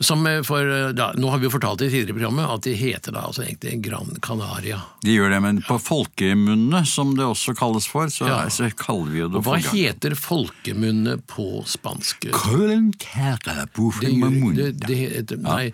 Som 0.00 0.26
eh, 0.26 0.42
for, 0.46 0.60
eh, 0.60 1.04
nå 1.20 1.30
har 1.30 1.38
vi 1.38 1.48
jo 1.48 1.52
fortalt 1.54 1.82
det 1.82 1.90
i 1.90 1.94
tidligere 1.96 2.18
programmet 2.18 2.50
at 2.50 2.66
de 2.66 2.74
heter 2.78 3.14
da 3.14 3.24
altså 3.28 3.44
egentlig 3.44 3.80
Gran 3.84 4.14
Canaria. 4.22 4.80
De 5.04 5.16
gjør 5.16 5.34
det, 5.34 5.40
men 5.44 5.60
på 5.64 5.78
folkemunne, 5.82 6.84
som 6.88 7.14
det 7.18 7.26
også 7.26 7.54
kalles 7.58 7.88
for, 7.90 8.12
så, 8.12 8.28
så 8.52 8.70
kaller 8.78 9.12
vi 9.12 9.22
jo 9.24 9.30
det 9.32 9.40
Og 9.40 9.46
hva 9.48 9.58
for 9.58 9.76
heter 9.76 10.16
folkemunne 10.18 11.18
på 11.30 11.48
spansk? 11.68 12.28
Granca. 12.34 13.34
Det, 13.74 14.12
det, 14.54 14.70
det 14.86 14.98
heter, 15.00 15.40
nei, 15.44 15.68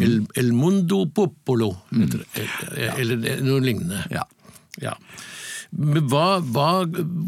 El, 0.00 0.22
El 0.38 0.52
Mundo 0.56 1.04
Popolo, 1.14 1.72
Eh, 1.94 2.90
Eller 2.98 3.40
noe 3.44 3.62
lignende. 3.64 4.04
Ja. 4.12 4.26
Ja. 4.82 4.96
Men 5.74 6.04
hva, 6.06 6.38
hva, 6.54 6.84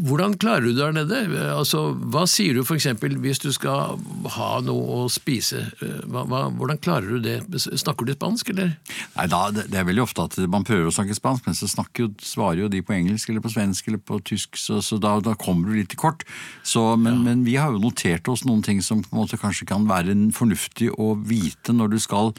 hvordan 0.07 0.37
klarer 0.39 0.63
du 0.63 0.69
det 0.71 0.79
der 0.79 0.93
nede? 0.95 1.17
Altså, 1.51 1.81
hva 2.13 2.23
sier 2.31 2.55
du 2.55 2.61
f.eks. 2.63 2.85
hvis 3.19 3.41
du 3.43 3.49
skal 3.51 3.97
ha 4.37 4.49
noe 4.63 5.01
å 5.01 5.07
spise? 5.11 5.65
Hva, 6.07 6.45
hvordan 6.55 6.79
klarer 6.83 7.17
du 7.17 7.25
det? 7.25 7.59
Snakker 7.67 8.07
du 8.07 8.13
spansk, 8.15 8.53
eller? 8.53 8.71
Nei, 9.17 9.25
da, 9.33 9.41
det 9.57 9.75
er 9.75 9.87
veldig 9.89 10.05
ofte 10.05 10.29
at 10.29 10.39
man 10.47 10.63
prøver 10.67 10.87
å 10.87 10.95
snakke 10.95 11.17
spansk, 11.17 11.49
men 11.49 11.57
så 11.59 11.67
snakker 11.67 12.05
jo, 12.05 12.13
svarer 12.23 12.63
jo 12.63 12.71
de 12.71 12.83
på 12.87 12.95
engelsk 12.95 13.33
eller 13.33 13.43
på 13.43 13.51
svensk 13.51 13.91
eller 13.91 13.99
på 13.99 14.21
tysk, 14.31 14.55
så, 14.61 14.79
så 14.85 14.99
da, 15.01 15.17
da 15.23 15.35
kommer 15.35 15.67
du 15.67 15.81
litt 15.81 15.91
til 15.91 15.99
kort. 16.05 16.23
Så, 16.63 16.85
men, 16.95 17.25
men 17.27 17.43
vi 17.47 17.57
har 17.59 17.75
jo 17.75 17.83
notert 17.83 18.31
oss 18.31 18.45
noen 18.47 18.63
ting 18.63 18.79
som 18.85 19.03
på 19.03 19.11
en 19.11 19.25
måte 19.25 19.41
kanskje 19.41 19.67
kan 19.67 19.89
være 19.91 20.15
fornuftig 20.37 20.93
å 20.95 21.17
vite 21.19 21.75
når 21.75 21.97
du 21.97 21.99
skal 21.99 22.31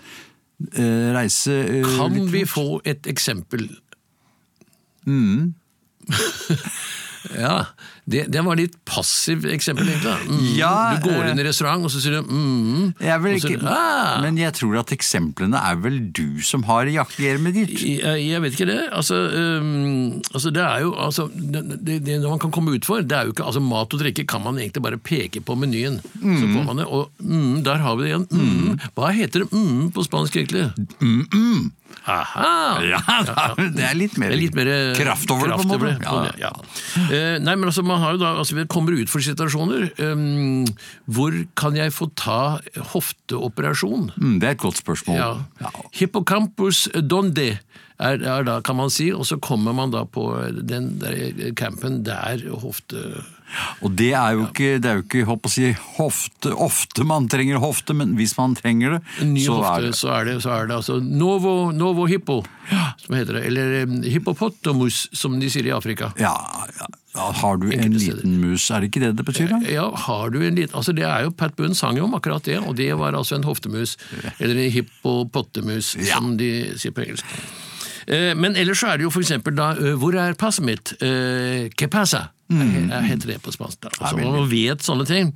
reise 0.59 1.55
eh, 1.55 1.85
Kan 1.97 2.33
vi 2.33 2.45
få 2.47 2.81
et 2.85 3.07
eksempel? 3.07 3.69
Mm. 5.07 5.55
ja, 7.35 7.55
det, 8.09 8.23
det 8.33 8.41
var 8.47 8.57
litt 8.57 8.77
passiv 8.89 9.45
eksempel, 9.53 9.89
egentlig. 9.91 10.15
Mm, 10.29 10.45
Ja, 10.59 10.71
du 10.97 11.05
går 11.09 11.25
eh, 11.27 11.31
inn 11.33 11.41
i 11.43 11.45
restaurant, 11.47 11.85
og 11.85 11.91
så 11.93 12.01
sier 12.01 12.19
du 12.19 12.29
mm, 12.31 12.95
Jeg 13.05 13.23
vil 13.25 13.37
ikke, 13.39 13.59
så- 13.61 13.73
ah! 13.75 14.21
Men 14.25 14.39
jeg 14.41 14.55
tror 14.57 14.79
at 14.81 14.93
eksemplene 14.97 15.61
er 15.61 15.77
vel 15.85 15.99
du 16.17 16.41
som 16.47 16.63
har 16.69 16.89
jaktgjermet 16.89 17.55
ditt. 17.59 17.75
Jeg, 17.85 18.23
jeg 18.29 18.43
vet 18.45 18.57
ikke 18.57 18.69
det. 18.71 18.79
Altså, 18.97 19.19
um, 19.61 20.23
altså 20.33 20.53
det 20.55 20.65
er 20.65 20.85
jo 20.87 20.95
altså, 20.97 21.29
det, 21.35 21.65
det, 21.85 21.99
det 22.07 22.19
man 22.25 22.41
kan 22.43 22.55
komme 22.55 22.77
ut 22.79 22.89
for, 22.89 23.03
det 23.05 23.19
er 23.19 23.29
jo 23.29 23.35
ikke 23.37 23.45
altså 23.49 23.61
Mat 23.65 23.93
og 23.93 24.01
drikke 24.01 24.25
kan 24.29 24.43
man 24.47 24.59
egentlig 24.63 24.83
bare 24.87 24.99
peke 24.99 25.43
på 25.45 25.57
menyen. 25.59 25.99
Så 26.23 26.45
får 26.55 26.65
man 26.71 26.81
det, 26.81 26.87
og 26.89 27.11
mm, 27.21 27.63
der 27.67 27.83
har 27.85 27.97
vi 27.99 28.07
det 28.07 28.13
igjen. 28.15 28.29
Mm. 28.33 28.79
Hva 28.97 29.13
heter 29.17 29.45
det 29.45 29.51
mm 29.53 29.91
på 29.95 30.03
spansk, 30.05 30.37
egentlig? 30.41 30.69
Mm-mm. 31.03 31.71
Aha! 32.07 32.81
Ja, 32.87 33.01
det 33.77 33.85
er 33.85 33.97
litt 33.99 34.17
mer, 34.21 34.33
Det 34.33 34.39
er 34.39 34.43
litt 34.43 34.59
mer 34.59 34.71
kraft 34.99 35.31
over 35.35 35.51
det, 35.51 35.59
på 35.61 35.77
en 35.77 35.83
måte. 35.85 36.33
ja. 36.41 36.53
Eh, 37.09 37.37
nei, 37.43 37.55
men 37.55 37.69
altså, 37.71 37.85
man 37.87 38.03
har 38.03 38.17
jo 38.17 38.23
da, 38.23 38.35
altså, 38.43 38.57
vi 38.59 38.67
kommer 38.71 38.97
ut 38.97 39.11
for 39.13 39.25
situasjoner. 39.25 39.89
Um, 40.01 40.67
hvor 41.11 41.37
kan 41.59 41.77
jeg 41.79 41.95
få 41.97 42.11
ta 42.19 42.59
hofteoperasjon? 42.95 44.13
Mm, 44.17 44.39
det 44.43 44.51
er 44.51 44.57
et 44.57 44.65
godt 44.65 44.81
spørsmål. 44.81 45.19
Ja. 45.19 45.73
Hippocampus 45.99 46.87
donde 47.03 47.51
er, 47.99 48.23
er 48.23 48.47
da, 48.47 48.61
kan 48.65 48.79
man 48.79 48.93
si, 48.95 49.11
og 49.13 49.27
så 49.27 49.39
kommer 49.43 49.75
man 49.77 49.93
da 49.95 50.05
på 50.07 50.31
den 50.63 50.95
der 51.03 51.53
campen 51.59 52.05
der 52.07 52.47
hofte... 52.63 53.25
Og 53.83 53.95
det 53.97 54.11
er 54.13 54.35
jo 54.37 54.47
ikke, 54.49 54.71
det 54.83 54.89
er 54.91 54.99
jo 55.01 55.05
ikke 55.07 55.25
håper 55.29 55.49
å 55.49 55.53
si, 55.55 55.71
hofte, 55.97 56.53
ofte 56.53 57.05
man 57.09 57.29
trenger 57.33 57.59
hofte, 57.63 57.95
men 57.97 58.15
hvis 58.19 58.35
man 58.39 58.55
trenger 58.59 58.99
det, 58.99 59.01
ny 59.25 59.45
så 59.47 59.57
hofte, 59.59 59.73
er 59.73 59.87
det 59.89 59.95
så 59.97 60.13
er 60.19 60.25
det, 60.29 60.37
så 60.45 60.51
er 60.59 60.67
det 60.69 60.77
altså 60.77 60.99
novo, 61.01 61.55
novo 61.73 62.05
hippo, 62.11 62.43
som 63.01 63.17
heter 63.17 63.39
det. 63.39 63.45
Eller 63.49 63.83
um, 63.89 63.99
hippopotamus, 64.05 65.09
som 65.17 65.39
de 65.41 65.49
sier 65.51 65.67
i 65.71 65.75
Afrika. 65.75 66.13
ja, 66.21 66.35
ja, 66.79 66.89
Har 67.41 67.57
du 67.59 67.71
en 67.73 67.97
liten 67.97 68.37
mus, 68.43 68.69
er 68.71 68.85
det 68.85 68.91
ikke 68.93 69.01
det 69.07 69.15
det 69.19 69.25
betyr? 69.27 69.49
da? 69.51 69.59
Ja, 69.73 69.89
har 70.07 70.31
du 70.31 70.39
en 70.47 70.55
liten, 70.55 70.77
altså 70.77 70.93
det 70.95 71.03
er 71.09 71.25
jo, 71.25 71.33
Pat 71.35 71.57
Boone 71.57 71.75
sang 71.75 71.97
jo 71.99 72.05
om 72.05 72.15
akkurat 72.15 72.45
det, 72.47 72.59
og 72.61 72.77
det 72.79 72.93
var 73.01 73.17
altså 73.19 73.35
en 73.41 73.47
hoftemus, 73.49 73.97
eller 74.39 74.61
en 74.67 74.71
hippopotamus, 74.77 75.97
Ja. 75.97 76.17
som 76.21 76.37
de 76.37 76.53
sier 76.79 76.93
på 76.95 77.03
engelsk. 77.07 77.25
Eh, 78.09 78.35
Men 78.39 78.55
ellers 78.57 78.81
så 78.81 78.93
er 78.93 78.99
det 78.99 79.05
jo 79.09 79.11
for 79.11 79.21
eksempel 79.25 79.55
da, 79.57 79.73
eh, 79.73 79.97
hvor 79.99 80.15
er 80.17 80.35
passet 80.35 80.65
mitt? 80.65 80.93
Eh, 81.03 81.69
Que 81.77 81.89
pasa? 81.89 82.29
Eh, 82.49 83.03
Heter 83.05 83.35
det 83.35 83.39
på 83.45 83.53
spansk 83.53 83.83
da. 83.85 83.91
Altså, 83.99 84.17
veldig. 84.17 84.33
man 84.33 84.49
vet 84.51 84.85
sånne 84.87 85.07
ting. 85.09 85.33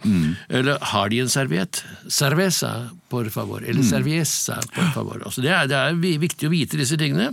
Eller 0.48 0.78
har 0.92 1.12
de 1.12 1.20
en 1.24 1.28
serviett? 1.32 1.82
Cerveza, 2.08 2.72
por 3.12 3.28
favor. 3.34 3.64
Eller 3.64 3.84
cerveza, 3.84 4.56
por 4.72 4.88
favor. 4.94 5.22
Altså, 5.26 5.44
det, 5.44 5.52
er, 5.52 5.68
det 5.68 5.76
er 5.76 6.18
viktig 6.22 6.48
å 6.48 6.52
vite 6.54 6.80
disse 6.80 6.96
tingene. 7.00 7.30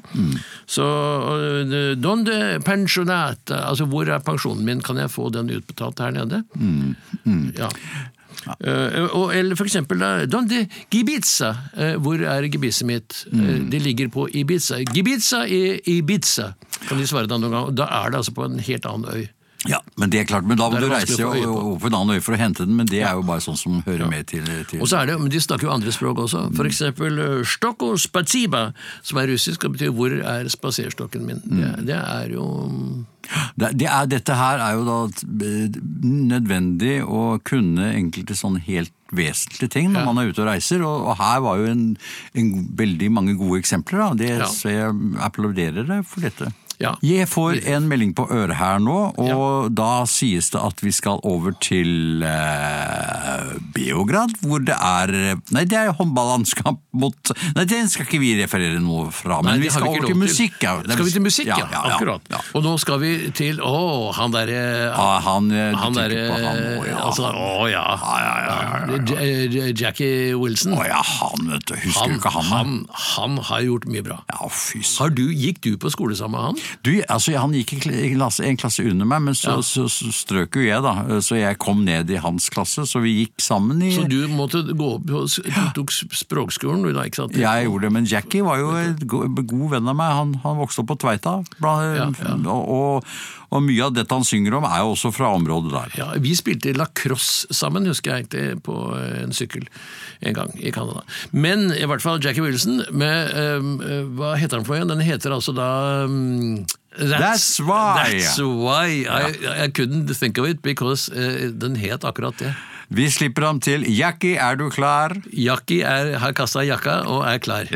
Så 0.67 0.85
eh, 1.63 1.95
donde 1.99 2.59
pensjonata, 2.67 3.63
altså 3.71 3.87
hvor 3.89 4.09
er 4.11 4.23
pensjonen 4.25 4.65
min? 4.67 4.83
Kan 4.83 4.99
jeg 4.99 5.11
få 5.13 5.29
den 5.33 5.51
utbetalt 5.55 6.03
her 6.03 6.15
nede? 6.15 6.43
Ja. 7.55 7.71
Ja. 8.45 8.53
Uh, 8.63 9.35
eller 9.35 9.55
for 9.59 9.67
eksempel 9.67 9.99
Donde 10.31 10.61
Gibiza. 10.91 11.49
Uh, 11.75 11.97
hvor 11.99 12.21
er 12.23 12.47
gebisset 12.51 12.87
mitt? 12.87 13.25
Eh, 13.33 13.59
det 13.71 13.81
ligger 13.83 14.07
på 14.13 14.27
Ibiza. 14.31 14.79
Gibiza 14.93 15.45
i 15.47 15.79
Ibiza, 15.97 16.53
kan 16.87 16.97
de 17.01 17.07
svare 17.09 17.27
da 17.27 17.37
noen 17.37 17.51
gang. 17.51 17.75
Da 17.75 17.89
er 18.03 18.13
det 18.13 18.21
altså 18.21 18.35
på 18.37 18.47
en 18.47 18.59
helt 18.63 18.87
annen 18.89 19.11
øy. 19.11 19.27
Ja, 19.67 19.81
men 19.99 20.07
det 20.09 20.21
er 20.21 20.27
klart, 20.29 20.45
men 20.47 20.55
da 20.55 20.69
må 20.71 20.79
du 20.79 20.87
reise 20.87 21.17
på 21.19 21.87
en 21.89 21.95
annen 21.97 22.15
øy 22.15 22.21
for 22.23 22.31
å 22.31 22.39
hente 22.39 22.63
den, 22.63 22.77
men 22.79 22.87
det 22.87 23.01
er 23.03 23.17
jo 23.17 23.25
bare 23.27 23.43
sånn 23.43 23.57
som 23.59 23.81
hører 23.83 24.07
med 24.07 24.29
til, 24.31 24.45
til 24.69 24.79
Og 24.79 24.87
så 24.87 25.01
er 25.01 25.09
det, 25.09 25.17
men 25.19 25.27
De 25.33 25.41
snakker 25.43 25.67
jo 25.67 25.73
andre 25.73 25.91
språk 25.91 26.21
også. 26.23 26.45
For 26.55 26.69
eksempel 26.69 27.19
uh, 27.19 27.41
stoko 27.43 27.89
spatsiba, 27.99 28.69
som 29.03 29.19
er 29.19 29.27
russisk 29.33 29.65
og 29.67 29.75
betyr 29.75 29.91
'hvor 29.91 30.15
er 30.15 30.47
spaserstokken 30.47 31.27
min'? 31.27 31.43
Det, 31.43 31.87
det 31.91 31.97
er 31.99 32.31
jo 32.31 32.45
det, 33.59 33.73
det 33.77 33.87
er, 33.91 34.05
Dette 34.07 34.33
her 34.33 34.63
er 34.63 34.77
jo 34.79 34.85
da 34.87 34.99
eh, 35.45 35.75
nødvendig 36.07 37.03
å 37.03 37.37
kunne 37.43 37.91
enkelte 37.93 38.37
sånne 38.39 38.63
helt 38.65 38.93
vesentlige 39.11 39.69
ting 39.69 39.91
når 39.91 39.99
Ja. 39.99 40.05
man 40.05 40.17
er 40.23 40.31
ute 40.31 40.41
og 40.41 40.47
reiser, 40.47 40.81
og, 40.85 41.03
og 41.09 41.17
her 41.19 41.39
var 41.41 41.57
jo 41.59 41.65
en, 41.65 41.83
en 42.33 42.49
veldig 42.77 43.11
mange 43.11 43.35
gode 43.37 43.59
eksempler. 43.59 43.99
Da. 43.99 44.09
Det, 44.13 44.31
Ja. 44.39 44.45
Så 44.47 44.69
jeg 44.71 44.95
applauderer 45.19 45.85
deg 45.85 46.05
for 46.07 46.21
dette. 46.21 46.53
Ja. 46.79 46.93
Jeg 47.03 47.27
får 47.27 47.57
en 47.73 47.89
melding 47.91 48.13
på 48.15 48.23
øret 48.31 48.55
her 48.55 48.79
nå, 48.79 48.97
og 49.19 49.71
da 49.75 50.05
sies 50.07 50.47
det 50.53 50.61
at 50.63 50.79
vi 50.79 50.93
skal 50.95 51.19
over 51.27 51.51
til 51.59 52.23
eh, 52.23 53.49
Beograd, 53.75 54.31
hvor 54.45 54.63
det 54.63 54.77
er 54.77 55.11
Nei, 55.51 55.65
det 55.67 55.75
er 55.75 55.91
håndballandskamp 55.97 56.79
mot 56.99 57.33
Nei, 57.57 57.65
den 57.69 57.89
skal 57.91 58.07
ikke 58.07 58.21
vi 58.21 58.31
referere 58.39 58.79
noe 58.83 59.09
fra, 59.11 59.41
men 59.43 59.57
Nei, 59.57 59.65
vi 59.65 59.73
skal 59.73 59.89
vi 59.89 59.91
over 59.97 60.07
til 60.07 60.19
musikk. 60.19 60.55
Ja. 60.63 60.77
Skal 60.87 61.05
vi 61.09 61.13
til 61.17 61.25
musikk, 61.25 61.51
ja? 61.51 61.59
ja, 61.67 61.83
Akkurat. 61.95 62.23
ja. 62.31 62.39
Og 62.55 62.63
nå 62.65 62.75
skal 62.81 63.01
vi 63.03 63.11
til 63.35 63.59
Å, 63.63 63.75
han 64.15 64.33
derre 64.35 64.61
Ja, 64.87 65.09
han, 65.25 65.51
eh, 65.51 65.75
Han 65.83 65.97
derre 65.97 66.23
ja. 66.29 66.95
altså, 67.09 67.27
Å 67.33 67.67
ja. 67.71 67.83
Ja, 67.99 68.15
ja, 68.23 68.33
ja, 68.45 68.57
ja, 68.95 69.19
ja. 69.19 69.67
Jackie 69.75 70.33
Wilson. 70.37 70.75
Å 70.79 70.85
ja, 70.87 70.99
han, 71.03 71.51
vet 71.53 71.67
du. 71.69 71.75
Husker 71.79 71.99
Han, 71.99 72.15
du 72.15 72.19
ikke 72.19 72.33
han? 72.35 72.49
han, 72.53 72.73
han 73.15 73.37
har 73.49 73.63
gjort 73.65 73.87
mye 73.89 74.03
bra. 74.05 74.19
Ja, 74.31 74.49
fy. 74.53 74.81
Har 74.99 75.13
du, 75.15 75.25
Gikk 75.35 75.61
du 75.65 75.73
på 75.81 75.91
skole 75.93 76.15
sammen 76.19 76.37
med 76.39 76.47
han? 76.49 76.68
Du, 76.85 76.91
altså, 77.09 77.33
Han 77.39 77.53
gikk 77.55 77.73
i 77.89 78.11
klasse, 78.15 78.43
en 78.45 78.57
klasse 78.59 78.83
under 78.85 79.05
meg, 79.09 79.21
men 79.29 79.37
så, 79.37 79.55
Ja. 79.57 79.61
så, 79.65 79.87
så 79.91 80.11
strøk 80.13 80.55
jo 80.59 80.65
jeg, 80.67 80.81
da. 80.85 81.19
Så 81.25 81.37
jeg 81.39 81.57
kom 81.61 81.83
ned 81.85 82.09
i 82.13 82.19
hans 82.21 82.49
klasse, 82.53 82.85
så 82.89 83.01
vi 83.03 83.15
gikk 83.25 83.41
sammen 83.43 83.81
i 83.85 83.91
Så 83.95 84.07
du 84.09 84.27
måtte 84.31 84.61
gå 84.69 84.89
opp 84.97 85.09
og 85.09 85.29
tok 85.75 85.91
språkskolen, 85.93 86.83
du 86.85 86.93
da, 86.95 87.05
ikke 87.09 87.23
sant? 87.23 87.37
Jeg 87.39 87.65
gjorde 87.67 87.87
det, 87.87 87.93
men 87.95 88.05
Jackie 88.09 88.45
var 88.45 88.59
jo 88.61 88.71
en 88.77 88.95
god 89.49 89.67
venn 89.75 89.87
av 89.91 89.95
meg. 89.99 90.15
Han, 90.19 90.33
han 90.45 90.57
vokste 90.61 90.83
opp 90.83 90.91
på 90.93 90.99
Tveita. 91.05 91.37
Bla, 91.59 91.75
Ja, 91.89 92.09
ja. 92.11 92.35
Og, 92.49 93.05
og 93.49 93.63
mye 93.65 93.87
av 93.87 93.93
dette 93.95 94.13
han 94.13 94.25
synger 94.27 94.59
om, 94.59 94.65
er 94.69 94.83
jo 94.83 94.91
også 94.93 95.09
fra 95.15 95.31
området 95.33 95.71
der. 95.73 95.95
Ja, 95.97 96.07
Vi 96.21 96.35
spilte 96.37 96.73
lacrosse 96.77 97.49
sammen, 97.55 97.87
husker 97.89 98.11
jeg 98.13 98.27
egentlig, 98.27 98.61
på 98.65 98.75
en 98.99 99.33
sykkel 99.35 99.65
en 100.21 100.35
gang 100.35 100.51
i 100.59 100.71
Canada. 100.75 101.01
Men 101.31 101.69
i 101.73 101.85
hvert 101.89 102.03
fall 102.03 102.19
Jackie 102.21 102.43
Wilson 102.43 102.81
med 102.91 103.31
um, 103.59 103.69
Hva 104.19 104.33
heter 104.39 104.59
han 104.59 104.65
for 104.67 104.75
igjen? 104.77 104.91
Den 104.91 105.01
heter 105.05 105.31
altså 105.33 105.53
da 105.55 105.69
um, 106.05 106.58
That's 106.99 107.59
why. 107.63 108.11
That's 108.11 108.39
why 108.39 109.05
I, 109.07 109.65
I 109.65 109.67
couldn't 109.71 110.11
think 110.19 110.37
of 110.37 110.47
it, 110.49 110.61
because 110.61 111.09
uh, 111.09 111.49
den 111.55 111.75
het 111.79 112.03
akkurat 112.03 112.37
det. 112.37 112.53
Vi 112.89 113.05
slipper 113.13 113.45
ham 113.45 113.59
til 113.61 113.85
Jackie, 113.87 114.35
er 114.35 114.57
du 114.57 114.67
klar? 114.73 115.13
Jackie 115.31 115.83
er, 115.85 116.15
har 116.19 116.33
kasta 116.33 116.63
jakka 116.65 117.03
og 117.07 117.23
er 117.29 117.39
klar. 117.39 117.69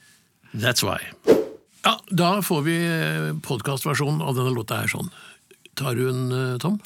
That's 0.62 0.82
why. 0.82 0.98
Ja, 1.84 1.98
Da 2.10 2.38
får 2.42 2.62
vi 2.64 2.76
podkastversjonen 3.44 4.22
av 4.24 4.38
denne 4.38 4.54
låta 4.56 4.80
her 4.80 4.90
sånn. 4.90 5.10
Tar 5.76 5.98
du 5.98 6.08
en, 6.08 6.24
uh, 6.32 6.58
Tom? 6.62 6.78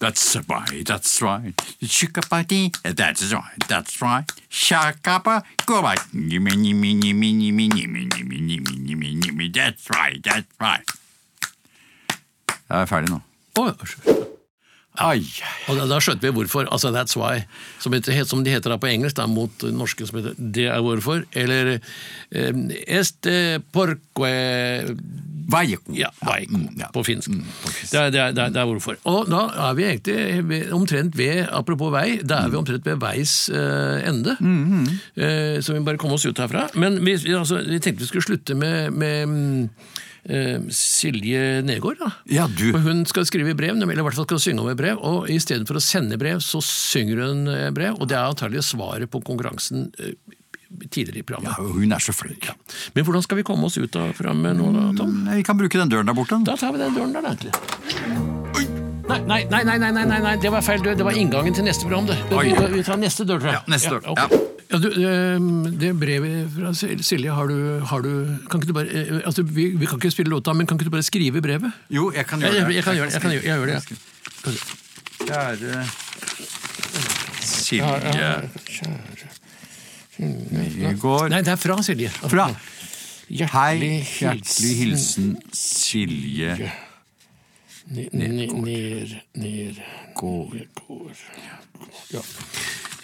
That's 0.00 0.36
right, 0.48 0.84
that's 0.84 1.22
right. 1.22 1.54
Sugar 1.82 2.22
party, 2.28 2.72
that's 2.82 3.32
right, 3.32 3.68
that's 3.68 4.02
right. 4.02 4.24
Shakapa, 4.50 5.42
go 5.66 5.82
back. 5.82 5.98
That's 9.54 9.90
right, 9.90 10.22
that's 10.22 10.46
right. 10.60 10.90
Jeg 12.70 12.80
er 12.80 12.86
ferdig 12.88 13.10
nå. 13.12 13.20
Oh, 13.60 13.70
Ai. 15.02 15.24
Og 15.66 15.78
da, 15.78 15.88
da, 15.90 15.98
skjønte 16.02 16.22
vi 16.22 16.30
hvorfor. 16.36 16.68
altså 16.70 16.92
That's 16.94 17.16
why. 17.18 17.42
Som, 17.82 17.96
heter, 17.96 18.14
som 18.30 18.44
de 18.46 18.52
heter 18.54 18.70
da 18.70 18.78
på 18.78 18.86
engelsk, 18.86 19.16
da, 19.18 19.26
mot 19.26 19.64
norske 19.74 20.06
som 20.06 20.20
heter 20.20 20.36
Det 20.38 20.68
er 20.70 20.82
hvorfor. 20.86 21.24
Eller 21.34 21.78
eh, 22.30 22.52
Este 22.86 23.34
eh, 23.56 23.60
porque 23.74 24.94
Vaieko. 25.50 25.92
Ja, 25.96 26.10
vaiko, 26.24 26.54
Mm, 26.54 26.78
ja. 26.78 26.88
på 26.94 27.02
finsk. 27.04 27.28
Mm, 27.28 27.42
på 27.62 27.72
finsk. 27.72 27.90
Det, 27.92 28.00
er, 28.00 28.10
det, 28.10 28.20
er, 28.20 28.32
det, 28.32 28.44
er, 28.44 28.52
det 28.54 28.64
hvorfor. 28.70 28.96
Og 29.10 29.28
da 29.30 29.42
er 29.68 29.74
vi 29.78 29.84
egentlig 29.88 30.60
omtrent 30.74 31.16
ved, 31.18 31.44
apropos 31.52 31.92
vei, 31.92 32.20
da 32.22 32.44
er 32.44 32.52
vi 32.52 32.60
omtrent 32.60 32.86
ved 32.86 33.00
veis 33.02 33.34
uh, 33.52 33.98
ende. 34.06 34.36
Mm, 34.40 34.86
uh, 35.18 35.60
så 35.60 35.74
vi 35.74 35.80
må 35.80 35.88
bare 35.90 36.00
komme 36.00 36.16
oss 36.18 36.26
ut 36.26 36.38
herfra. 36.40 36.68
Men 36.80 37.00
vi, 37.04 37.16
altså, 37.34 37.60
vi 37.66 37.80
tenkte 37.80 38.04
vi 38.04 38.10
skulle 38.10 38.26
slutte 38.28 38.56
med, 38.58 38.92
med 38.94 39.28
mm, 39.28 39.68
eh, 40.24 40.60
Silje 40.72 41.62
Negård. 41.66 41.98
da. 42.00 42.12
Ja, 42.30 42.46
du. 42.48 42.70
Og 42.74 42.80
hun 42.86 43.04
skal 43.08 43.26
skrive 43.28 43.56
brev, 43.58 43.74
eller 43.76 44.00
i 44.00 44.06
hvert 44.06 44.16
fall 44.16 44.28
skal 44.28 44.42
synge 44.42 44.64
om 44.64 44.70
et 44.72 44.80
brev, 44.80 45.00
og 45.02 45.28
istedenfor 45.32 45.80
å 45.80 45.84
sende 45.84 46.18
brev, 46.20 46.40
så 46.44 46.62
synger 46.64 47.26
hun 47.26 47.44
brev, 47.76 47.98
og 47.98 48.08
det 48.08 48.16
er 48.16 48.30
antagelig 48.30 48.64
svaret 48.70 49.10
på 49.12 49.20
konkurransen 49.24 49.90
tidligere 50.90 51.22
i 51.22 51.26
programmet. 51.26 51.54
Ja, 51.58 51.74
hun 51.78 51.92
er 51.92 52.02
så 52.04 52.14
flink. 52.16 52.48
Ja. 52.50 52.54
Men 52.94 53.06
hvordan 53.06 53.24
skal 53.26 53.40
vi 53.40 53.46
komme 53.46 53.68
oss 53.70 53.78
ut 53.78 53.96
av 54.00 54.14
framme 54.18 54.54
nå, 54.56 54.70
da, 54.74 54.86
Tom? 54.98 55.20
Nei, 55.28 55.40
Vi 55.42 55.46
kan 55.46 55.58
bruke 55.60 55.78
den 55.80 55.92
døren 55.92 56.10
der 56.10 56.16
borte. 56.16 56.40
Da 56.46 56.56
tar 56.60 56.74
vi 56.74 56.82
den 56.82 56.96
døren 56.96 57.14
der, 57.14 57.30
egentlig. 57.30 57.52
Nei, 59.04 59.18
nei, 59.28 59.44
nei, 59.50 59.62
nei, 59.64 59.76
nei, 59.78 60.04
nei, 60.08 60.20
nei, 60.24 60.36
det 60.40 60.50
var 60.52 60.64
feil 60.64 60.80
dør. 60.80 60.96
Det 60.96 61.04
var 61.04 61.16
inngangen 61.18 61.54
til 61.54 61.66
neste 61.66 61.84
program. 61.84 62.08
Vi, 62.08 62.54
vi 62.78 62.84
tar 62.86 62.96
neste 63.00 63.26
dør, 63.28 63.42
tror 63.42 63.52
jeg. 63.52 63.60
Ja, 63.60 63.72
neste 63.74 63.92
dør, 63.92 64.14
ja. 64.16 64.42
Ja, 64.70 64.78
du, 64.80 64.88
eh, 64.88 65.40
det 65.78 65.90
brevet 66.00 66.48
fra 66.54 66.72
Silje, 66.74 67.30
har 67.30 67.46
du, 67.46 67.58
har 67.84 68.00
du 68.02 68.08
Kan 68.50 68.62
ikke 68.62 68.70
du 68.70 68.72
bare 68.72 68.88
eh, 68.88 69.20
altså, 69.28 69.44
vi, 69.44 69.68
vi 69.76 69.86
kan 69.86 70.00
ikke 70.00 70.10
spille 70.10 70.32
låta, 70.32 70.54
men 70.56 70.66
kan 70.66 70.80
ikke 70.80 70.88
du 70.88 70.94
bare 70.96 71.04
skrive 71.06 71.42
brevet? 71.44 71.70
Jo, 71.92 72.08
jeg 72.16 72.26
kan 72.26 72.40
gjøre 72.40 72.64
det. 72.64 72.74
jeg 72.74 72.84
kan 72.84 72.96
gjøre 72.96 73.06
det. 73.06 73.14
Jeg, 73.14 73.22
kan 73.22 73.30
gjøre, 73.30 73.66
det, 73.66 73.74
ja. 73.74 73.80
Kjære 75.28 75.86
Silje 77.44 78.00
kjære. 78.00 79.34
Nygaard. 80.18 81.30
Nei, 81.32 81.40
det 81.42 81.52
er 81.54 81.56
fra 81.60 81.76
Silje. 81.82 82.08
Fra 82.28 82.48
Hjertelig 83.24 83.48
Hei, 83.54 84.02
hjertelig 84.20 84.74
hilsen 84.76 85.30
Silje 85.56 86.50
Nergård. 87.88 88.32
ni- 88.32 88.46
Ner, 88.46 89.22
ner, 89.34 89.78
Gård. 90.14 90.54
går 90.86 91.10
Ja. 92.12 92.20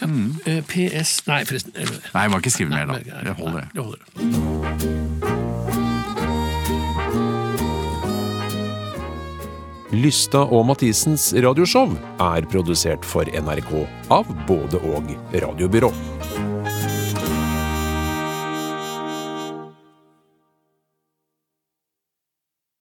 ja. 0.00 0.06
eh, 0.46 0.60
PS 0.68 1.22
Nei, 1.26 1.44
forresten. 1.44 1.72
Nei, 2.14 2.22
jeg 2.22 2.30
må 2.30 2.36
ikke 2.38 2.50
skrive 2.52 2.70
mer, 2.70 2.86
da. 2.86 2.98
Det 3.24 3.36
holder. 3.36 3.68
Det 3.74 3.82
holder. 3.82 5.10
Lystad 9.90 10.52
og 10.54 10.62
Mathisens 10.68 11.30
radioshow 11.42 11.90
er 12.22 12.46
produsert 12.52 13.04
for 13.06 13.26
NRK 13.34 13.72
av 14.14 14.28
både 14.46 14.78
og 14.86 15.10
radiobyrå. 15.34 15.90